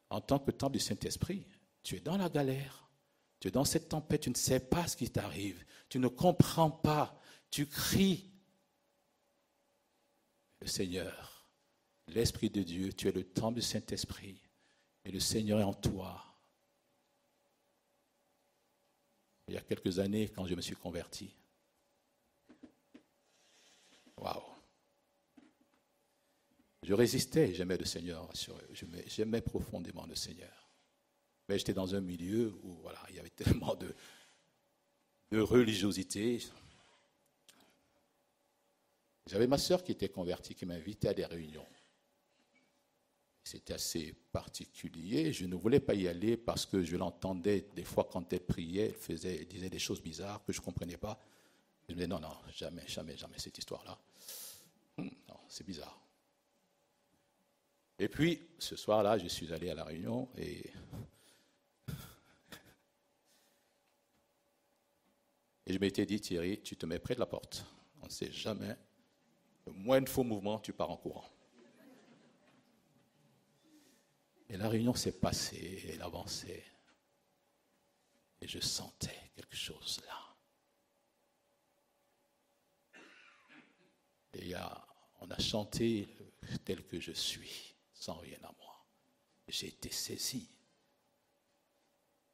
En 0.10 0.22
tant 0.22 0.40
que 0.40 0.52
temple 0.52 0.73
du 0.73 0.80
Saint-Esprit, 0.80 1.48
tu 1.84 1.95
es 1.95 1.99
dans 1.99 2.18
la 2.18 2.30
galère, 2.30 2.90
tu 3.40 3.48
es 3.48 3.52
dans 3.52 3.65
cette 3.65 3.90
tempête, 3.90 4.22
tu 4.22 4.30
ne 4.30 4.36
sais 4.36 4.60
pas 4.60 4.88
ce 4.88 4.95
qui 4.98 5.10
t'arrive, 5.10 5.64
tu 5.90 5.99
ne 5.99 6.07
comprends 6.07 6.72
pas, 6.72 7.19
tu 7.49 7.68
cries. 7.68 8.32
Le 10.61 10.68
Seigneur, 10.68 11.48
l'Esprit 12.07 12.49
de 12.49 12.64
Dieu, 12.64 12.94
tu 12.94 13.07
es 13.07 13.11
le 13.11 13.23
temple 13.23 13.56
du 13.56 13.61
Saint-Esprit, 13.61 14.41
et 15.03 15.11
le 15.11 15.19
Seigneur 15.19 15.60
est 15.60 15.64
en 15.64 15.73
toi. 15.73 16.23
Il 19.48 19.53
y 19.53 19.57
a 19.57 19.61
quelques 19.61 19.99
années, 19.99 20.30
quand 20.30 20.48
je 20.48 20.56
me 20.56 20.61
suis 20.61 20.76
converti, 20.76 21.36
waouh! 24.18 24.55
Je 26.86 26.94
résistais, 26.94 27.52
j'aimais 27.56 27.78
le 27.78 27.86
Seigneur, 27.86 28.30
j'aimais, 29.07 29.41
profondément 29.41 30.06
le 30.06 30.14
Seigneur. 30.14 30.70
Mais 31.49 31.57
j'étais 31.57 31.74
dans 31.74 31.95
un 31.95 31.99
milieu 31.99 32.53
où 32.62 32.76
voilà, 32.76 32.99
il 33.10 33.16
y 33.16 33.20
avait 33.20 33.30
tellement 33.30 33.76
de, 33.76 33.91
religiosité. 35.32 36.40
J'avais 39.26 39.48
ma 39.48 39.57
sœur 39.57 39.84
qui 39.84 39.94
était 39.94 40.10
convertie, 40.10 40.53
qui 40.53 40.68
m'invitait 40.68 41.07
à 41.07 41.14
des 41.16 41.26
réunions. 41.26 41.66
C'était 43.44 43.74
assez 43.74 44.14
particulier. 44.32 45.34
Je 45.34 45.45
ne 45.45 45.56
voulais 45.56 45.80
pas 45.80 45.95
y 45.95 46.07
aller 46.07 46.38
parce 46.38 46.68
que 46.68 46.84
je 46.84 46.98
l'entendais 46.98 47.66
des 47.76 47.84
fois 47.84 48.07
quand 48.12 48.32
elle 48.32 48.45
priait, 48.45 48.90
elle, 48.90 48.94
faisait, 48.94 49.38
elle 49.38 49.48
disait 49.48 49.72
des 49.72 49.80
choses 49.80 50.03
bizarres 50.03 50.44
que 50.45 50.53
je 50.53 50.60
ne 50.60 50.66
comprenais 50.66 50.98
pas. 50.98 51.20
Je 51.88 51.94
me 51.94 51.98
disais 51.98 52.07
non, 52.07 52.20
non, 52.20 52.38
jamais, 52.53 52.88
jamais, 52.88 53.18
jamais 53.18 53.40
cette 53.40 53.57
histoire-là. 53.57 53.98
Hum, 54.99 55.10
non, 55.28 55.40
c'est 55.49 55.66
bizarre. 55.66 56.05
Et 57.97 58.09
puis, 58.09 58.41
ce 58.59 58.76
soir-là, 58.76 59.17
je 59.17 59.27
suis 59.27 59.53
allé 59.53 59.69
à 59.69 59.76
la 59.76 59.85
réunion 59.85 60.27
et. 60.38 60.69
Et 65.67 65.73
je 65.73 65.80
m'étais 65.80 66.05
dit, 66.05 66.22
Thierry, 66.22 66.61
tu 66.61 66.76
te 66.77 66.85
mets 66.85 66.99
près 66.99 67.15
de 67.15 67.19
la 67.19 67.26
porte. 67.26 67.65
On 68.01 68.05
ne 68.05 68.11
sait 68.11 68.31
jamais. 68.31 68.76
Le 69.65 69.72
moindre 69.72 70.07
faux 70.09 70.23
mouvement, 70.23 70.59
tu 70.59 70.73
pars 70.73 70.91
en 70.91 70.97
courant. 70.97 71.27
Et 74.47 74.57
la 74.57 74.69
réunion 74.69 74.93
s'est 74.93 75.19
passée, 75.19 75.89
elle 75.91 76.03
avançait. 76.03 76.63
Et 78.41 78.47
je 78.47 78.59
sentais 78.59 79.31
quelque 79.35 79.55
chose 79.55 80.01
là. 80.05 80.35
Et 84.34 84.53
on 85.22 85.31
a 85.31 85.39
chanté 85.39 86.07
tel 86.63 86.85
que 86.85 86.99
je 86.99 87.13
suis 87.13 87.74
sans 88.06 88.19
rien 88.19 88.38
à 88.44 88.52
moi. 88.60 88.86
J'ai 89.48 89.68
été 89.68 89.90
saisi. 89.90 90.48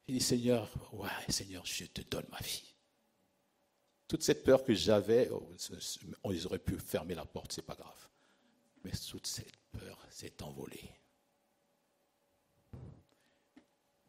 J'ai 0.06 0.16
dit, 0.16 0.20
Seigneur, 0.20 0.70
ouais, 0.94 1.10
Seigneur, 1.30 1.66
je 1.66 1.86
te 1.86 2.02
donne 2.02 2.26
ma 2.30 2.40
vie. 2.40 2.76
Toute 4.06 4.24
cette 4.24 4.44
peur 4.44 4.66
que 4.66 4.74
j'avais, 4.74 5.30
on 6.24 6.30
les 6.30 6.46
aurait 6.46 6.60
pu 6.60 6.78
fermer 6.78 7.16
la 7.16 7.26
porte, 7.26 7.54
c'est 7.54 7.62
pas 7.62 7.76
grave. 7.76 8.10
Mais 8.84 8.92
toute 8.92 9.28
cette 9.28 9.56
peur 9.72 9.98
s'est 10.10 10.44
envolée. 10.44 10.90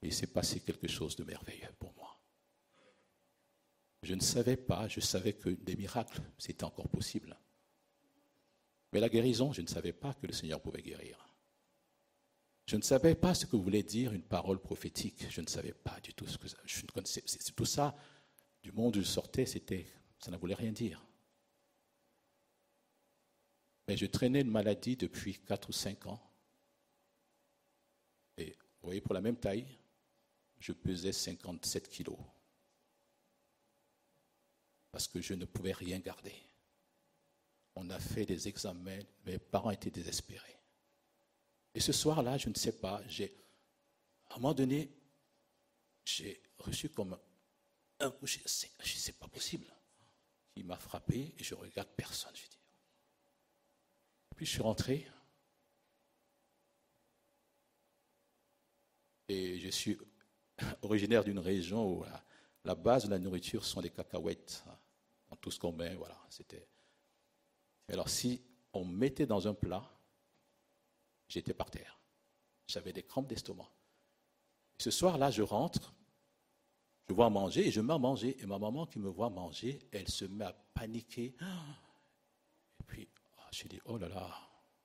Et 0.02 0.08
il 0.08 0.12
s'est 0.12 0.26
passé 0.26 0.58
quelque 0.60 0.88
chose 0.88 1.14
de 1.14 1.22
merveilleux 1.22 1.72
pour 1.78 1.94
moi. 1.94 2.18
Je 4.02 4.14
ne 4.14 4.20
savais 4.20 4.56
pas, 4.56 4.88
je 4.88 4.98
savais 4.98 5.34
que 5.34 5.50
des 5.50 5.76
miracles, 5.76 6.20
c'était 6.38 6.64
encore 6.64 6.88
possible. 6.88 7.38
Mais 8.92 8.98
la 8.98 9.08
guérison, 9.08 9.52
je 9.52 9.62
ne 9.62 9.68
savais 9.68 9.92
pas 9.92 10.12
que 10.14 10.26
le 10.26 10.32
Seigneur 10.32 10.60
pouvait 10.60 10.82
guérir. 10.82 11.31
Je 12.66 12.76
ne 12.76 12.82
savais 12.82 13.14
pas 13.14 13.34
ce 13.34 13.46
que 13.46 13.56
voulait 13.56 13.82
dire 13.82 14.12
une 14.12 14.22
parole 14.22 14.60
prophétique. 14.60 15.26
Je 15.28 15.40
ne 15.40 15.46
savais 15.46 15.72
pas 15.72 15.98
du 16.00 16.14
tout 16.14 16.26
ce 16.26 16.38
que 16.38 16.48
ça. 16.48 16.56
Je 16.64 16.82
ne 16.82 17.52
tout 17.52 17.64
ça, 17.64 17.96
du 18.62 18.72
monde 18.72 18.96
où 18.96 19.00
je 19.00 19.06
sortais, 19.06 19.46
ça 19.46 20.30
ne 20.30 20.36
voulait 20.36 20.54
rien 20.54 20.72
dire. 20.72 21.04
Mais 23.88 23.96
je 23.96 24.06
traînais 24.06 24.42
une 24.42 24.50
maladie 24.50 24.96
depuis 24.96 25.38
4 25.40 25.68
ou 25.68 25.72
5 25.72 26.06
ans. 26.06 26.22
Et 28.38 28.56
vous 28.80 28.86
voyez, 28.86 29.00
pour 29.00 29.14
la 29.14 29.20
même 29.20 29.36
taille, 29.36 29.66
je 30.60 30.72
pesais 30.72 31.12
57 31.12 31.88
kilos. 31.88 32.18
Parce 34.92 35.08
que 35.08 35.20
je 35.20 35.34
ne 35.34 35.44
pouvais 35.44 35.72
rien 35.72 35.98
garder. 35.98 36.34
On 37.74 37.90
a 37.90 37.98
fait 37.98 38.24
des 38.24 38.46
examens, 38.48 39.00
mes 39.26 39.38
parents 39.38 39.70
étaient 39.70 39.90
désespérés. 39.90 40.61
Et 41.74 41.80
ce 41.80 41.92
soir-là, 41.92 42.36
je 42.38 42.48
ne 42.48 42.54
sais 42.54 42.72
pas, 42.72 43.02
j'ai, 43.08 43.34
à 44.28 44.34
un 44.34 44.36
moment 44.36 44.54
donné, 44.54 44.90
j'ai 46.04 46.42
reçu 46.58 46.88
comme 46.88 47.18
un 48.00 48.10
coup, 48.10 48.26
je 48.26 48.38
sais, 48.44 48.70
sais 48.82 49.12
pas 49.12 49.28
possible. 49.28 49.66
Il 50.56 50.66
m'a 50.66 50.76
frappé 50.76 51.34
et 51.38 51.44
je 51.44 51.54
regarde 51.54 51.88
personne, 51.96 52.34
je 52.34 52.42
dis. 52.42 52.58
Puis 54.36 54.46
je 54.46 54.50
suis 54.50 54.62
rentré 54.62 55.06
et 59.28 59.58
je 59.58 59.68
suis 59.68 59.98
originaire 60.82 61.24
d'une 61.24 61.38
région 61.38 61.88
où 61.90 62.04
la, 62.64 62.74
base 62.74 63.04
de 63.04 63.10
la 63.10 63.18
nourriture 63.18 63.64
sont 63.64 63.80
des 63.80 63.90
cacahuètes. 63.90 64.64
hein, 64.68 65.36
tout 65.40 65.50
ce 65.50 65.58
qu'on 65.58 65.72
met, 65.72 65.94
voilà. 65.94 66.18
C'était. 66.28 66.66
Alors 67.88 68.08
si 68.08 68.42
on 68.72 68.84
mettait 68.84 69.26
dans 69.26 69.46
un 69.48 69.54
plat, 69.54 69.91
j'étais 71.32 71.54
par 71.54 71.70
terre. 71.70 71.98
J'avais 72.66 72.92
des 72.92 73.02
crampes 73.02 73.28
d'estomac. 73.28 73.70
Ce 74.78 74.90
soir-là, 74.90 75.30
je 75.30 75.42
rentre, 75.42 75.94
je 77.08 77.14
vois 77.14 77.30
manger 77.30 77.66
et 77.66 77.70
je 77.70 77.80
mets 77.80 77.94
à 77.94 77.98
manger. 77.98 78.36
Et 78.40 78.46
ma 78.46 78.58
maman 78.58 78.86
qui 78.86 78.98
me 78.98 79.08
voit 79.08 79.30
manger, 79.30 79.78
elle 79.92 80.08
se 80.08 80.24
met 80.24 80.44
à 80.44 80.52
paniquer. 80.74 81.34
Et 82.80 82.84
puis, 82.84 83.08
ah, 83.38 83.48
je 83.52 83.68
dis, 83.68 83.80
oh 83.84 83.96
là 83.96 84.08
là, 84.08 84.30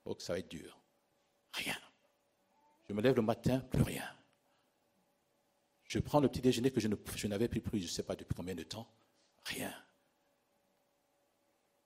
oh 0.05 0.15
ça 0.19 0.33
va 0.33 0.39
être 0.39 0.49
dur. 0.49 0.79
Rien. 1.53 1.75
Je 2.87 2.93
me 2.93 3.01
lève 3.01 3.15
le 3.15 3.21
matin, 3.21 3.59
plus 3.59 3.81
rien. 3.81 4.07
Je 5.85 5.99
prends 5.99 6.19
le 6.19 6.27
petit 6.27 6.41
déjeuner 6.41 6.71
que 6.71 6.79
je 6.79 7.27
n'avais 7.27 7.47
plus 7.47 7.61
pris, 7.61 7.79
je 7.79 7.85
ne 7.85 7.89
sais 7.89 8.03
pas 8.03 8.15
depuis 8.15 8.35
combien 8.35 8.55
de 8.55 8.63
temps. 8.63 8.87
Rien. 9.45 9.73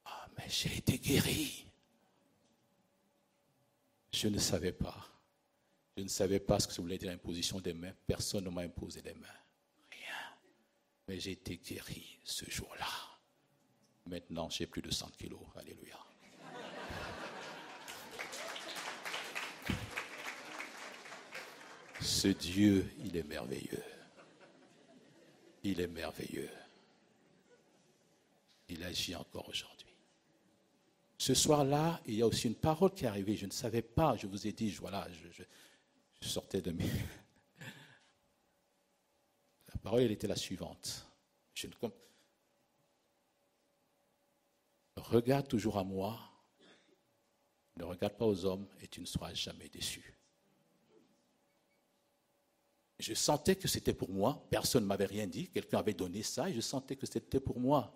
Ah, 0.05 0.27
mais 0.37 0.49
j'ai 0.49 0.75
été 0.75 0.97
guéri. 0.97 1.70
Je 4.13 4.27
ne 4.27 4.39
savais 4.39 4.73
pas. 4.73 5.07
Je 5.97 6.03
ne 6.03 6.07
savais 6.07 6.39
pas 6.39 6.59
ce 6.59 6.67
que 6.67 6.73
ça 6.73 6.81
voulait 6.81 6.97
dire 6.97 7.11
imposition 7.11 7.59
des 7.59 7.73
mains. 7.73 7.93
Personne 8.07 8.45
ne 8.45 8.49
m'a 8.49 8.61
imposé 8.61 9.01
les 9.01 9.13
mains. 9.13 9.27
Rien. 9.91 10.37
Mais 11.07 11.19
j'ai 11.19 11.31
été 11.31 11.57
guéri 11.57 12.19
ce 12.23 12.49
jour-là. 12.49 12.87
Maintenant, 14.05 14.49
j'ai 14.49 14.67
plus 14.67 14.81
de 14.81 14.91
100 14.91 15.09
kilos. 15.11 15.41
Alléluia. 15.55 15.97
Ce 21.99 22.27
Dieu, 22.29 22.91
il 22.99 23.15
est 23.15 23.23
merveilleux. 23.23 23.83
Il 25.63 25.79
est 25.79 25.87
merveilleux. 25.87 26.49
Il 28.69 28.83
agit 28.83 29.15
encore 29.15 29.47
aujourd'hui. 29.49 29.80
Ce 31.21 31.35
soir-là, 31.35 32.01
il 32.07 32.15
y 32.15 32.23
a 32.23 32.25
aussi 32.25 32.47
une 32.47 32.55
parole 32.55 32.95
qui 32.95 33.05
est 33.05 33.07
arrivée. 33.07 33.35
Je 33.35 33.45
ne 33.45 33.51
savais 33.51 33.83
pas, 33.83 34.17
je 34.17 34.25
vous 34.25 34.47
ai 34.47 34.53
dit, 34.53 34.71
je- 34.71 35.43
sortais 36.19 36.61
de 36.61 36.71
mes. 36.71 36.89
La 39.67 39.75
parole, 39.83 40.01
elle 40.01 40.11
était 40.11 40.25
la 40.25 40.35
suivante. 40.35 41.05
Regarde 44.95 45.47
toujours 45.47 45.77
à 45.77 45.83
moi, 45.83 46.19
ne 47.75 47.83
regarde 47.83 48.17
pas 48.17 48.25
aux 48.25 48.43
hommes 48.43 48.67
et 48.81 48.87
tu 48.87 48.99
ne 48.99 49.05
seras 49.05 49.31
jamais 49.35 49.69
déçu. 49.69 50.17
Je 52.97 53.13
sentais 53.13 53.55
que 53.55 53.67
c'était 53.67 53.93
pour 53.93 54.09
moi. 54.09 54.43
Personne 54.49 54.85
ne 54.85 54.87
m'avait 54.87 55.05
rien 55.05 55.27
dit. 55.27 55.49
Quelqu'un 55.49 55.77
avait 55.77 55.93
donné 55.93 56.23
ça 56.23 56.49
et 56.49 56.53
je 56.55 56.61
sentais 56.61 56.95
que 56.95 57.05
c'était 57.05 57.39
pour 57.39 57.59
moi. 57.59 57.95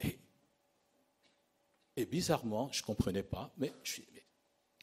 Et, 0.00 0.18
et 1.96 2.06
bizarrement, 2.06 2.70
je 2.72 2.80
ne 2.80 2.86
comprenais 2.86 3.22
pas, 3.22 3.52
mais, 3.58 3.72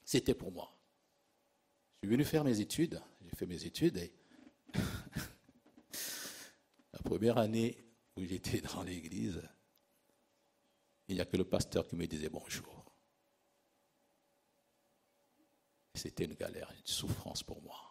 c'était 0.05 0.35
pour 0.35 0.51
moi. 0.51 0.75
Je 2.01 2.07
suis 2.07 2.15
venu 2.15 2.23
faire 2.23 2.43
mes 2.43 2.59
études. 2.59 3.01
J'ai 3.21 3.35
fait 3.35 3.45
mes 3.45 3.65
études 3.65 3.97
et 3.97 4.13
la 6.93 6.99
première 7.03 7.37
année 7.37 7.77
où 8.15 8.23
j'étais 8.23 8.61
dans 8.61 8.83
l'église, 8.83 9.41
il 11.07 11.15
n'y 11.15 11.21
a 11.21 11.25
que 11.25 11.37
le 11.37 11.45
pasteur 11.45 11.87
qui 11.87 11.95
me 11.95 12.05
disait 12.05 12.29
bonjour. 12.29 12.85
C'était 15.95 16.25
une 16.25 16.35
galère, 16.35 16.71
une 16.71 16.85
souffrance 16.85 17.43
pour 17.43 17.61
moi. 17.61 17.89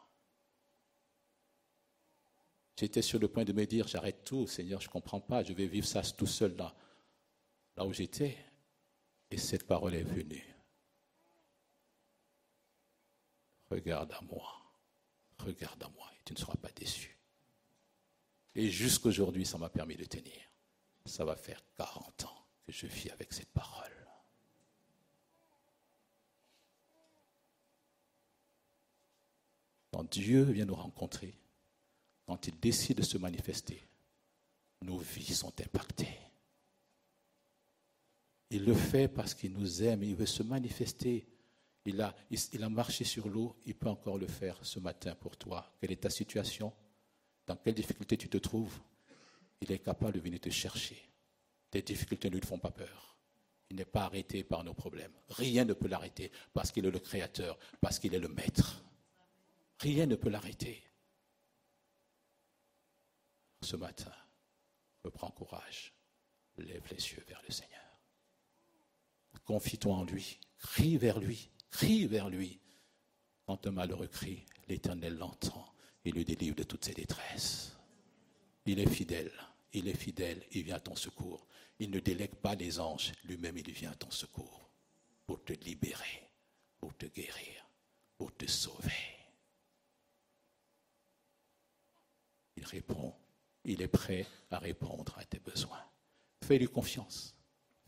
J'étais 2.78 3.02
sur 3.02 3.18
le 3.18 3.28
point 3.28 3.44
de 3.44 3.52
me 3.52 3.66
dire, 3.66 3.88
j'arrête 3.88 4.24
tout, 4.24 4.46
Seigneur, 4.46 4.80
je 4.80 4.86
ne 4.86 4.92
comprends 4.92 5.20
pas, 5.20 5.42
je 5.42 5.52
vais 5.52 5.66
vivre 5.66 5.86
ça 5.86 6.00
tout 6.02 6.26
seul 6.26 6.56
là, 6.56 6.74
là 7.76 7.84
où 7.84 7.92
j'étais. 7.92 8.38
Et 9.30 9.38
cette 9.38 9.66
parole 9.66 9.94
est 9.94 10.02
venue. 10.02 10.44
Regarde 13.70 14.12
à 14.12 14.20
moi, 14.22 14.62
regarde 15.38 15.82
à 15.82 15.88
moi, 15.90 16.10
et 16.14 16.22
tu 16.24 16.32
ne 16.32 16.38
seras 16.38 16.56
pas 16.56 16.72
déçu. 16.72 17.18
Et 18.54 18.70
jusqu'aujourd'hui, 18.70 19.44
ça 19.44 19.58
m'a 19.58 19.68
permis 19.68 19.96
de 19.96 20.04
tenir. 20.04 20.50
Ça 21.04 21.24
va 21.24 21.36
faire 21.36 21.62
40 21.76 22.24
ans 22.24 22.46
que 22.66 22.72
je 22.72 22.86
vis 22.86 23.10
avec 23.10 23.32
cette 23.32 23.50
parole. 23.50 23.92
Quand 29.92 30.04
Dieu 30.10 30.42
vient 30.44 30.64
nous 30.64 30.74
rencontrer, 30.74 31.34
quand 32.26 32.46
il 32.46 32.58
décide 32.60 32.98
de 32.98 33.02
se 33.02 33.18
manifester, 33.18 33.82
nos 34.82 34.98
vies 34.98 35.34
sont 35.34 35.52
impactées. 35.60 36.18
Il 38.50 38.64
le 38.64 38.74
fait 38.74 39.08
parce 39.08 39.34
qu'il 39.34 39.52
nous 39.52 39.82
aime, 39.82 40.02
il 40.02 40.14
veut 40.14 40.26
se 40.26 40.42
manifester. 40.42 41.26
Il 41.84 42.00
a, 42.02 42.68
marché 42.68 43.04
sur 43.04 43.28
l'eau, 43.28 43.56
il 43.64 43.74
peut 43.74 43.88
encore 43.88 44.18
le 44.18 44.26
faire 44.26 44.58
ce 44.62 44.78
matin 44.78 45.14
pour 45.14 45.36
toi. 45.36 45.74
Quelle 45.80 45.92
est 45.92 46.02
ta 46.02 46.10
situation? 46.10 46.72
Dans 47.46 47.56
quelle 47.56 47.74
difficulté 47.74 48.16
tu 48.16 48.28
te 48.28 48.36
trouves? 48.36 48.78
Il 49.60 49.72
est 49.72 49.78
capable 49.78 50.12
de 50.12 50.20
venir 50.20 50.40
te 50.40 50.50
chercher. 50.50 50.98
Tes 51.70 51.82
difficultés 51.82 52.28
ne 52.28 52.34
lui 52.34 52.46
font 52.46 52.58
pas 52.58 52.70
peur. 52.70 53.16
Il 53.70 53.76
n'est 53.76 53.84
pas 53.84 54.04
arrêté 54.04 54.44
par 54.44 54.64
nos 54.64 54.74
problèmes. 54.74 55.12
Rien 55.30 55.64
ne 55.64 55.72
peut 55.74 55.88
l'arrêter 55.88 56.30
parce 56.52 56.72
qu'il 56.72 56.86
est 56.86 56.90
le 56.90 56.98
créateur, 56.98 57.58
parce 57.80 57.98
qu'il 57.98 58.14
est 58.14 58.18
le 58.18 58.28
maître. 58.28 58.82
Rien 59.80 60.06
ne 60.06 60.16
peut 60.16 60.30
l'arrêter. 60.30 60.82
Ce 63.62 63.76
matin, 63.76 64.12
reprends 65.04 65.30
courage, 65.30 65.92
lève 66.56 66.86
les 66.90 66.96
yeux 66.96 67.24
vers 67.26 67.42
le 67.46 67.52
Seigneur. 67.52 67.97
Confie-toi 69.48 69.94
en 69.94 70.04
lui, 70.04 70.38
crie 70.58 70.98
vers 70.98 71.18
lui, 71.18 71.48
crie 71.70 72.06
vers 72.06 72.28
lui. 72.28 72.60
Quand 73.46 73.66
un 73.66 73.70
malheureux 73.70 74.06
crie, 74.06 74.44
l'Éternel 74.68 75.16
l'entend 75.16 75.72
et 76.04 76.10
le 76.10 76.22
délivre 76.22 76.54
de 76.54 76.64
toutes 76.64 76.84
ses 76.84 76.92
détresses. 76.92 77.74
Il 78.66 78.78
est 78.78 78.90
fidèle, 78.90 79.32
il 79.72 79.88
est 79.88 79.96
fidèle, 79.96 80.44
il 80.52 80.64
vient 80.64 80.76
à 80.76 80.80
ton 80.80 80.94
secours. 80.94 81.46
Il 81.78 81.88
ne 81.88 81.98
délègue 81.98 82.34
pas 82.34 82.56
les 82.56 82.78
anges, 82.78 83.12
lui-même 83.24 83.56
il 83.56 83.72
vient 83.72 83.90
à 83.90 83.94
ton 83.94 84.10
secours 84.10 84.68
pour 85.26 85.42
te 85.42 85.54
libérer, 85.64 86.28
pour 86.78 86.94
te 86.94 87.06
guérir, 87.06 87.70
pour 88.18 88.36
te 88.36 88.46
sauver. 88.46 89.16
Il 92.54 92.66
répond, 92.66 93.14
il 93.64 93.80
est 93.80 93.88
prêt 93.88 94.26
à 94.50 94.58
répondre 94.58 95.16
à 95.16 95.24
tes 95.24 95.38
besoins. 95.38 95.86
Fais-lui 96.44 96.68
confiance, 96.68 97.34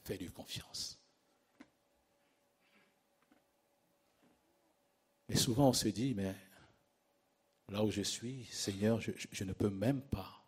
fais-lui 0.05 0.31
confiance. 0.31 0.99
Et 5.31 5.36
souvent 5.36 5.69
on 5.69 5.73
se 5.73 5.89
dit, 5.89 6.12
mais 6.12 6.35
là 7.69 7.85
où 7.85 7.90
je 7.90 8.02
suis, 8.02 8.44
Seigneur, 8.47 9.01
je, 9.01 9.44
ne 9.44 9.52
peux 9.52 9.70
même 9.70 10.02
pas, 10.02 10.44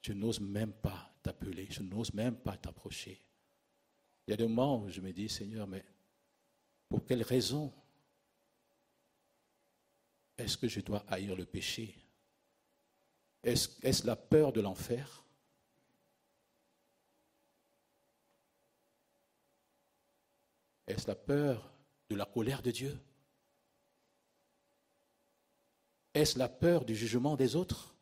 je 0.00 0.12
n'ose 0.12 0.40
même 0.40 0.72
pas 0.72 1.12
t'appeler, 1.22 1.66
je 1.68 1.82
n'ose 1.82 2.14
même 2.14 2.36
pas 2.36 2.56
t'approcher. 2.56 3.20
Il 4.26 4.30
y 4.30 4.34
a 4.34 4.36
des 4.36 4.46
moments 4.46 4.84
où 4.84 4.88
je 4.88 5.00
me 5.00 5.12
dis, 5.12 5.28
Seigneur, 5.28 5.66
mais 5.66 5.84
pour 6.88 7.04
quelle 7.04 7.22
raison 7.22 7.72
est-ce 10.36 10.56
que 10.56 10.68
je 10.68 10.80
dois 10.80 11.04
haïr 11.08 11.34
le 11.34 11.44
péché? 11.44 11.96
Est-ce 13.42 14.06
la 14.06 14.14
peur 14.14 14.52
de 14.52 14.60
l'enfer? 14.60 15.24
Est-ce 20.86 21.08
la 21.08 21.16
peur 21.16 21.72
de 22.08 22.14
la 22.14 22.24
colère 22.24 22.62
de 22.62 22.70
Dieu? 22.70 22.96
Est-ce 26.18 26.36
la 26.36 26.48
peur 26.48 26.84
du 26.84 26.96
jugement 26.96 27.36
des 27.36 27.54
autres? 27.54 27.94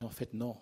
En 0.00 0.10
fait, 0.10 0.32
non. 0.34 0.60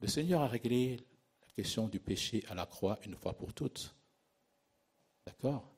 Le 0.00 0.08
Seigneur 0.08 0.42
a 0.42 0.48
réglé 0.48 0.96
la 1.40 1.46
question 1.54 1.86
du 1.86 2.00
péché 2.00 2.44
à 2.48 2.56
la 2.56 2.66
croix 2.66 2.98
une 3.04 3.14
fois 3.14 3.32
pour 3.32 3.54
toutes. 3.54 3.94
D'accord? 5.24 5.72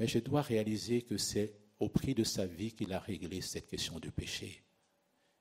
Mais 0.00 0.08
je 0.08 0.18
dois 0.18 0.42
réaliser 0.42 1.02
que 1.02 1.16
c'est 1.16 1.56
au 1.78 1.88
prix 1.88 2.16
de 2.16 2.24
sa 2.24 2.46
vie 2.46 2.74
qu'il 2.74 2.92
a 2.92 2.98
réglé 2.98 3.40
cette 3.40 3.68
question 3.68 4.00
du 4.00 4.10
péché. 4.10 4.64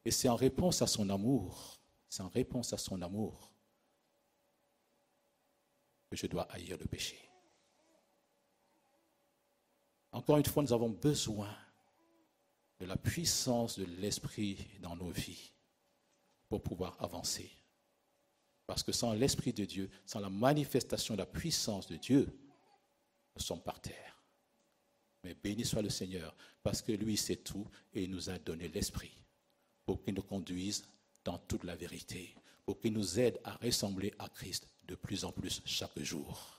Et 0.05 0.11
c'est 0.11 0.29
en 0.29 0.35
réponse 0.35 0.83
à 0.83 0.87
son 0.87 1.09
amour, 1.09 1.81
c'est 2.07 2.21
en 2.21 2.29
réponse 2.29 2.71
à 2.71 2.77
son 2.77 3.01
amour 3.01 3.51
que 6.11 6.15
je 6.15 6.27
dois 6.27 6.43
haïr 6.51 6.77
le 6.77 6.85
péché. 6.85 7.26
Encore 10.17 10.37
une 10.39 10.45
fois, 10.45 10.63
nous 10.63 10.73
avons 10.73 10.89
besoin 10.89 11.55
de 12.79 12.87
la 12.87 12.97
puissance 12.97 13.77
de 13.77 13.85
l'Esprit 13.85 14.57
dans 14.81 14.95
nos 14.95 15.11
vies 15.11 15.51
pour 16.49 16.63
pouvoir 16.63 16.97
avancer. 16.99 17.51
Parce 18.65 18.81
que 18.81 18.91
sans 18.91 19.13
l'Esprit 19.13 19.53
de 19.53 19.63
Dieu, 19.63 19.91
sans 20.07 20.19
la 20.19 20.31
manifestation 20.31 21.13
de 21.13 21.19
la 21.19 21.27
puissance 21.27 21.85
de 21.85 21.97
Dieu, 21.97 22.35
nous 23.35 23.43
sommes 23.43 23.61
par 23.61 23.79
terre. 23.79 24.19
Mais 25.23 25.35
béni 25.35 25.63
soit 25.63 25.83
le 25.83 25.91
Seigneur, 25.91 26.35
parce 26.63 26.81
que 26.81 26.93
lui 26.93 27.15
sait 27.15 27.35
tout 27.35 27.67
et 27.93 28.05
il 28.05 28.09
nous 28.09 28.31
a 28.31 28.39
donné 28.39 28.69
l'Esprit 28.69 29.13
pour 29.85 30.01
qu'il 30.01 30.15
nous 30.15 30.23
conduise 30.23 30.83
dans 31.23 31.37
toute 31.37 31.63
la 31.63 31.75
vérité, 31.75 32.33
pour 32.65 32.79
qu'il 32.79 32.93
nous 32.93 33.19
aide 33.19 33.39
à 33.43 33.53
ressembler 33.57 34.11
à 34.17 34.29
Christ 34.29 34.67
de 34.87 34.95
plus 34.95 35.23
en 35.25 35.31
plus 35.31 35.61
chaque 35.63 35.99
jour. 35.99 36.56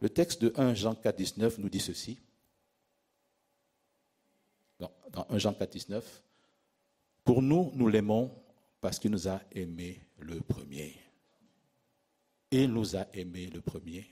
Le 0.00 0.08
texte 0.10 0.42
de 0.42 0.52
1 0.56 0.74
Jean 0.74 0.94
4, 0.94 1.16
19 1.16 1.58
nous 1.58 1.68
dit 1.68 1.80
ceci. 1.80 2.18
Dans, 4.78 4.92
dans 5.10 5.26
1 5.30 5.38
Jean 5.38 5.54
4, 5.54 5.70
19, 5.70 6.22
Pour 7.24 7.42
nous, 7.42 7.70
nous 7.74 7.88
l'aimons 7.88 8.30
parce 8.80 8.98
qu'il 8.98 9.10
nous 9.10 9.28
a 9.28 9.40
aimés 9.52 10.00
le 10.18 10.40
premier. 10.40 10.94
Il 12.50 12.72
nous 12.72 12.96
a 12.96 13.06
aimés 13.14 13.48
le 13.48 13.60
premier. 13.60 14.06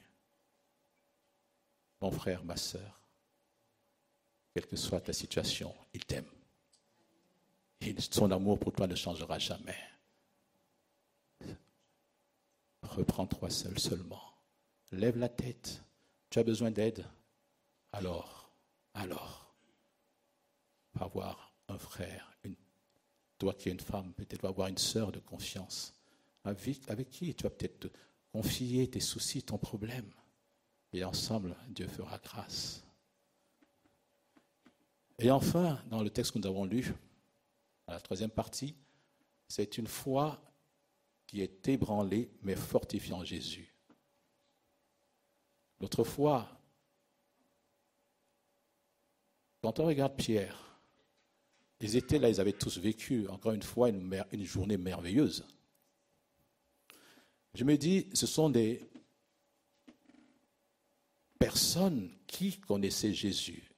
Mon 2.01 2.11
frère, 2.11 2.45
ma 2.45 2.57
soeur, 2.57 3.01
quelle 4.53 4.67
que 4.67 4.77
soit 4.77 5.01
ta 5.01 5.13
situation, 5.13 5.75
il 5.93 6.05
t'aime. 6.05 6.27
Son 7.99 8.31
amour 8.31 8.59
pour 8.59 8.73
toi 8.73 8.87
ne 8.87 8.95
changera 8.95 9.39
jamais. 9.39 9.79
Reprends-toi 12.83 13.51
seul 13.51 13.79
seulement. 13.79 14.34
Lève 14.95 15.19
la 15.19 15.29
tête. 15.29 15.83
Tu 16.31 16.39
as 16.39 16.45
besoin 16.45 16.71
d'aide 16.71 17.05
Alors, 17.93 18.51
alors, 18.95 19.55
va 20.95 21.07
voir 21.07 21.53
un 21.69 21.79
frère, 21.79 22.31
toi 23.39 23.55
qui 23.55 23.69
es 23.69 23.73
une 23.73 23.81
femme, 23.81 24.13
peut-être 24.15 24.43
va 24.43 24.51
voir 24.51 24.69
une 24.69 24.79
sœur 24.79 25.11
de 25.11 25.19
confiance, 25.19 25.93
avec, 26.45 27.11
qui 27.11 27.35
tu 27.35 27.43
vas 27.43 27.51
peut-être 27.51 27.91
confier 28.33 28.89
tes 28.89 29.01
soucis, 29.01 29.43
ton 29.43 29.59
problème. 29.59 30.11
Et 30.93 31.05
ensemble, 31.05 31.57
Dieu 31.69 31.89
fera 31.89 32.19
grâce. 32.19 32.85
Et 35.19 35.31
enfin, 35.31 35.83
dans 35.89 36.03
le 36.03 36.11
texte 36.11 36.33
que 36.33 36.39
nous 36.39 36.47
avons 36.47 36.65
lu, 36.65 36.95
la 37.89 38.01
troisième 38.01 38.31
partie, 38.31 38.77
c'est 39.49 39.79
une 39.79 39.87
foi 39.87 40.41
qui 41.27 41.41
est 41.41 41.69
ébranlée 41.69 42.31
mais 42.43 42.57
fortifiée 42.57 43.15
en 43.15 43.25
Jésus. 43.25 43.74
L'autre 45.81 46.05
foi, 46.05 46.49
quand 49.63 49.81
on 49.81 49.87
regarde 49.87 50.17
Pierre, 50.17 50.79
ils 51.81 51.97
étaient 51.97 52.19
là, 52.19 52.29
ils 52.29 52.41
avaient 52.41 52.53
tous 52.53 52.79
vécu, 52.79 53.29
encore 53.29 53.53
une 53.53 53.63
fois, 53.63 53.89
une, 53.89 54.25
une 54.33 54.45
journée 54.45 54.77
merveilleuse. 54.77 55.45
Je 57.55 57.65
me 57.65 57.77
dis, 57.77 58.09
ce 58.15 58.27
sont 58.27 58.51
des 58.51 58.83
personnes 61.39 62.11
qui 62.27 62.59
connaissaient 62.59 63.13
Jésus. 63.13 63.71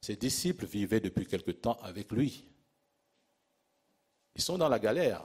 Ses 0.00 0.16
disciples 0.16 0.66
vivaient 0.66 1.00
depuis 1.00 1.26
quelque 1.26 1.50
temps 1.50 1.78
avec 1.82 2.10
lui. 2.10 2.44
Ils 4.34 4.42
sont 4.42 4.58
dans 4.58 4.68
la 4.68 4.78
galère. 4.78 5.24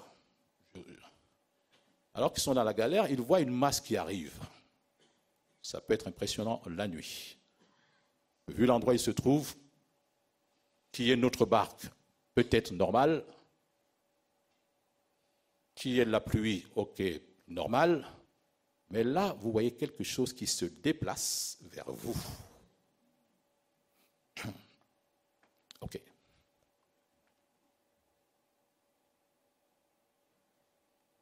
Alors 2.14 2.32
qu'ils 2.34 2.44
sont 2.44 2.54
dans 2.54 2.64
la 2.64 2.74
galère, 2.74 3.10
ils 3.10 3.22
voient 3.22 3.42
une 3.42 3.50
masse 3.54 3.82
qui 3.82 3.98
arrive. 3.98 4.38
Ça 5.66 5.82
peut 5.82 5.96
être 5.96 6.08
impressionnant 6.08 6.62
la 6.68 6.88
nuit. 6.88 7.40
Vu 8.50 8.68
l'endroit 8.68 8.94
où 8.94 8.96
il 8.96 9.00
se 9.00 9.10
trouve, 9.10 9.56
qui 10.92 11.10
est 11.10 11.16
notre 11.16 11.48
barque 11.48 11.88
Peut-être 12.36 12.72
normale. 12.72 13.26
Qui 15.74 16.00
est 16.00 16.06
la 16.06 16.22
pluie 16.22 16.68
Ok, 16.76 17.02
normal. 17.48 18.08
Mais 18.92 19.04
là, 19.04 19.36
vous 19.40 19.52
voyez 19.52 19.72
quelque 19.72 20.04
chose 20.04 20.34
qui 20.34 20.46
se 20.46 20.66
déplace 20.66 21.58
vers 21.64 21.92
vous. 21.92 22.16
Ok. 25.82 26.00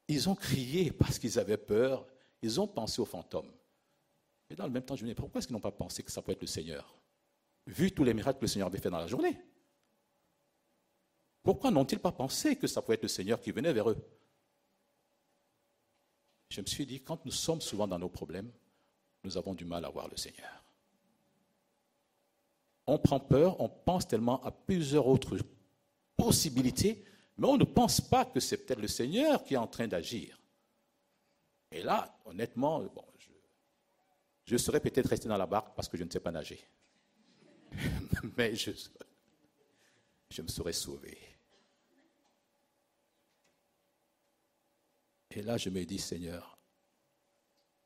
Ils 0.10 0.28
ont 0.28 0.36
crié 0.36 0.92
parce 0.92 1.18
qu'ils 1.18 1.40
avaient 1.40 1.56
peur. 1.56 2.06
Ils 2.42 2.60
ont 2.60 2.68
pensé 2.68 3.02
aux 3.02 3.06
fantômes. 3.06 3.50
Et 4.50 4.56
dans 4.56 4.66
le 4.66 4.72
même 4.72 4.84
temps, 4.84 4.96
je 4.96 5.04
me 5.04 5.10
dis, 5.10 5.16
pourquoi 5.16 5.40
est-ce 5.40 5.48
qu'ils 5.48 5.56
n'ont 5.56 5.62
pas 5.62 5.72
pensé 5.72 6.04
que 6.04 6.12
ça 6.12 6.22
peut 6.22 6.32
être 6.32 6.42
le 6.42 6.48
Seigneur? 6.48 6.94
Vu 7.66 7.92
tous 7.92 8.04
les 8.04 8.14
miracles 8.14 8.40
que 8.40 8.46
le 8.46 8.50
Seigneur 8.50 8.68
avait 8.68 8.80
fait 8.80 8.90
dans 8.90 9.00
la 9.00 9.08
journée. 9.08 9.38
Pourquoi 11.42 11.72
n'ont-ils 11.72 12.00
pas 12.00 12.12
pensé 12.12 12.56
que 12.56 12.68
ça 12.68 12.82
pouvait 12.82 12.96
être 12.96 13.04
le 13.04 13.10
Seigneur 13.10 13.40
qui 13.40 13.52
venait 13.52 13.74
vers 13.74 13.90
eux? 13.90 13.98
Je 16.50 16.62
me 16.62 16.66
suis 16.66 16.86
dit, 16.86 17.02
quand 17.02 17.26
nous 17.26 17.32
sommes 17.32 17.62
souvent 17.62 17.88
dans 17.88 18.00
nos 18.00 18.10
problèmes, 18.10 18.52
nous 19.24 19.38
avons 19.38 19.54
du 19.54 19.66
mal 19.66 19.86
à 19.86 19.90
voir 19.90 20.08
le 20.08 20.18
Seigneur. 20.18 20.64
On 22.86 23.00
prend 23.00 23.20
peur, 23.20 23.60
on 23.62 23.70
pense 23.70 24.08
tellement 24.08 24.44
à 24.44 24.52
plusieurs 24.52 25.08
autres 25.08 25.38
possibilités, 26.16 27.04
mais 27.38 27.48
on 27.48 27.58
ne 27.58 27.64
pense 27.64 28.02
pas 28.02 28.26
que 28.26 28.40
c'est 28.40 28.58
peut-être 28.58 28.82
le 28.82 28.88
Seigneur 28.88 29.44
qui 29.44 29.54
est 29.54 29.58
en 29.58 29.68
train 29.68 29.88
d'agir. 29.88 30.40
Et 31.72 31.82
là, 31.82 32.20
honnêtement, 32.26 32.82
bon, 32.84 33.06
je 34.46 34.58
serais 34.58 34.80
peut-être 34.80 35.08
resté 35.08 35.28
dans 35.28 35.38
la 35.38 35.46
barque 35.46 35.76
parce 35.76 35.88
que 35.88 35.98
je 35.98 36.04
ne 36.04 36.10
sais 36.10 36.20
pas 36.20 36.32
nager. 36.32 36.60
mais 38.38 38.56
je, 38.56 38.72
me 40.42 40.48
serais 40.48 40.74
sauvé. 40.74 41.18
Et 45.32 45.42
là, 45.42 45.58
je 45.58 45.70
me 45.70 45.84
dis, 45.84 45.98
Seigneur, 45.98 46.58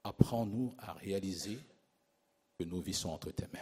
apprends-nous 0.04 0.76
à 0.80 0.94
réaliser 0.94 1.60
que 2.58 2.66
nos 2.66 2.82
vies 2.82 2.94
sont 2.94 3.10
entre 3.10 3.32
tes 3.32 3.48
mains. 3.48 3.60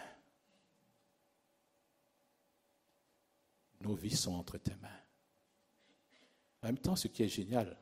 Nos 3.81 3.95
vies 3.95 4.15
sont 4.15 4.34
entre 4.34 4.57
tes 4.57 4.76
mains. 4.76 5.01
En 6.63 6.67
même 6.67 6.80
temps, 6.80 6.95
ce 6.95 7.07
qui 7.07 7.22
est 7.22 7.27
génial, 7.27 7.77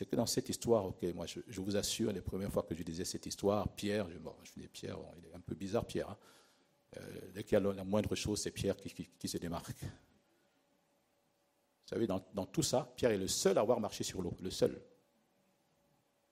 c'est 0.00 0.06
que 0.06 0.16
dans 0.16 0.24
cette 0.24 0.48
histoire, 0.48 0.94
moi 1.14 1.26
je, 1.26 1.60
vous 1.60 1.76
assure, 1.76 2.10
les 2.10 2.22
premières 2.22 2.50
fois 2.50 2.62
que 2.62 2.74
je 2.74 2.82
disais 2.82 3.04
cette 3.04 3.26
histoire, 3.26 3.68
Pierre, 3.68 4.08
je, 4.10 4.16
bon, 4.16 4.34
je 4.44 4.66
Pierre, 4.66 4.96
il 5.18 5.26
est 5.26 5.34
un 5.34 5.40
peu 5.40 5.54
bizarre 5.54 5.84
Pierre. 5.84 6.08
hein. 6.08 6.16
Euh, 6.96 7.30
dès 7.34 7.44
qu'il 7.44 7.52
y 7.52 7.56
a 7.56 7.60
la 7.74 7.84
moindre 7.84 8.14
chose, 8.14 8.40
c'est 8.40 8.50
Pierre 8.50 8.76
qui, 8.78 9.28
se 9.28 9.36
démarque. 9.36 9.78
Vous 9.82 9.88
savez, 11.84 12.06
dans, 12.06 12.46
tout 12.46 12.62
ça, 12.62 12.90
Pierre 12.96 13.10
est 13.10 13.18
le 13.18 13.28
seul 13.28 13.58
à 13.58 13.60
avoir 13.60 13.78
marché 13.78 14.02
sur 14.02 14.22
l'eau, 14.22 14.34
le 14.40 14.50
seul. 14.50 14.80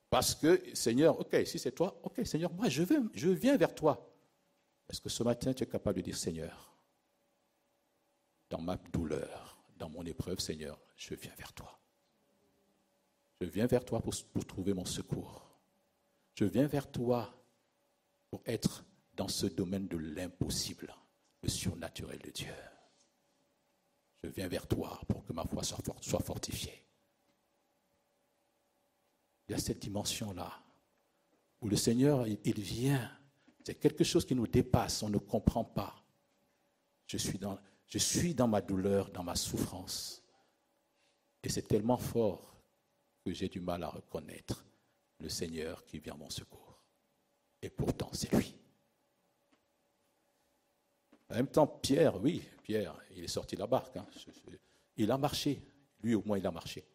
Parce 0.08 0.34
que, 0.34 0.74
Seigneur, 0.74 1.20
ok, 1.20 1.36
si 1.44 1.58
c'est 1.58 1.72
toi, 1.72 2.00
ok, 2.04 2.26
Seigneur, 2.26 2.50
moi 2.54 2.70
je, 2.70 2.84
je 3.12 3.28
viens 3.28 3.58
vers 3.58 3.74
toi. 3.74 4.10
Est-ce 4.88 5.02
que 5.02 5.10
ce 5.10 5.22
matin, 5.22 5.52
tu 5.52 5.64
es 5.64 5.66
capable 5.66 5.98
de 5.98 6.04
dire, 6.04 6.16
Seigneur, 6.16 6.74
dans 8.48 8.62
ma 8.62 8.78
douleur, 8.78 9.58
dans 9.76 9.90
mon 9.90 10.06
épreuve, 10.06 10.38
Seigneur, 10.38 10.80
je 10.96 11.14
viens 11.14 11.34
vers 11.36 11.52
toi? 11.52 11.78
Je 13.40 13.46
viens 13.46 13.66
vers 13.66 13.84
toi 13.84 14.00
pour, 14.00 14.14
trouver 14.46 14.74
mon 14.74 14.84
secours. 14.84 15.48
Je 16.34 16.44
viens 16.44 16.66
vers 16.66 16.90
toi 16.90 17.32
pour 18.30 18.42
être 18.46 18.84
dans 19.14 19.28
ce 19.28 19.46
domaine 19.46 19.86
de 19.88 19.96
l'impossible, 19.96 20.94
le 21.42 21.48
surnaturel 21.48 22.18
de 22.18 22.30
Dieu. 22.30 22.54
Je 24.22 24.28
viens 24.28 24.48
vers 24.48 24.66
toi 24.66 25.00
pour 25.08 25.24
que 25.24 25.32
ma 25.32 25.44
foi 25.44 25.62
soit, 25.62 25.82
fort- 25.84 26.02
soit 26.02 26.22
fortifiée. 26.22 26.84
Il 29.48 29.52
y 29.52 29.54
a 29.54 29.58
cette 29.58 29.78
dimension-là 29.78 30.52
où 31.60 31.68
le 31.68 31.76
Seigneur, 31.76 32.26
il, 32.26 32.60
vient. 32.60 33.10
C'est 33.64 33.76
quelque 33.76 34.04
chose 34.04 34.24
qui 34.24 34.34
nous 34.34 34.46
dépasse, 34.46 35.02
on 35.02 35.08
ne 35.08 35.18
comprend 35.18 35.64
pas. 35.64 36.04
Je 37.06 37.16
suis 37.98 38.34
dans 38.34 38.48
ma 38.48 38.60
douleur, 38.60 39.10
dans 39.10 39.22
ma 39.22 39.34
souffrance. 39.34 40.22
Et 41.42 41.48
c'est 41.48 41.66
tellement 41.66 41.96
fort 41.96 42.57
que 43.24 43.32
j'ai 43.32 43.48
du 43.48 43.60
mal 43.60 43.82
à 43.82 43.88
reconnaître 43.88 44.64
le 45.20 45.28
Seigneur 45.28 45.84
qui 45.84 45.98
vient 45.98 46.14
à 46.14 46.18
mon 46.18 46.30
secours. 46.30 46.82
Et 47.60 47.70
pourtant, 47.70 48.10
c'est 48.12 48.32
lui. 48.32 48.54
En 51.30 51.34
même 51.34 51.48
temps, 51.48 51.66
Pierre, 51.66 52.20
oui, 52.22 52.42
Pierre, 52.62 52.98
il 53.10 53.24
est 53.24 53.28
sorti 53.28 53.54
de 53.54 53.60
la 53.60 53.66
barque. 53.66 53.96
hein. 53.96 54.06
Il 54.96 55.10
a 55.10 55.18
marché. 55.18 55.60
Lui, 56.00 56.14
au 56.14 56.22
moins, 56.22 56.38
il 56.38 56.46
a 56.46 56.50
marché. 56.50 56.86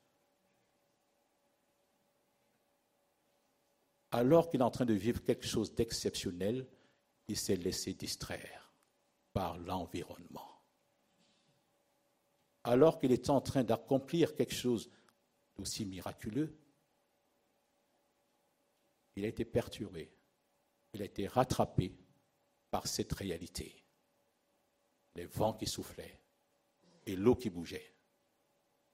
Alors 4.11 4.49
qu'il 4.49 4.61
est 4.61 4.63
en 4.63 4.71
train 4.71 4.85
de 4.85 4.93
vivre 4.93 5.23
quelque 5.23 5.45
chose 5.45 5.73
d'exceptionnel, 5.73 6.67
il 7.27 7.37
s'est 7.37 7.55
laissé 7.55 7.93
distraire 7.93 8.71
par 9.33 9.57
l'environnement. 9.57 10.49
Alors 12.63 12.99
qu'il 12.99 13.11
était 13.11 13.31
en 13.31 13.41
train 13.41 13.63
d'accomplir 13.63 14.35
quelque 14.35 14.53
chose 14.53 14.89
d'aussi 15.55 15.85
miraculeux, 15.85 16.57
il 19.15 19.25
a 19.25 19.27
été 19.27 19.45
perturbé, 19.45 20.11
il 20.93 21.01
a 21.01 21.05
été 21.05 21.27
rattrapé 21.27 21.95
par 22.71 22.87
cette 22.87 23.13
réalité. 23.13 23.75
Les 25.15 25.25
vents 25.25 25.53
qui 25.53 25.67
soufflaient 25.67 26.19
et 27.05 27.15
l'eau 27.15 27.35
qui 27.35 27.49
bougeait. 27.49 27.93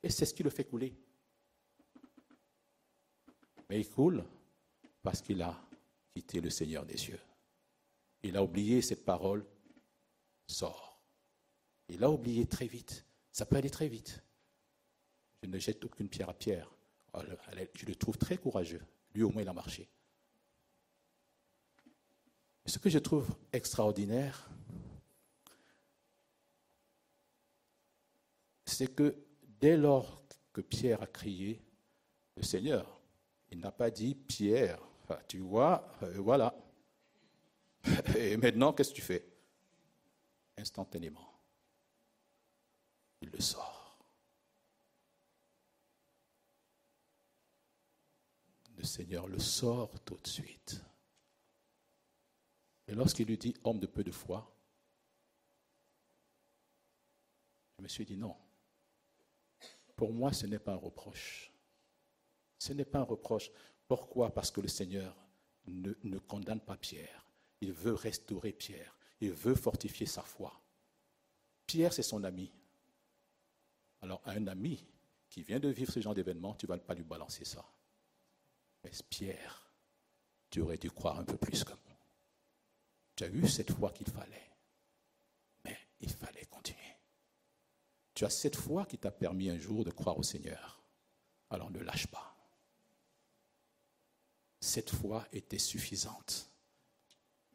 Et 0.04 0.10
c'est 0.10 0.26
ce 0.26 0.34
qui 0.34 0.44
le 0.44 0.50
fait 0.50 0.66
couler. 0.66 0.94
Mais 3.70 3.80
il 3.80 3.90
coule 3.90 4.26
parce 5.02 5.22
qu'il 5.22 5.42
a 5.42 5.58
quitté 6.10 6.42
le 6.42 6.50
Seigneur 6.50 6.86
des 6.86 6.98
cieux. 6.98 7.20
Il 8.24 8.36
a 8.36 8.44
oublié 8.44 8.82
cette 8.82 9.06
parole, 9.06 9.46
sort. 10.48 11.02
Il 11.88 12.04
a 12.04 12.10
oublié 12.10 12.46
très 12.46 12.68
vite. 12.68 13.06
Ça 13.32 13.46
peut 13.46 13.56
aller 13.56 13.70
très 13.70 13.88
vite. 13.88 14.22
Je 15.42 15.48
ne 15.48 15.58
jette 15.58 15.84
aucune 15.86 16.10
pierre 16.10 16.30
à 16.30 16.34
Pierre. 16.34 16.70
Oh, 17.14 17.20
Je 17.74 17.86
le 17.86 17.96
trouve 17.96 18.18
très 18.18 18.38
courageux. 18.38 18.82
Lui, 19.14 19.24
au 19.24 19.32
moins, 19.32 19.42
il 19.42 19.48
a 19.48 19.54
marché. 19.54 19.90
Ce 22.66 22.78
que 22.78 22.90
je 22.90 23.00
trouve 23.00 23.28
extraordinaire, 23.52 24.50
c'est 28.66 28.94
que 28.94 29.16
dès 29.60 29.76
lors 29.76 30.22
que 30.54 30.62
Pierre 30.62 31.02
a 31.02 31.08
crié, 31.08 31.62
le 32.36 32.44
Seigneur, 32.44 33.02
il 33.52 33.60
n'a 33.60 33.72
pas 33.72 33.90
dit 33.90 34.14
Pierre, 34.14 34.80
tu 35.28 35.40
vois, 35.40 35.92
euh, 36.04 36.20
voilà. 36.20 36.56
Et 38.16 38.38
maintenant, 38.38 38.74
qu'est-ce 38.74 38.92
que 38.92 38.96
tu 38.96 39.02
fais? 39.02 39.26
Instantanément, 40.58 41.40
il 43.22 43.30
le 43.30 43.40
sort. 43.40 43.79
Le 48.80 48.86
Seigneur 48.86 49.28
le 49.28 49.40
sort 49.40 50.00
tout 50.06 50.16
de 50.16 50.26
suite. 50.28 50.82
Et 52.88 52.96
lorsqu'il 52.96 53.28
lui 53.28 53.38
dit 53.38 53.54
homme 53.66 53.78
de 53.78 53.88
peu 53.88 54.06
de 54.06 54.12
foi, 54.12 54.50
je 57.78 57.84
me 57.84 57.90
suis 57.90 58.06
dit 58.06 58.16
non. 58.16 58.38
Pour 59.98 60.14
moi, 60.14 60.32
ce 60.32 60.46
n'est 60.46 60.60
pas 60.60 60.72
un 60.72 60.78
reproche. 60.78 61.52
Ce 62.58 62.72
n'est 62.72 62.86
pas 62.86 63.00
un 63.00 63.04
reproche. 63.04 63.52
Pourquoi? 63.86 64.34
Parce 64.34 64.50
que 64.50 64.62
le 64.62 64.70
Seigneur 64.70 65.14
ne, 65.68 65.94
ne 66.04 66.18
condamne 66.18 66.62
pas 66.62 66.78
Pierre. 66.78 67.28
Il 67.60 67.74
veut 67.74 67.96
restaurer 67.96 68.54
Pierre. 68.54 68.98
Il 69.20 69.34
veut 69.34 69.56
fortifier 69.56 70.06
sa 70.06 70.22
foi. 70.22 70.58
Pierre, 71.66 71.92
c'est 71.92 72.02
son 72.02 72.24
ami. 72.24 72.50
Alors, 74.02 74.22
un 74.26 74.48
ami 74.48 74.88
qui 75.30 75.44
vient 75.44 75.60
de 75.60 75.68
vivre 75.68 75.92
ce 75.92 76.00
genre 76.00 76.16
d'événement, 76.16 76.56
tu 76.56 76.66
ne 76.66 76.70
vas 76.70 76.78
pas 76.78 76.94
lui 76.94 77.04
balancer 77.04 77.44
ça. 77.44 77.70
Mais 78.84 78.92
Pierre, 79.10 79.72
tu 80.50 80.62
aurais 80.62 80.78
dû 80.78 80.90
croire 80.92 81.20
un 81.20 81.26
peu 81.26 81.38
plus 81.38 81.64
que 81.64 81.72
moi. 81.72 81.98
Tu 83.16 83.24
as 83.24 83.30
eu 83.30 83.48
cette 83.48 83.72
foi 83.72 83.92
qu'il 83.92 84.10
fallait. 84.10 84.50
Mais 85.66 85.78
il 86.00 86.10
fallait 86.10 86.46
continuer. 86.46 86.96
Tu 88.14 88.26
as 88.26 88.30
cette 88.30 88.56
foi 88.56 88.86
qui 88.86 88.98
t'a 88.98 89.12
permis 89.12 89.50
un 89.50 89.58
jour 89.58 89.84
de 89.84 89.92
croire 89.92 90.18
au 90.18 90.24
Seigneur. 90.24 90.82
Alors 91.50 91.72
ne 91.72 91.80
lâche 91.80 92.08
pas. 92.08 92.36
Cette 94.60 94.90
foi 94.90 95.28
était 95.32 95.60
suffisante. 95.60 96.50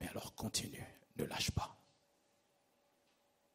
Mais 0.01 0.09
alors 0.09 0.35
continue, 0.35 0.85
ne 1.17 1.25
lâche 1.25 1.51
pas. 1.51 1.77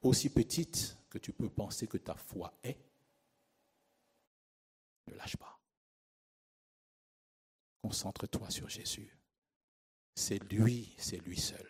Aussi 0.02 0.30
petite 0.30 0.98
que 1.10 1.18
tu 1.18 1.34
peux 1.34 1.50
penser 1.50 1.88
que 1.88 1.98
ta 1.98 2.16
foi 2.16 2.54
est, 2.64 2.80
ne 5.08 5.16
lâche 5.16 5.38
pas. 5.38 5.59
Concentre-toi 7.82 8.50
sur 8.50 8.70
Jésus. 8.70 9.18
C'est 10.16 10.40
lui, 10.52 10.94
c'est 10.98 11.18
lui 11.18 11.40
seul. 11.40 11.68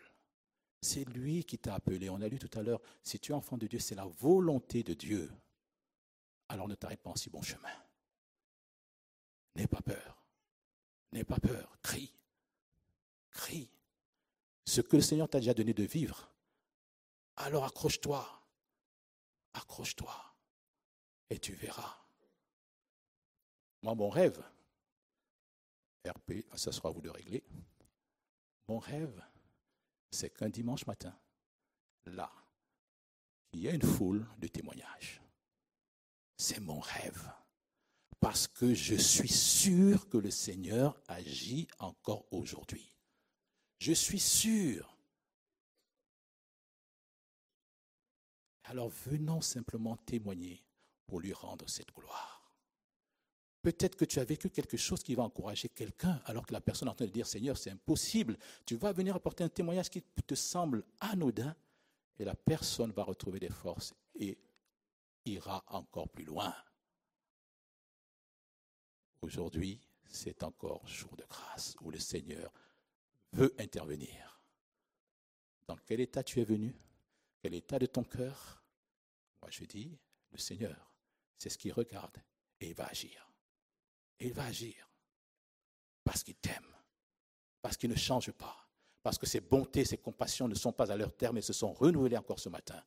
C'est 0.81 1.03
lui 1.05 1.43
qui 1.43 1.57
t'a 1.57 1.75
appelé. 1.75 2.09
On 2.09 2.21
a 2.21 2.27
lu 2.27 2.39
tout 2.39 2.57
à 2.57 2.63
l'heure, 2.63 2.81
si 3.03 3.19
tu 3.19 3.31
es 3.31 3.35
enfant 3.35 3.57
de 3.57 3.67
Dieu, 3.67 3.79
c'est 3.79 3.95
la 3.95 4.05
volonté 4.05 4.81
de 4.81 4.93
Dieu. 4.93 5.31
Alors 6.47 6.67
ne 6.67 6.75
t'arrête 6.75 7.01
pas 7.01 7.11
en 7.11 7.15
si 7.15 7.29
bon 7.29 7.41
chemin. 7.41 7.69
N'aie 9.55 9.67
pas 9.67 9.81
peur. 9.81 10.23
N'aie 11.11 11.23
pas 11.23 11.39
peur. 11.39 11.77
Crie. 11.83 12.13
Crie. 13.31 13.69
Ce 14.65 14.81
que 14.81 14.95
le 14.95 15.01
Seigneur 15.01 15.29
t'a 15.29 15.39
déjà 15.39 15.53
donné 15.53 15.73
de 15.73 15.83
vivre. 15.83 16.31
Alors 17.35 17.65
accroche-toi. 17.65 18.27
Accroche-toi. 19.53 20.15
Et 21.29 21.39
tu 21.39 21.53
verras. 21.53 21.97
Moi, 23.81 23.95
mon 23.95 24.09
rêve, 24.09 24.43
RP, 26.07 26.45
ça 26.55 26.71
sera 26.71 26.89
à 26.89 26.91
vous 26.91 27.01
de 27.01 27.09
régler. 27.09 27.43
Mon 28.67 28.79
rêve, 28.79 29.21
c'est 30.11 30.29
qu'un 30.29 30.49
dimanche 30.49 30.85
matin, 30.85 31.17
là, 32.05 32.31
il 33.53 33.61
y 33.61 33.67
a 33.67 33.73
une 33.73 33.81
foule 33.81 34.27
de 34.37 34.47
témoignages. 34.47 35.21
C'est 36.37 36.59
mon 36.59 36.79
rêve. 36.79 37.31
Parce 38.19 38.47
que 38.47 38.73
je 38.73 38.95
suis 38.95 39.29
sûr 39.29 40.09
que 40.09 40.17
le 40.17 40.29
Seigneur 40.29 41.01
agit 41.07 41.67
encore 41.79 42.25
aujourd'hui. 42.31 42.93
Je 43.79 43.93
suis 43.93 44.19
sûr. 44.19 44.97
Alors 48.65 48.89
venons 48.89 49.41
simplement 49.41 49.97
témoigner 49.97 50.63
pour 51.07 51.21
lui 51.21 51.33
rendre 51.33 51.67
cette 51.67 51.91
gloire. 51.93 52.38
Peut-être 53.61 53.97
que 53.97 54.05
tu 54.05 54.19
as 54.19 54.23
vécu 54.23 54.49
quelque 54.49 54.77
chose 54.77 55.03
qui 55.03 55.15
va 55.15 55.23
encourager 55.23 55.67
quelqu'un 55.69 56.21
alors 56.25 56.45
que 56.45 56.53
la 56.53 56.61
personne 56.61 56.87
est 56.87 56.91
en 56.91 56.95
train 56.95 57.05
de 57.05 57.11
dire 57.11 57.27
Seigneur, 57.27 57.57
c'est 57.57 57.71
impossible. 57.71 58.37
Tu 58.65 58.75
vas 58.75 58.93
venir 58.93 59.15
apporter 59.15 59.43
un 59.43 59.49
témoignage 59.49 59.89
qui 59.89 60.01
te 60.01 60.35
semble 60.35 60.83
anodin 61.01 61.55
et 62.17 62.25
la 62.25 62.35
personne 62.35 62.91
va 62.91 63.03
retrouver 63.03 63.39
des 63.39 63.49
forces 63.49 63.93
et 64.15 64.37
ira 65.25 65.63
encore 65.67 66.07
plus 66.09 66.23
loin. 66.23 66.53
Aujourd'hui, 69.21 69.79
c'est 70.07 70.43
encore 70.43 70.87
jour 70.87 71.15
de 71.17 71.25
grâce 71.25 71.75
où 71.81 71.91
le 71.91 71.99
Seigneur 71.99 72.53
veut 73.33 73.53
intervenir. 73.59 74.41
Dans 75.67 75.77
quel 75.85 75.99
état 75.99 76.23
tu 76.23 76.39
es 76.39 76.45
venu? 76.45 76.73
Quel 77.41 77.53
état 77.53 77.77
de 77.77 77.85
ton 77.85 78.03
cœur? 78.03 78.63
Moi, 79.41 79.51
je 79.51 79.65
dis, 79.65 79.97
le 80.31 80.37
Seigneur, 80.37 80.93
c'est 81.37 81.49
ce 81.49 81.57
qu'il 81.57 81.73
regarde 81.73 82.17
et 82.59 82.69
il 82.69 82.73
va 82.73 82.87
agir. 82.87 83.28
Et 84.19 84.27
il 84.27 84.33
va 84.33 84.45
agir 84.45 84.89
parce 86.03 86.23
qu'il 86.23 86.35
t'aime, 86.35 86.65
parce 87.61 87.77
qu'il 87.77 87.89
ne 87.89 87.95
change 87.95 88.31
pas, 88.31 88.67
parce 89.03 89.17
que 89.17 89.25
ses 89.25 89.39
bontés, 89.39 89.85
ses 89.85 89.97
compassions 89.97 90.47
ne 90.47 90.55
sont 90.55 90.71
pas 90.71 90.91
à 90.91 90.95
leur 90.95 91.15
terme 91.15 91.37
et 91.37 91.41
se 91.41 91.53
sont 91.53 91.71
renouvelées 91.71 92.17
encore 92.17 92.39
ce 92.39 92.49
matin 92.49 92.81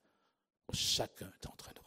pour 0.67 0.75
chacun 0.75 1.33
d'entre 1.41 1.71
nous. 1.77 1.83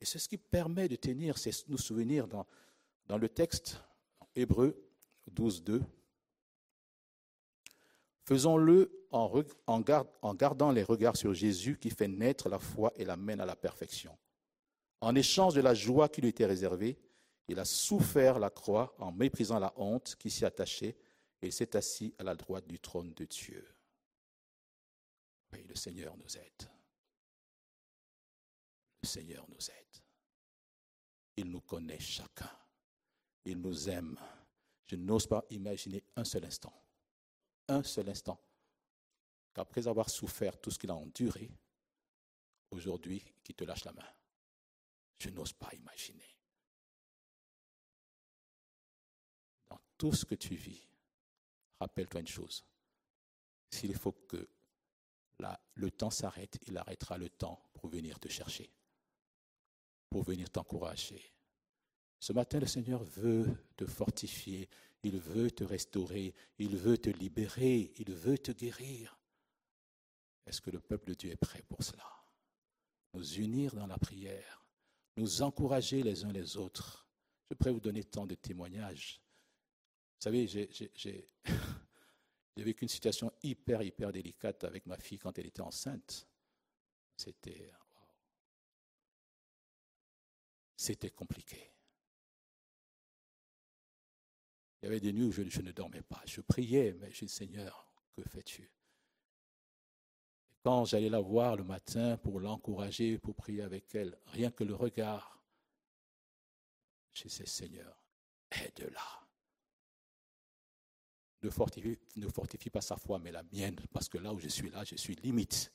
Et 0.00 0.04
c'est 0.04 0.18
ce 0.18 0.28
qui 0.28 0.38
permet 0.38 0.88
de 0.88 0.96
tenir, 0.96 1.38
c'est 1.38 1.68
nous 1.68 1.78
souvenir 1.78 2.26
dans, 2.28 2.46
le 3.08 3.28
texte 3.28 3.80
Hébreu 4.34 4.76
12, 5.28 5.62
2. 5.62 5.82
Faisons-le 8.24 9.06
en, 9.12 9.32
en 9.66 10.34
gardant 10.34 10.72
les 10.72 10.82
regards 10.82 11.16
sur 11.16 11.32
Jésus 11.32 11.78
qui 11.78 11.90
fait 11.90 12.08
naître 12.08 12.48
la 12.48 12.58
foi 12.58 12.92
et 12.96 13.04
l'amène 13.04 13.40
à 13.40 13.46
la 13.46 13.56
perfection. 13.56 14.16
En 15.00 15.14
échange 15.14 15.54
de 15.54 15.60
la 15.60 15.74
joie 15.74 16.08
qui 16.08 16.20
lui 16.20 16.30
était 16.30 16.46
réservée, 16.46 16.98
il 17.48 17.58
a 17.58 17.64
souffert 17.64 18.38
la 18.38 18.50
croix 18.50 18.94
en 18.98 19.12
méprisant 19.12 19.58
la 19.58 19.72
honte 19.76 20.16
qui 20.16 20.30
s'y 20.30 20.44
attachait 20.44 20.96
et 21.40 21.50
s'est 21.50 21.76
assis 21.76 22.14
à 22.18 22.24
la 22.24 22.34
droite 22.34 22.66
du 22.66 22.80
trône 22.80 23.14
de 23.14 23.24
Dieu. 23.24 23.64
Oui, 25.52 25.62
le 25.64 25.74
Seigneur 25.74 26.16
nous 26.16 26.36
aide. 26.36 26.70
Le 29.02 29.08
Seigneur 29.08 29.46
nous 29.48 29.70
aide. 29.70 30.02
Il 31.36 31.50
nous 31.50 31.60
connaît 31.60 32.00
chacun. 32.00 32.50
Il 33.44 33.60
nous 33.60 33.88
aime. 33.88 34.18
Je 34.86 34.96
n'ose 34.96 35.26
pas 35.26 35.44
imaginer 35.50 36.02
un 36.16 36.24
seul 36.24 36.44
instant, 36.44 36.72
un 37.68 37.82
seul 37.82 38.08
instant, 38.08 38.40
qu'après 39.52 39.86
avoir 39.86 40.08
souffert 40.10 40.60
tout 40.60 40.70
ce 40.70 40.78
qu'il 40.78 40.90
a 40.90 40.94
enduré, 40.94 41.50
aujourd'hui, 42.70 43.24
qu'il 43.42 43.54
te 43.54 43.64
lâche 43.64 43.84
la 43.84 43.92
main. 43.92 44.08
Je 45.18 45.30
n'ose 45.30 45.52
pas 45.52 45.72
imaginer. 45.74 46.35
Tout 49.98 50.12
ce 50.12 50.24
que 50.24 50.34
tu 50.34 50.54
vis, 50.54 50.86
rappelle-toi 51.80 52.20
une 52.20 52.26
chose. 52.26 52.64
S'il 53.70 53.94
faut 53.94 54.12
que 54.12 54.48
le 55.74 55.90
temps 55.90 56.10
s'arrête, 56.10 56.58
il 56.66 56.76
arrêtera 56.78 57.18
le 57.18 57.28
temps 57.28 57.62
pour 57.74 57.88
venir 57.88 58.18
te 58.18 58.28
chercher, 58.28 58.70
pour 60.10 60.22
venir 60.22 60.50
t'encourager. 60.50 61.32
Ce 62.18 62.32
matin, 62.32 62.58
le 62.60 62.66
Seigneur 62.66 63.04
veut 63.04 63.46
te 63.76 63.84
fortifier, 63.84 64.68
il 65.02 65.18
veut 65.18 65.50
te 65.50 65.64
restaurer, 65.64 66.34
il 66.58 66.76
veut 66.76 66.98
te 66.98 67.10
libérer, 67.10 67.92
il 67.98 68.12
veut 68.14 68.38
te 68.38 68.52
guérir. 68.52 69.18
Est-ce 70.46 70.60
que 70.60 70.70
le 70.70 70.80
peuple 70.80 71.10
de 71.10 71.14
Dieu 71.14 71.30
est 71.30 71.36
prêt 71.36 71.62
pour 71.68 71.82
cela? 71.82 72.10
Nous 73.12 73.34
unir 73.34 73.74
dans 73.74 73.86
la 73.86 73.98
prière, 73.98 74.64
nous 75.16 75.42
encourager 75.42 76.02
les 76.02 76.24
uns 76.24 76.32
les 76.32 76.56
autres. 76.56 77.06
Je 77.50 77.54
pourrais 77.54 77.72
vous 77.72 77.80
donner 77.80 78.04
tant 78.04 78.26
de 78.26 78.34
témoignages. 78.34 79.20
Vous 80.18 80.22
savez, 80.24 80.46
j'ai- 80.46 80.68
j'ai- 80.72 80.90
j'ai 80.94 81.28
j'ai 82.56 82.64
vécu 82.64 82.82
une 82.84 82.88
situation 82.88 83.30
hyper, 83.42 83.82
hyper 83.82 84.12
délicate 84.12 84.64
avec 84.64 84.86
ma 84.86 84.98
fille 84.98 85.18
quand 85.18 85.38
elle 85.38 85.46
était 85.46 85.60
enceinte. 85.62 86.26
C'était. 87.16 87.72
C'était 90.76 91.10
compliqué. 91.10 91.72
Il 94.80 94.86
y 94.86 94.88
avait 94.88 95.00
des 95.00 95.12
nuits 95.12 95.24
où 95.24 95.32
je, 95.32 95.42
ne 95.42 95.72
dormais 95.72 96.02
pas. 96.02 96.22
Je 96.26 96.40
priais, 96.40 96.94
mais 97.00 97.10
je 97.10 97.24
dis 97.24 97.28
Seigneur, 97.28 97.86
que 98.14 98.22
fais-tu? 98.22 98.70
Quand 100.62 100.84
j'allais 100.84 101.08
la 101.10 101.20
voir 101.20 101.56
le 101.56 101.64
matin 101.64 102.16
pour 102.18 102.40
l'encourager, 102.40 103.18
pour 103.18 103.34
prier 103.34 103.62
avec 103.62 103.94
elle, 103.94 104.18
rien 104.26 104.50
que 104.50 104.64
le 104.64 104.74
regard, 104.74 105.42
je 107.12 107.22
disais 107.24 107.46
Seigneur, 107.46 108.00
aide-la. 108.50 109.25
Ne 111.42 111.50
fortifie, 111.50 112.70
pas 112.70 112.80
sa 112.80 112.96
foi, 112.96 113.18
mais 113.18 113.30
la 113.30 113.42
mienne, 113.44 113.76
parce 113.92 114.08
que 114.08 114.18
là 114.18 114.32
où 114.32 114.38
je 114.38 114.48
suis 114.48 114.70
là, 114.70 114.84
je 114.84 114.96
suis 114.96 115.14
limite. 115.16 115.72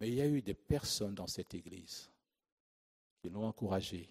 Mais 0.00 0.08
il 0.08 0.14
y 0.14 0.20
a 0.20 0.26
eu 0.26 0.42
des 0.42 0.54
personnes 0.54 1.14
dans 1.14 1.26
cette 1.26 1.54
église 1.54 2.10
qui 3.20 3.30
l'ont 3.30 3.46
encouragé, 3.46 4.08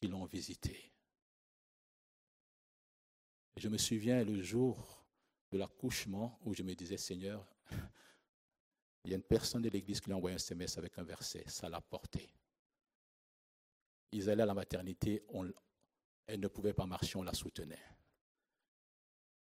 qui 0.00 0.08
l'ont 0.08 0.24
visité. 0.24 0.92
Je 3.56 3.68
me 3.68 3.78
souviens 3.78 4.24
le 4.24 4.42
jour 4.42 5.04
de 5.50 5.58
l'accouchement 5.58 6.38
où 6.44 6.54
je 6.54 6.62
me 6.62 6.74
disais, 6.74 6.96
Seigneur, 6.96 7.46
il 9.04 9.10
y 9.10 9.14
a 9.14 9.16
une 9.16 9.22
personne 9.22 9.62
de 9.62 9.68
l'église 9.68 10.00
qui 10.00 10.06
lui 10.06 10.14
a 10.14 10.16
envoyé 10.16 10.34
un 10.34 10.38
SMS 10.38 10.78
avec 10.78 10.98
un 10.98 11.04
verset, 11.04 11.44
ça 11.46 11.68
l'a 11.68 11.80
porté. 11.80 12.28
Ils 14.12 14.30
allaient 14.30 14.42
à 14.42 14.46
la 14.46 14.54
maternité, 14.54 15.22
on, 15.28 15.50
elle 16.28 16.40
ne 16.40 16.48
pouvait 16.48 16.74
pas 16.74 16.86
marcher, 16.86 17.16
on 17.18 17.22
la 17.22 17.32
soutenait. 17.32 17.82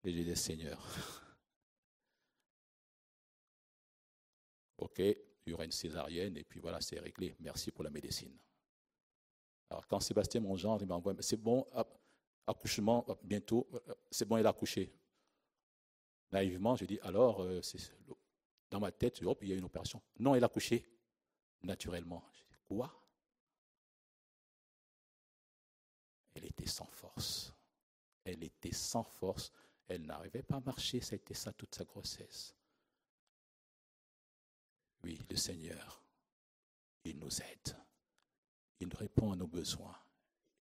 Et 0.04 0.12
j'ai 0.12 0.24
dit, 0.24 0.36
Seigneur, 0.36 0.80
ok, 4.78 5.00
il 5.00 5.16
y 5.46 5.52
aura 5.52 5.64
une 5.64 5.72
césarienne 5.72 6.36
et 6.36 6.44
puis 6.44 6.60
voilà, 6.60 6.80
c'est 6.80 7.00
réglé. 7.00 7.36
Merci 7.40 7.72
pour 7.72 7.82
la 7.82 7.90
médecine. 7.90 8.38
Alors 9.70 9.86
quand 9.88 10.00
Sébastien, 10.00 10.40
mon 10.40 10.56
gendre, 10.56 10.82
il 10.82 10.88
m'envoie, 10.88 11.14
c'est 11.20 11.36
bon, 11.36 11.66
accouchement, 12.46 13.04
bientôt, 13.22 13.68
c'est 14.10 14.24
bon, 14.24 14.38
il 14.38 14.46
a 14.46 14.50
accouché. 14.50 14.94
Naïvement, 16.30 16.76
je 16.76 16.84
dis, 16.84 17.00
alors, 17.02 17.42
euh, 17.42 17.60
dans 18.70 18.80
ma 18.80 18.92
tête, 18.92 19.20
hop, 19.22 19.38
il 19.42 19.48
y 19.48 19.52
a 19.52 19.56
une 19.56 19.64
opération. 19.64 20.00
Non, 20.18 20.36
il 20.36 20.42
a 20.44 20.46
accouché 20.46 20.86
naturellement. 21.62 22.22
Je 22.34 22.44
dis, 22.44 22.56
quoi? 22.68 22.94
Elle 26.38 26.46
était 26.46 26.66
sans 26.68 26.86
force. 26.86 27.52
Elle 28.24 28.44
était 28.44 28.72
sans 28.72 29.02
force. 29.02 29.50
Elle 29.88 30.02
n'arrivait 30.02 30.42
pas 30.42 30.56
à 30.56 30.60
marcher. 30.60 30.98
Été 30.98 31.34
ça 31.34 31.52
toute 31.52 31.74
sa 31.74 31.82
grossesse. 31.84 32.54
Oui, 35.02 35.20
le 35.28 35.36
Seigneur, 35.36 36.00
il 37.04 37.18
nous 37.18 37.42
aide. 37.42 37.76
Il 38.78 38.94
répond 38.94 39.32
à 39.32 39.36
nos 39.36 39.48
besoins. 39.48 39.96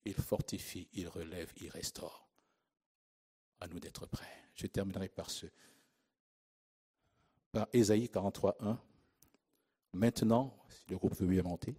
Il 0.04 0.16
fortifie, 0.16 0.88
il 0.94 1.08
relève, 1.08 1.54
il 1.58 1.70
restaure. 1.70 2.28
À 3.60 3.68
nous 3.68 3.80
d'être 3.80 4.08
prêts. 4.08 4.50
Je 4.56 4.66
terminerai 4.66 5.10
par 5.10 5.30
ce. 5.30 5.46
Par 7.52 7.68
Ésaïe 7.72 8.10
43, 8.10 8.58
1. 8.62 8.82
Maintenant, 9.94 10.58
si 10.70 10.86
le 10.90 10.98
groupe 10.98 11.16
veut 11.16 11.28
bien 11.28 11.44
monter. 11.44 11.78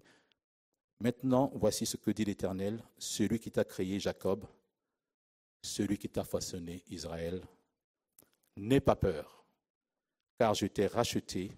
Maintenant, 1.01 1.53
voici 1.55 1.87
ce 1.87 1.97
que 1.97 2.11
dit 2.11 2.25
l'Éternel, 2.25 2.83
celui 2.99 3.39
qui 3.39 3.51
t'a 3.53 3.65
créé, 3.65 4.01
Jacob, 4.01 4.45
celui 5.63 5.97
qui 5.97 6.09
t'a 6.09 6.25
façonné, 6.25 6.83
Israël. 6.91 7.41
N'aie 8.57 8.81
pas 8.81 8.97
peur, 8.97 9.45
car 10.37 10.55
je 10.55 10.67
t'ai 10.67 10.89
racheté, 10.89 11.53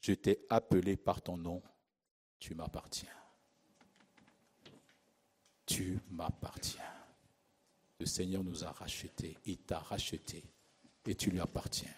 je 0.00 0.12
t'ai 0.12 0.44
appelé 0.50 0.96
par 0.96 1.22
ton 1.22 1.38
nom, 1.38 1.62
tu 2.38 2.54
m'appartiens. 2.54 3.08
Tu 5.64 5.98
m'appartiens. 6.10 6.82
Le 7.98 8.04
Seigneur 8.04 8.44
nous 8.44 8.64
a 8.64 8.72
rachetés, 8.72 9.38
il 9.46 9.58
t'a 9.58 9.78
racheté, 9.78 10.44
et 11.06 11.14
tu 11.14 11.30
lui 11.30 11.40
appartiens. 11.40 11.94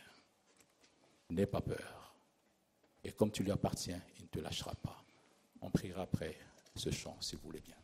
N'aie 1.30 1.46
pas 1.46 1.62
peur. 1.62 2.14
Et 3.02 3.10
comme 3.10 3.32
tu 3.32 3.42
lui 3.42 3.50
appartiens, 3.50 4.00
il 4.18 4.22
ne 4.24 4.28
te 4.28 4.38
lâchera 4.38 4.74
pas. 4.76 5.03
On 5.64 5.70
priera 5.70 6.02
après 6.02 6.36
ce 6.76 6.90
chant, 6.90 7.16
si 7.20 7.36
vous 7.36 7.42
voulez 7.42 7.62
bien. 7.62 7.74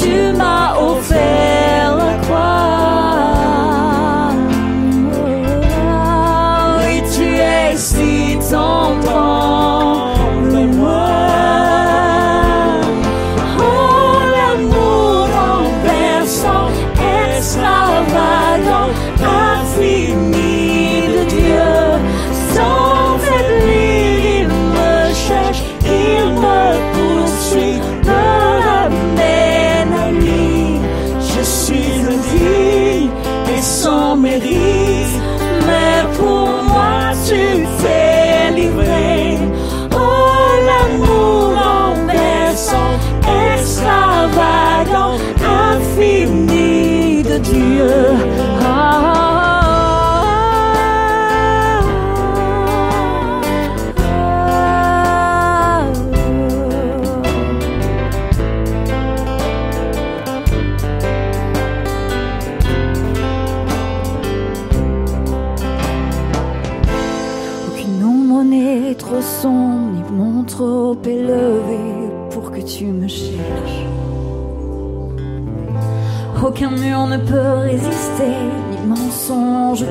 Tu 0.00 0.32
m'as 0.36 0.74
offert 0.78 1.96
la 1.96 2.14
croix. 2.22 2.54
Oui, 6.78 6.94
tu 7.14 7.26
es 7.36 7.76
si 7.76 8.38
tendre 8.50 9.03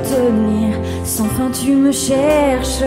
tenir, 0.02 0.78
sans 1.04 1.26
fin 1.26 1.50
tu 1.52 1.76
me 1.76 1.92
cherches. 1.92 2.84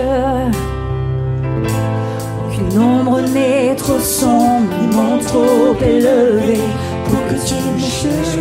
Aucune 2.46 2.78
ombre 2.80 3.20
n'est 3.20 3.74
trop 3.76 3.98
sombre, 3.98 4.72
ni 4.80 5.24
trop 5.24 5.74
élevé 5.84 6.60
pour 7.04 7.26
que 7.28 7.36
tu 7.46 7.54
me 7.54 7.78
cherches. 7.78 8.38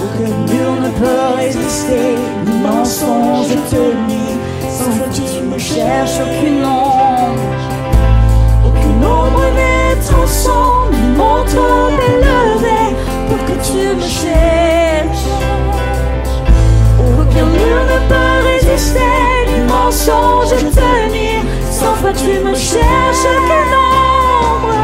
Aucun 0.00 0.34
mur 0.52 0.72
ne 0.82 0.90
peut 0.98 1.36
résister, 1.36 2.16
ni 2.46 2.58
mensonge 2.60 3.48
tenir, 3.70 4.32
sans 4.70 4.90
fin 4.90 5.10
tu 5.12 5.42
me 5.42 5.58
cherches. 5.58 6.20
Aucune 6.20 6.64
ombre, 6.64 7.40
aucune 8.66 9.04
ombre 9.04 9.44
n'est 9.54 10.00
trop 10.06 10.26
sombre, 10.26 10.90
ni 10.92 11.16
trop 11.52 11.88
élevé 12.12 12.80
pour 13.28 13.40
que 13.46 13.56
tu 13.66 13.96
me 13.96 14.02
cherches. 14.02 14.47
Résister, 18.78 19.00
ni 19.52 19.60
mensonge 19.66 20.50
tenir, 20.50 21.42
sans 21.70 21.94
foi 21.94 22.12
tu 22.12 22.38
me 22.44 22.54
cherches. 22.54 23.26
Aucune 23.36 23.74
ombre, 24.54 24.74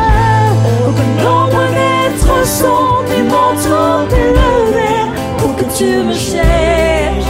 aucune 0.88 1.26
ombre 1.26 1.62
n'est 1.72 2.18
trop 2.18 2.44
sombre, 2.44 3.04
ni 3.14 3.22
mon 3.22 3.54
trop 3.64 4.06
élevé 4.16 4.94
pour 5.38 5.56
que 5.56 5.64
tu 5.76 6.02
me 6.02 6.14
cherches. 6.14 7.24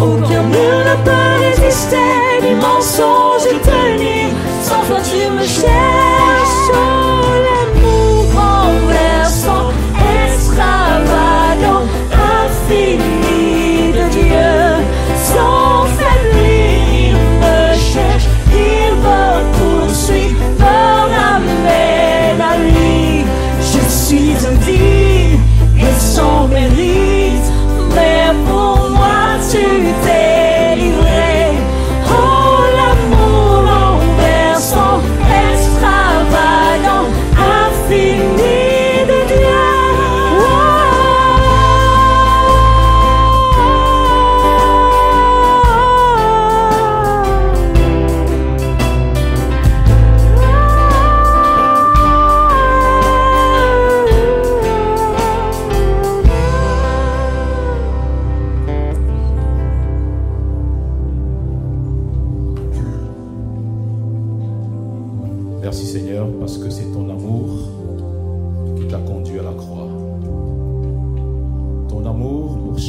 Aucun 0.00 0.42
mur 0.42 0.78
ne 0.88 1.04
peut 1.04 1.36
résister, 1.44 1.96
ni 2.42 2.54
mensonge 2.54 3.48
tenir, 3.62 4.28
sans 4.62 4.82
toi 4.86 4.98
tu 5.04 5.30
me 5.30 5.44
cherches. 5.46 5.87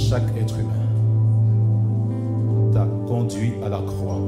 Chaque 0.10 0.36
être 0.42 0.58
humain 0.58 0.74
t'a 2.74 2.88
conduit 3.08 3.54
à 3.64 3.70
la 3.70 3.78
croix. 3.78 4.20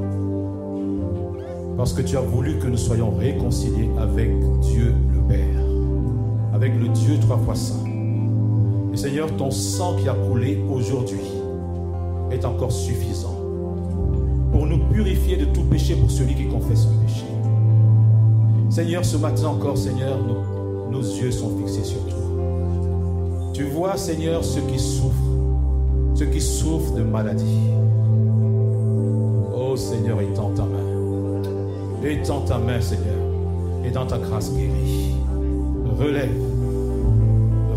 Parce 1.76 1.92
que 1.92 2.02
tu 2.02 2.16
as 2.16 2.20
voulu 2.20 2.58
que 2.60 2.68
nous 2.68 2.76
soyons 2.76 3.10
réconciliés 3.16 3.90
avec 3.98 4.30
Dieu 4.60 4.94
le 5.12 5.20
Père, 5.22 5.64
avec 6.54 6.78
le 6.78 6.86
Dieu 6.88 7.18
trois 7.20 7.38
fois 7.38 7.56
saint. 7.56 7.84
Et 8.92 8.96
Seigneur, 8.96 9.36
ton 9.36 9.50
sang 9.50 9.96
qui 9.96 10.08
a 10.08 10.14
coulé 10.14 10.62
aujourd'hui 10.70 11.32
est 12.30 12.44
encore 12.44 12.70
suffisant 12.70 13.34
pour 14.52 14.66
nous 14.66 14.86
purifier 14.88 15.36
de 15.36 15.46
tout 15.46 15.64
péché 15.64 15.96
pour 15.96 16.12
celui 16.12 16.36
qui 16.36 16.46
confesse 16.46 16.86
le 16.86 17.04
péché. 17.04 17.24
Seigneur, 18.70 19.04
ce 19.04 19.16
matin 19.16 19.48
encore, 19.48 19.76
Seigneur, 19.76 20.16
nos 20.92 21.00
yeux 21.00 21.32
sont 21.32 21.56
fixés 21.58 21.82
sur 21.82 22.06
toi. 22.06 22.18
Tu 23.52 23.64
vois, 23.64 23.96
Seigneur, 23.96 24.44
ceux 24.44 24.60
qui 24.62 24.78
souffrent, 24.78 25.31
ceux 26.22 26.30
qui 26.30 26.40
souffrent 26.40 26.94
de 26.94 27.02
maladie. 27.02 27.70
Oh 29.52 29.76
Seigneur, 29.76 30.20
étends 30.20 30.52
ta 30.54 30.62
main. 30.62 32.04
Étends 32.04 32.42
ta 32.42 32.58
main, 32.58 32.80
Seigneur, 32.80 33.16
et 33.84 33.90
dans 33.90 34.06
ta 34.06 34.18
grâce 34.18 34.54
guéris. 34.54 35.16
Relève, 35.98 36.30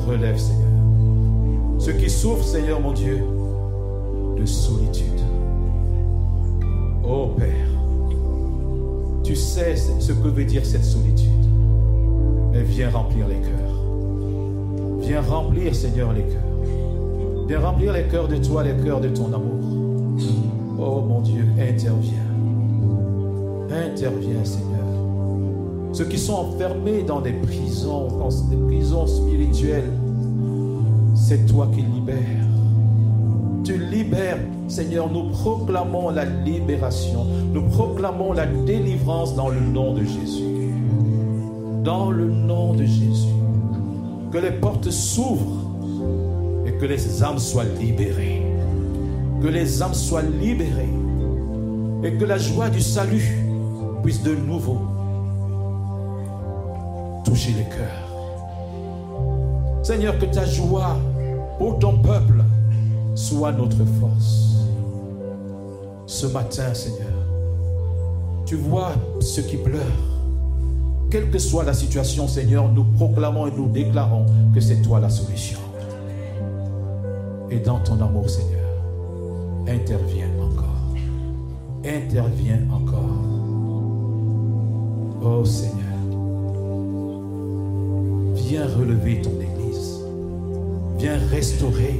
relève, 0.07 0.38
Seigneur. 0.38 0.61
Ceux 1.80 1.93
qui 1.93 2.07
souffrent, 2.07 2.45
Seigneur, 2.45 2.80
mon 2.80 2.91
Dieu, 2.91 3.19
de 4.38 4.45
solitude. 4.45 5.22
Oh 7.03 7.30
Père, 7.35 7.49
tu 9.23 9.35
sais 9.35 9.76
ce 9.76 10.11
que 10.11 10.27
veut 10.27 10.45
dire 10.45 10.63
cette 10.63 10.85
solitude. 10.85 11.31
Mais 12.51 12.61
viens 12.61 12.91
remplir 12.91 13.27
les 13.27 13.41
cœurs. 13.41 14.99
Viens 14.99 15.22
remplir, 15.22 15.73
Seigneur, 15.73 16.13
les 16.13 16.22
cœurs. 16.22 16.44
Viens 17.47 17.59
remplir 17.59 17.93
les 17.93 18.03
cœurs 18.03 18.27
de 18.27 18.38
toi, 18.38 18.63
les 18.63 18.76
cœurs 18.84 19.01
de 19.01 19.09
ton 19.09 19.27
amour. 19.27 19.61
Oh 20.80 21.01
mon 21.07 21.22
Dieu, 21.22 21.45
interviens. 21.59 22.26
Interviens, 23.69 24.43
Seigneur. 24.43 24.80
Ceux 25.93 26.05
qui 26.05 26.17
sont 26.17 26.34
enfermés 26.34 27.03
dans 27.03 27.22
des 27.22 27.34
prisons, 27.34 28.07
dans 28.17 28.30
des 28.49 28.57
prisons 28.67 29.05
spirituelles, 29.05 29.91
c'est 31.13 31.45
toi 31.45 31.69
qui 31.73 31.81
libères. 31.81 32.45
Tu 33.63 33.77
libères, 33.77 34.39
Seigneur. 34.67 35.11
Nous 35.11 35.30
proclamons 35.30 36.09
la 36.09 36.26
libération. 36.26 37.26
Nous 37.53 37.63
proclamons 37.63 38.34
la 38.34 38.45
délivrance 38.45 39.35
dans 39.35 39.49
le 39.49 39.59
nom 39.59 39.93
de 39.93 40.03
Jésus. 40.03 40.72
Dans 41.84 42.09
le 42.09 42.26
nom 42.26 42.73
de 42.73 42.85
Jésus. 42.85 43.34
Que 44.31 44.39
les 44.39 44.51
portes 44.51 44.89
s'ouvrent 44.89 45.64
que 46.80 46.85
les 46.85 47.23
âmes 47.23 47.39
soient 47.39 47.64
libérées. 47.64 48.41
Que 49.41 49.47
les 49.47 49.81
âmes 49.81 49.93
soient 49.93 50.22
libérées 50.22 50.89
et 52.03 52.14
que 52.18 52.26
la 52.26 52.38
joie 52.38 52.69
du 52.69 52.81
salut 52.81 53.38
puisse 54.03 54.22
de 54.22 54.35
nouveau 54.35 54.77
toucher 57.23 57.52
les 57.53 57.64
cœurs. 57.64 58.06
Seigneur, 59.84 60.18
que 60.19 60.26
ta 60.26 60.45
joie 60.45 60.97
pour 61.57 61.80
ton 61.80 61.97
peuple 61.97 62.43
soit 63.15 63.52
notre 63.52 63.84
force. 63.99 64.56
Ce 66.06 66.27
matin, 66.27 66.73
Seigneur, 66.73 67.14
tu 68.45 68.56
vois 68.56 68.91
ceux 69.19 69.41
qui 69.41 69.57
pleurent. 69.57 69.81
Quelle 71.10 71.30
que 71.30 71.39
soit 71.39 71.64
la 71.64 71.73
situation, 71.73 72.27
Seigneur, 72.27 72.72
nous 72.72 72.84
proclamons 72.84 73.47
et 73.47 73.52
nous 73.52 73.68
déclarons 73.68 74.26
que 74.53 74.60
c'est 74.60 74.81
toi 74.81 74.99
la 74.99 75.10
solution. 75.10 75.60
Et 77.51 77.59
dans 77.59 77.80
ton 77.80 78.01
amour, 78.01 78.30
Seigneur, 78.30 78.65
interviens 79.67 80.30
encore. 80.41 80.65
Interviens 81.84 82.61
encore. 82.72 83.35
Oh 85.23 85.45
Seigneur, 85.45 85.76
viens 88.34 88.65
relever 88.65 89.22
ton 89.22 89.31
Église. 89.31 90.01
Viens 90.97 91.17
restaurer. 91.30 91.99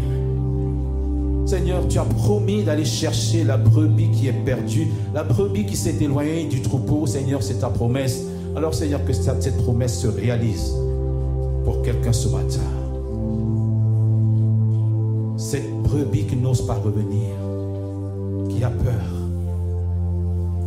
Seigneur, 1.46 1.88
tu 1.88 2.00
as 2.00 2.06
promis 2.06 2.64
d'aller 2.64 2.86
chercher 2.86 3.44
la 3.44 3.58
brebis 3.58 4.10
qui 4.10 4.28
est 4.28 4.34
perdue, 4.46 4.88
la 5.14 5.24
brebis 5.24 5.66
qui 5.66 5.78
s'est 5.78 5.96
éloignée 6.02 6.46
du 6.46 6.62
troupeau. 6.62 7.06
Seigneur, 7.06 7.44
c'est 7.44 7.60
ta 7.60 7.70
promesse. 7.70 8.24
Alors 8.56 8.74
Seigneur, 8.74 9.06
que 9.06 9.14
cette 9.14 9.58
promesse 9.58 10.00
se 10.00 10.08
réalise 10.08 10.74
pour 11.64 11.82
quelqu'un 11.84 12.14
ce 12.14 12.30
matin. 12.30 12.62
Qui 16.04 16.36
n'ose 16.36 16.66
pas 16.66 16.76
revenir, 16.76 17.36
qui 18.50 18.64
a 18.64 18.70
peur. 18.70 18.94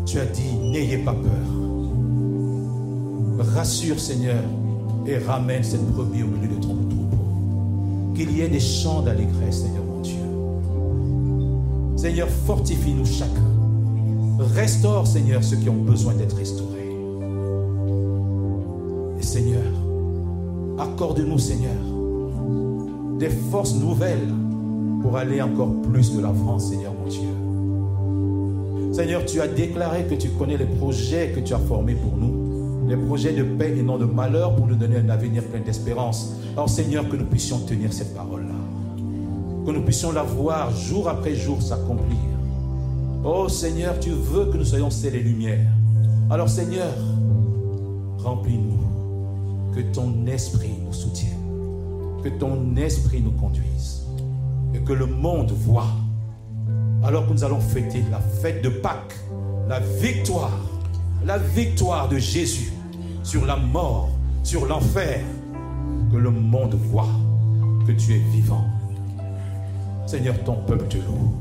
Tu 0.06 0.18
as 0.18 0.26
dit, 0.26 0.54
n'ayez 0.70 0.98
pas 0.98 1.12
peur. 1.12 1.48
Rassure 3.54 4.00
Seigneur 4.00 4.42
et 5.06 5.18
ramène 5.18 5.62
cette 5.62 5.86
brebis 5.92 6.22
au 6.22 6.26
milieu 6.26 6.48
de 6.48 6.60
ton 6.60 6.74
troupeau. 6.74 8.14
Qu'il 8.14 8.36
y 8.36 8.40
ait 8.40 8.48
des 8.48 8.60
chants 8.60 9.02
d'allégresse, 9.02 9.62
Seigneur 9.62 9.84
mon 9.84 10.00
Dieu. 10.00 10.14
Seigneur, 11.96 12.28
fortifie-nous 12.28 13.06
chacun. 13.06 13.42
Restaure, 14.54 15.06
Seigneur, 15.06 15.42
ceux 15.44 15.56
qui 15.56 15.68
ont 15.68 15.82
besoin 15.82 16.14
d'être 16.14 16.36
restaurés. 16.36 16.96
Et 19.18 19.22
Seigneur, 19.22 19.62
accorde-nous, 20.78 21.38
Seigneur, 21.38 21.76
des 23.18 23.30
forces 23.30 23.74
nouvelles 23.74 24.28
pour 25.08 25.16
aller 25.16 25.40
encore 25.40 25.72
plus 25.80 26.14
de 26.14 26.20
l'avant, 26.20 26.58
Seigneur 26.58 26.92
mon 26.92 27.08
Dieu. 27.08 28.92
Seigneur, 28.92 29.24
tu 29.24 29.40
as 29.40 29.48
déclaré 29.48 30.04
que 30.04 30.14
tu 30.14 30.28
connais 30.28 30.58
les 30.58 30.66
projets 30.66 31.32
que 31.34 31.40
tu 31.40 31.54
as 31.54 31.58
formés 31.58 31.94
pour 31.94 32.14
nous, 32.14 32.86
les 32.86 32.96
projets 32.96 33.32
de 33.32 33.42
paix 33.42 33.74
et 33.78 33.82
non 33.82 33.96
de 33.96 34.04
malheur 34.04 34.54
pour 34.54 34.66
nous 34.66 34.74
donner 34.74 34.98
un 34.98 35.08
avenir 35.08 35.42
plein 35.44 35.60
d'espérance. 35.60 36.34
Alors 36.52 36.68
Seigneur, 36.68 37.08
que 37.08 37.16
nous 37.16 37.24
puissions 37.24 37.58
tenir 37.60 37.90
cette 37.90 38.14
parole-là, 38.14 38.52
que 39.64 39.70
nous 39.70 39.80
puissions 39.80 40.12
la 40.12 40.24
voir 40.24 40.76
jour 40.76 41.08
après 41.08 41.34
jour 41.34 41.62
s'accomplir. 41.62 42.18
Oh 43.24 43.48
Seigneur, 43.48 43.98
tu 43.98 44.10
veux 44.10 44.52
que 44.52 44.58
nous 44.58 44.66
soyons 44.66 44.90
ces 44.90 45.10
les 45.10 45.20
lumières. 45.20 45.72
Alors 46.28 46.50
Seigneur, 46.50 46.92
remplis-nous, 48.18 49.74
que 49.74 49.80
ton 49.90 50.26
esprit 50.26 50.74
nous 50.84 50.92
soutienne, 50.92 51.30
que 52.22 52.28
ton 52.28 52.76
esprit 52.76 53.22
nous 53.22 53.30
conduise 53.30 54.07
que 54.78 54.92
le 54.92 55.06
monde 55.06 55.52
voit 55.52 55.88
alors 57.04 57.26
que 57.26 57.32
nous 57.32 57.44
allons 57.44 57.60
fêter 57.60 58.02
la 58.10 58.20
fête 58.20 58.62
de 58.62 58.68
Pâques, 58.68 59.16
la 59.68 59.80
victoire, 59.80 60.58
la 61.24 61.38
victoire 61.38 62.08
de 62.08 62.18
Jésus 62.18 62.72
sur 63.22 63.46
la 63.46 63.56
mort, 63.56 64.10
sur 64.42 64.66
l'enfer, 64.66 65.20
que 66.12 66.16
le 66.16 66.30
monde 66.30 66.74
voit 66.74 67.08
que 67.86 67.92
tu 67.92 68.14
es 68.14 68.18
vivant. 68.18 68.64
Seigneur, 70.06 70.42
ton 70.44 70.56
peuple 70.66 70.86
te 70.88 70.96
loue. 70.96 71.34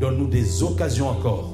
Donne-nous 0.00 0.26
des 0.26 0.62
occasions 0.62 1.08
encore 1.08 1.50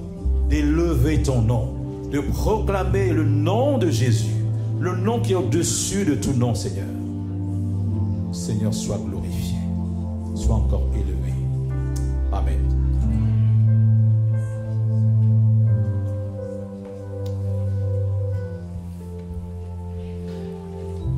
d'élever 0.49 1.23
ton 1.23 1.43
nom, 1.43 1.75
de 2.11 2.21
proclamer 2.21 3.13
le 3.13 3.25
nom 3.25 3.79
de 3.79 3.91
Jésus, 3.91 4.35
le 4.81 4.97
nom 4.97 5.21
qui 5.21 5.33
est 5.33 5.37
au-dessus 5.37 6.05
de 6.05 6.15
tout 6.15 6.33
nom, 6.33 6.55
Seigneur. 6.55 6.87
Seigneur, 8.33 8.75
sois 8.75 8.99
glorifié, 8.99 9.20
encore 10.53 10.87
élevé. 10.95 11.35
Amen. 12.33 12.59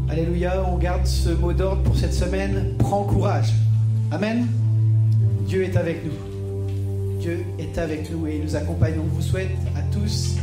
Alléluia, 0.09 0.63
on 0.71 0.77
garde 0.77 1.07
ce 1.07 1.31
mot 1.31 1.53
d'ordre 1.53 1.83
pour 1.83 1.97
cette 1.97 2.13
semaine. 2.13 2.75
Prends 2.79 3.05
courage. 3.05 3.53
Amen. 4.11 4.47
Dieu 5.47 5.65
est 5.65 5.77
avec 5.77 6.05
nous. 6.05 7.19
Dieu 7.19 7.45
est 7.59 7.79
avec 7.79 8.11
nous 8.11 8.27
et 8.27 8.37
il 8.37 8.43
nous 8.43 8.57
accompagne. 8.57 8.95
On 9.01 9.15
vous 9.15 9.23
souhaite 9.23 9.57
à 9.77 9.81
tous 9.93 10.37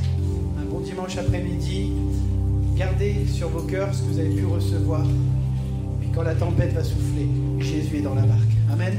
un 0.60 0.66
bon 0.66 0.80
dimanche 0.80 1.18
après-midi. 1.18 1.92
Gardez 2.76 3.28
sur 3.28 3.50
vos 3.50 3.62
cœurs 3.62 3.94
ce 3.94 4.02
que 4.02 4.08
vous 4.08 4.20
avez 4.20 4.30
pu 4.30 4.46
recevoir. 4.46 5.04
Puis 6.00 6.10
quand 6.16 6.24
la 6.24 6.36
tempête 6.36 6.74
va 6.74 6.84
souffler, 6.84 7.28
Jésus 7.60 7.98
est 7.98 8.02
dans 8.02 8.16
la 8.16 8.24
barque. 8.24 8.49
Amen. 8.72 8.94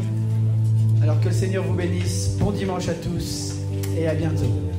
Alors 1.02 1.20
que 1.20 1.26
le 1.26 1.34
Seigneur 1.34 1.64
vous 1.64 1.74
bénisse. 1.74 2.36
Bon 2.38 2.51
dimanche 2.51 2.88
à 2.88 2.94
tous 2.94 3.55
et 3.97 4.06
à 4.06 4.14
bientôt. 4.14 4.69